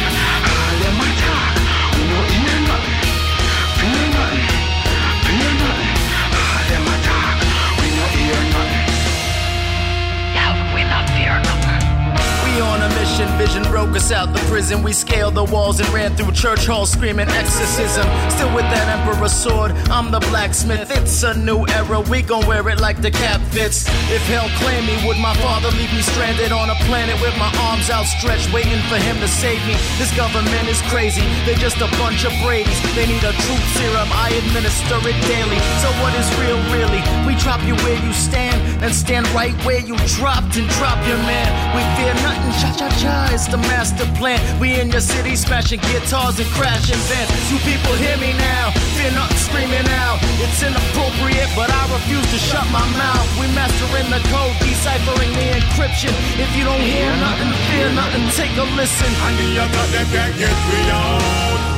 [14.13, 14.83] Out the prison.
[14.83, 18.07] We scaled the walls and ran through church halls screaming exorcism.
[18.31, 20.91] Still with that emperor sword, I'm the blacksmith.
[20.91, 23.85] It's a new era, we gon' wear it like the cap fits.
[24.09, 27.53] If hell claim me, would my father leave me stranded on a planet with my
[27.69, 29.75] arms outstretched, waiting for him to save me?
[29.99, 32.79] This government is crazy, they're just a bunch of Brady's.
[32.97, 35.61] They need a truth serum, I administer it daily.
[35.85, 37.03] So what is real, really?
[37.27, 41.21] We drop you where you stand, and stand right where you dropped and drop your
[41.29, 41.49] man.
[41.77, 44.39] We fear nothing, cha cha cha, it's the master plan.
[44.61, 47.31] We in your city smashing guitars and crashing vans.
[47.51, 50.19] You people hear me now, fear nothing screaming out.
[50.45, 53.29] It's inappropriate, but I refuse to shut my mouth.
[53.41, 56.13] We mastering the code, deciphering the encryption.
[56.39, 59.11] If you don't hear nothing, fear nothing, take a listen.
[59.27, 61.78] And the other they can't get me out.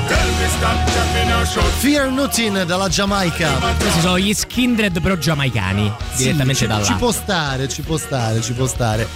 [1.79, 3.53] Fear Nothing dalla Giamaica.
[3.79, 6.87] Questi sono gli Skindred però giamaicani, direttamente Sì, da ci, là.
[6.87, 9.09] ci può stare, ci può stare, ci può stare.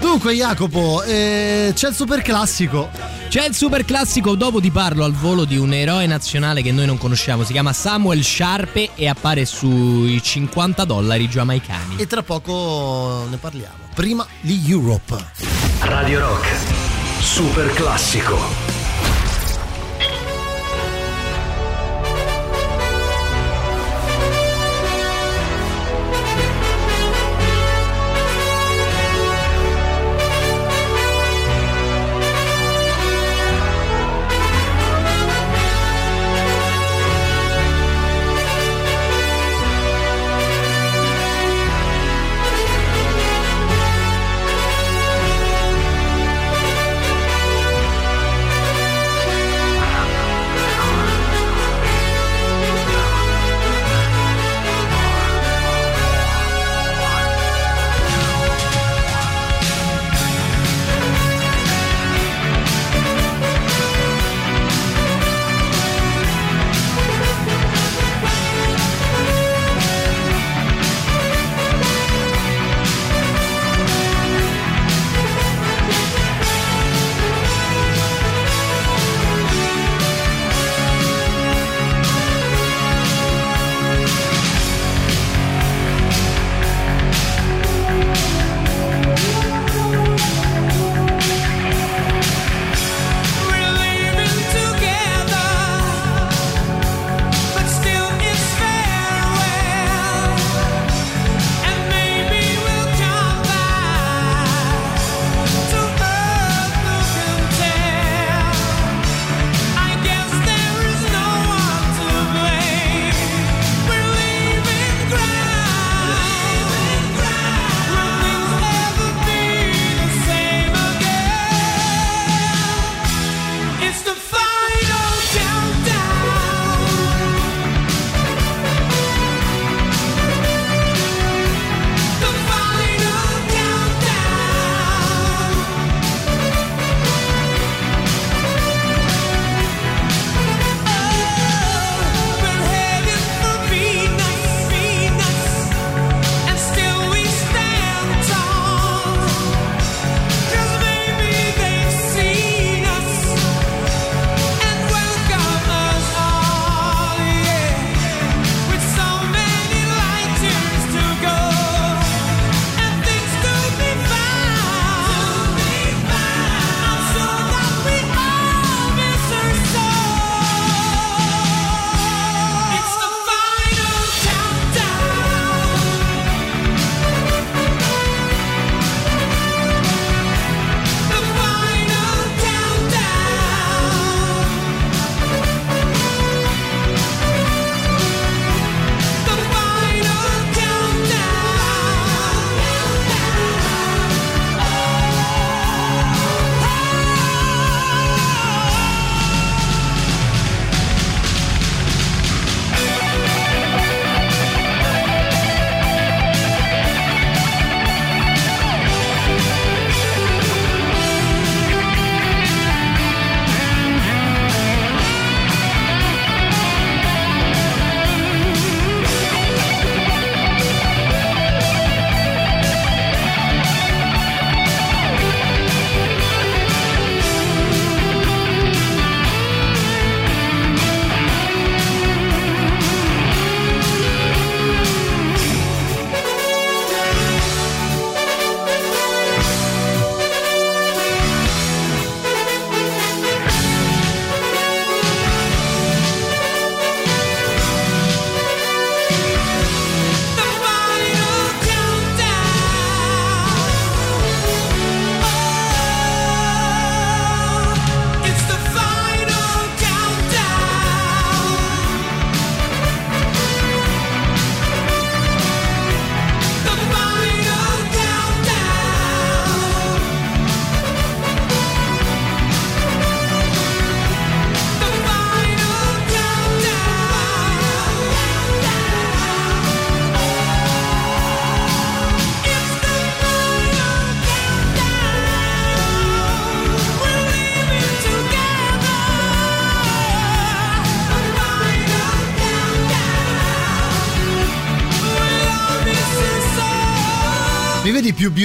[0.00, 2.88] Dunque, Jacopo, eh, c'è il super classico.
[3.28, 6.86] C'è il super classico, dopo ti parlo al volo di un eroe nazionale che noi
[6.86, 11.96] non conosciamo, si chiama Samuel Sharpe e appare sui 50 dollari giamaicani.
[11.96, 13.74] E tra poco ne parliamo.
[13.94, 15.16] Prima gli Europe.
[15.80, 16.46] Radio Rock,
[17.20, 18.75] super classico.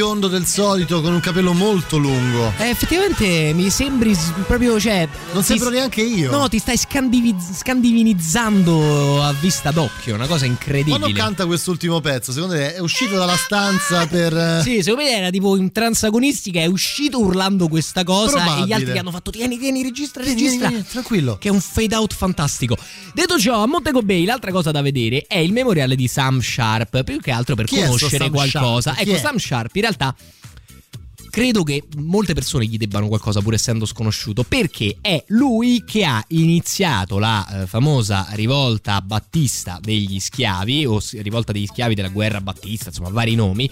[0.01, 2.51] Biondo del solito, con un capello molto lungo.
[2.57, 4.17] Eh, effettivamente mi sembri
[4.47, 5.07] proprio, cioè...
[5.31, 6.31] Non sembro s- neanche io.
[6.31, 10.97] No, ti stai scandivi- scandivinizzando a vista d'occhio, una cosa incredibile.
[10.97, 14.35] Quando canta quest'ultimo pezzo, secondo te è uscito dalla stanza per.
[14.35, 18.43] eh, Sì, secondo me era tipo in transagonistica, è uscito urlando questa cosa e gli
[18.45, 18.73] Probabile.
[18.73, 20.67] altri gli hanno fatto tieni, tieni, registra, Vieni, registra.
[20.69, 21.37] vieni, tranquillo.
[21.37, 22.75] Che è un fade out fantastico.
[23.13, 27.03] Detto ciò, a Montego Bay l'altra cosa da vedere è il memoriale di Sam Sharp,
[27.03, 28.93] più che altro per Chi conoscere qualcosa.
[28.95, 29.07] Sharp?
[29.07, 29.17] Ecco?
[29.19, 29.89] Sam Sharp in realtà
[31.31, 34.43] credo che molte persone gli debbano qualcosa pur essendo sconosciuto.
[34.43, 41.51] Perché è lui che ha iniziato la eh, famosa rivolta battista degli schiavi o rivolta
[41.51, 43.69] degli schiavi della guerra battista insomma vari nomi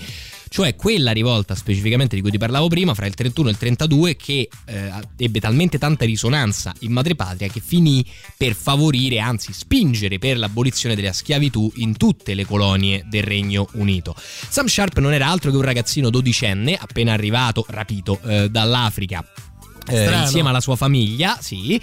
[0.50, 4.16] cioè quella rivolta specificamente di cui ti parlavo prima fra il 31 e il 32
[4.16, 8.06] che eh, ebbe talmente tanta risonanza in madrepatria che finì
[8.38, 14.16] per favorire anzi spingere per l'abolizione della schiavitù in tutte le colonie del Regno Unito.
[14.18, 19.24] Sam Sharp non era altro che un ragazzino dodicenne appena arrivato, rapito eh, dall'Africa
[19.90, 21.80] eh, insieme alla sua famiglia, sì.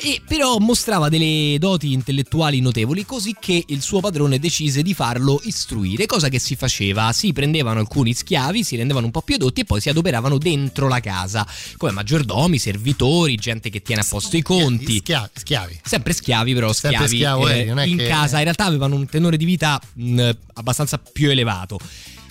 [0.00, 5.40] E però mostrava delle doti intellettuali notevoli, così che il suo padrone decise di farlo
[5.42, 7.10] istruire, cosa che si faceva.
[7.12, 10.86] Si prendevano alcuni schiavi, si rendevano un po' più edotti e poi si adoperavano dentro
[10.86, 11.44] la casa,
[11.76, 14.98] come maggiordomi, servitori, gente che tiene a posto i conti.
[14.98, 15.30] Schiavi.
[15.34, 15.80] schiavi.
[15.82, 18.36] Sempre schiavi, però Sempre schiavi schiavo eh, è in che- casa.
[18.36, 21.76] In realtà avevano un tenore di vita mh, abbastanza più elevato.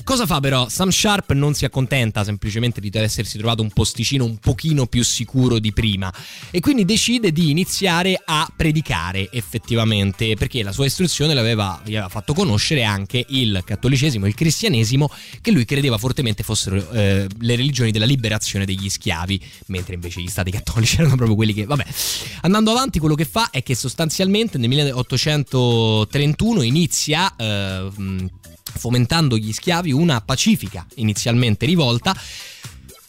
[0.08, 0.70] Cosa fa però?
[0.70, 5.60] Sam Sharp non si accontenta semplicemente di essersi trovato un posticino un pochino più sicuro
[5.60, 6.12] di prima
[6.50, 12.08] e quindi decide di iniziare a predicare effettivamente perché la sua istruzione l'aveva, gli aveva
[12.08, 15.12] fatto conoscere anche il cattolicesimo e il cristianesimo
[15.42, 20.30] che lui credeva fortemente fossero eh, le religioni della liberazione degli schiavi mentre invece gli
[20.30, 21.86] stati cattolici erano proprio quelli che vabbè
[22.44, 27.90] andando avanti quello che fa è che sostanzialmente nel 1831 inizia eh,
[28.78, 32.16] fomentando gli schiavi una pacifica inizialmente rivolta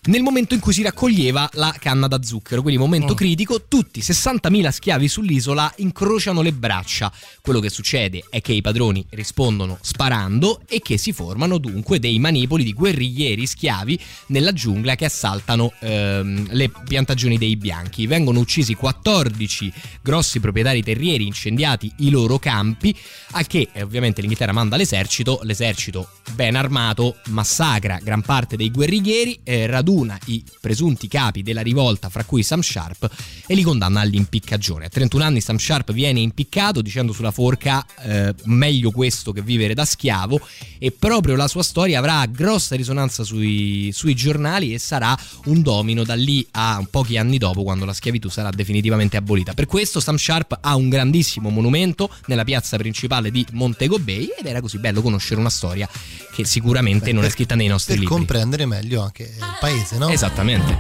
[0.09, 3.15] nel momento in cui si raccoglieva la canna da zucchero, quindi momento Oh.
[3.15, 7.13] critico, tutti 60.000 schiavi sull'isola incrociano le braccia.
[7.43, 12.19] Quello che succede è che i padroni rispondono sparando e che si formano dunque dei
[12.19, 13.99] manipoli di guerriglieri schiavi
[14.29, 18.07] nella giungla che assaltano ehm, le piantagioni dei bianchi.
[18.07, 19.73] Vengono uccisi 14
[20.03, 22.97] grossi proprietari terrieri, incendiati i loro campi,
[23.33, 29.41] a che eh, ovviamente l'Inghilterra manda l'esercito, l'esercito ben armato massacra gran parte dei guerriglieri,
[29.45, 33.09] eh, raduna i presunti capi della rivolta, fra cui Sam Sharp,
[33.47, 34.87] e li condanna all'impiccagione.
[34.87, 39.75] A 31 anni Sam Sharp viene impiccato dicendo sulla forca eh, meglio questo che vivere
[39.75, 40.41] da schiavo
[40.79, 45.17] e proprio la sua storia avrà grossa risonanza sui, sui giornali e sarà
[45.47, 49.55] un domino da lì a pochi anni dopo quando la schiavitù sarà definitivamente abolita.
[49.55, 54.47] Per questo Sam Sharp ha un grandissimo monumento nella piazza principale di Montego Bay ed
[54.47, 55.89] era così bello conoscere una storia
[56.33, 58.15] che sicuramente non è scritta nei nostri Per libri.
[58.15, 60.11] comprendere meglio anche il paese, no?
[60.11, 60.77] Esattamente.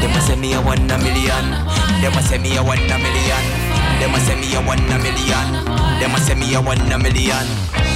[0.00, 1.50] Them a say me a one a million.
[2.00, 3.44] Them a say me a one a million.
[3.98, 5.46] Them a say me a one a million.
[5.98, 7.46] Them a say me a one a million.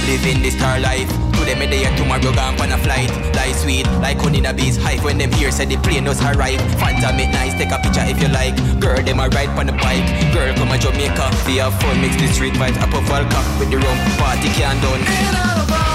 [0.05, 1.09] Living the star life.
[1.33, 3.09] Today me there, tomorrow gone on a flight.
[3.35, 5.03] Life sweet, like honey in a bee's hive.
[5.03, 6.59] When them here say the plane does arrive.
[6.77, 8.55] Fanta make nice, take a picture if you like.
[8.79, 10.05] Girl, them a ride on the bike.
[10.33, 11.31] Girl, come a Jamaica.
[11.47, 13.97] We have fun, mix the street vibes up a Volca with the rum.
[14.17, 15.94] Party can done.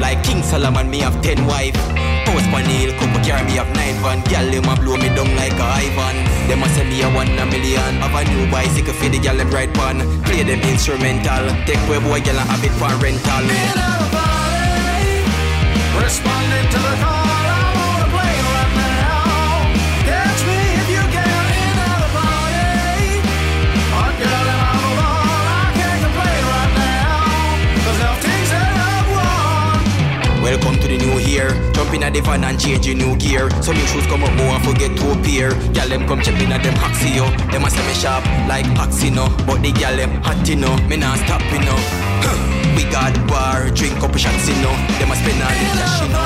[0.00, 1.76] Like King Solomon, me have ten wife.
[2.26, 4.22] Post panel, couple carry me have nine van.
[4.30, 6.16] Gyal, them a blow me down like a Ivan.
[6.48, 7.94] Them a say me a one a million.
[8.00, 9.98] Have a new bicycle for the gyal them ride pan.
[10.24, 11.44] Play them instrumental.
[11.66, 13.44] Take way boy gyal and have it for rental.
[15.98, 17.27] Responding to the call,
[30.48, 31.52] Welcome to the new year.
[31.74, 33.50] Jump in a the van and change your new gear.
[33.60, 35.50] So me shoes come up more and forget to appear.
[35.76, 37.28] Gyal them come check in at them haxi yo.
[37.52, 39.28] Them a say me sharp like Paxi no.
[39.44, 40.74] But the gyal them hot you know.
[40.88, 41.60] Me not stop you
[42.24, 42.32] Huh.
[42.74, 44.72] We got bar, drink couple shots you know.
[44.96, 46.24] Them a spend all the cash you know.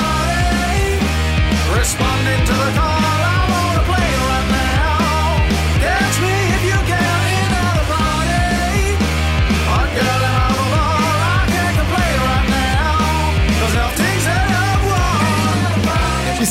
[1.75, 3.12] Responding to the call,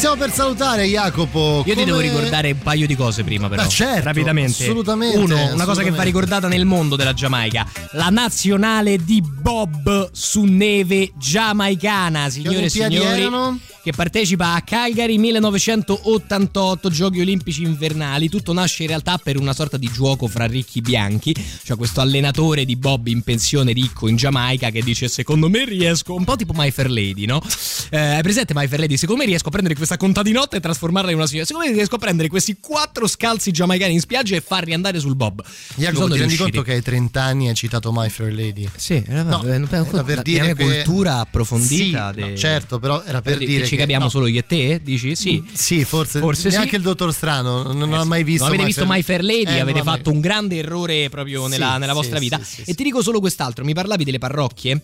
[0.02, 1.62] stiamo per salutare, Jacopo.
[1.64, 3.62] Io ti devo Come- ricordare un paio di cose prima, però.
[3.62, 4.64] Ma certo, rapidamente.
[4.64, 5.96] assolutamente, Uno, una cosa che assolutamente.
[5.96, 12.68] va ricordata nel mondo della Giamaica: la nazionale di Bob su neve giamaicana, signore e
[12.68, 12.96] signori.
[13.20, 13.60] erano?
[13.82, 18.28] Che partecipa a Calgary 1988 Giochi Olimpici Invernali.
[18.28, 21.34] Tutto nasce in realtà per una sorta di gioco fra ricchi bianchi.
[21.64, 26.14] Cioè, questo allenatore di Bob in pensione ricco in Giamaica che dice: Secondo me riesco.
[26.14, 27.42] Un po' tipo My Fair Lady, no?
[27.90, 28.96] Eh, hai presente My Fair Lady?
[28.96, 31.46] Secondo me riesco a prendere questa contadinotta e trasformarla in una signora.
[31.46, 35.16] Secondo me riesco a prendere questi quattro scalzi giamaicani in spiaggia e farli andare sul
[35.16, 35.42] Bob.
[35.74, 38.68] Jacopo, ti rendi conto che hai 30 anni e hai citato My Fair Lady?
[38.76, 42.12] Sì, era, No, era era per la dire mia che- cultura approfondita.
[42.14, 44.10] Sì, de- no, certo, però era per Che dire ci che- capiamo no.
[44.10, 44.80] solo io e te?
[44.82, 45.14] Dici?
[45.16, 45.42] Sì.
[45.52, 46.56] Sì, forse, Forse sì.
[46.56, 48.44] neanche il dottor Strano non, non ha mai visto.
[48.44, 51.72] Non avete visto My Fair Lady, Eh, avete mai- fatto un grande errore proprio nella,
[51.74, 52.40] Sì, nella sì, vostra sì, vita.
[52.42, 54.80] sì, e ti dico solo quest'altro: mi parlavi delle parrocchie?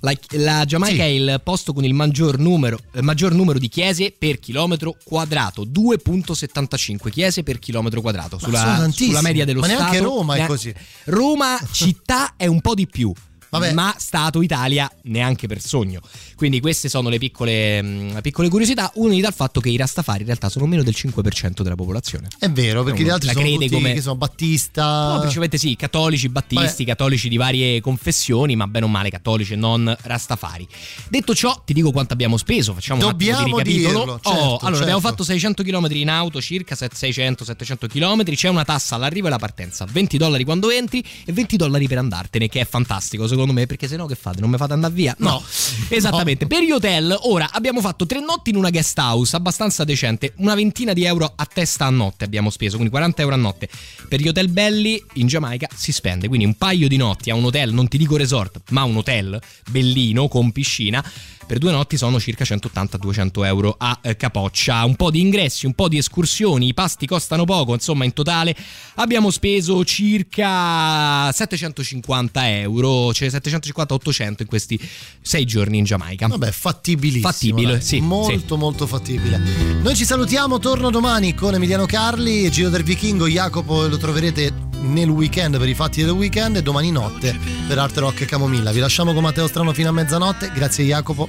[0.00, 4.14] La, la Giamaica è il posto con il maggior numero, eh, maggior numero di chiese
[4.16, 8.36] per chilometro quadrato, 2.75 chiese per chilometro quadrato.
[8.42, 10.04] Ma Sulla, sulla media dello Ma neanche Stato.
[10.04, 10.74] Roma è così.
[11.04, 13.12] Roma città è un po' di più.
[13.58, 13.72] Vabbè.
[13.72, 16.00] Ma Stato Italia neanche per sogno.
[16.36, 20.26] Quindi queste sono le piccole, mh, piccole curiosità, unite dal fatto che i Rastafari in
[20.26, 22.28] realtà sono meno del 5% della popolazione.
[22.38, 24.82] È vero, perché gli altri La sono tutti come- che sono Battista.
[25.12, 29.56] No, principalmente sì, cattolici, battisti, cattolici di varie confessioni, ma bene o male cattolici e
[29.56, 30.66] non rastafari.
[31.08, 33.98] Detto ciò, ti dico quanto abbiamo speso, facciamo un Dobbiamo attimo di ricapitolo.
[33.98, 34.82] dirlo, certo, oh, allora certo.
[34.82, 39.38] abbiamo fatto 600 km in auto, circa 600-700 km, c'è una tassa all'arrivo e alla
[39.38, 43.66] partenza, 20 dollari quando entri e 20 dollari per andartene, che è fantastico secondo me,
[43.66, 44.40] perché se no che fate?
[44.40, 45.14] Non mi fate andare via?
[45.18, 45.42] No,
[45.88, 46.46] esattamente.
[46.46, 50.54] Per gli hotel, ora abbiamo fatto tre notti in una guest house abbastanza decente, una
[50.54, 53.68] ventina di euro a testa a notte abbiamo speso, quindi 40 euro a notte.
[54.08, 57.44] Per gli hotel belli in Giamaica si spende, quindi un paio di notti a un
[57.44, 59.40] hotel, non ti dico resort, ma un hotel
[59.70, 61.04] bellino con piscina.
[61.46, 64.84] Per due notti sono circa 180-200 euro a eh, capoccia.
[64.84, 68.56] Un po' di ingressi, un po' di escursioni, i pasti costano poco, insomma in totale
[68.94, 74.80] abbiamo speso circa 750 euro, cioè 750-800 in questi
[75.20, 76.28] sei giorni in Giamaica.
[76.28, 77.30] Vabbè, fattibilissimo.
[77.30, 78.00] Fattibile, sì.
[78.00, 79.38] Molto, molto fattibile.
[79.82, 85.08] Noi ci salutiamo, torno domani con Emiliano Carli, Giro del Vichingo, Jacopo lo troverete nel
[85.08, 88.70] weekend per i fatti del weekend e domani notte per Art Rock e Camomilla.
[88.70, 90.50] Vi lasciamo con Matteo Strano fino a mezzanotte.
[90.54, 91.28] Grazie Jacopo,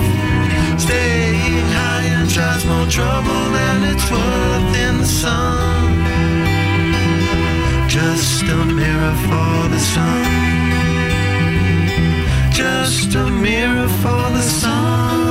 [0.85, 5.91] Staying high and tries more trouble than it's worth in the sun.
[7.87, 10.25] Just a mirror for the sun.
[12.51, 15.30] Just a mirror for the sun.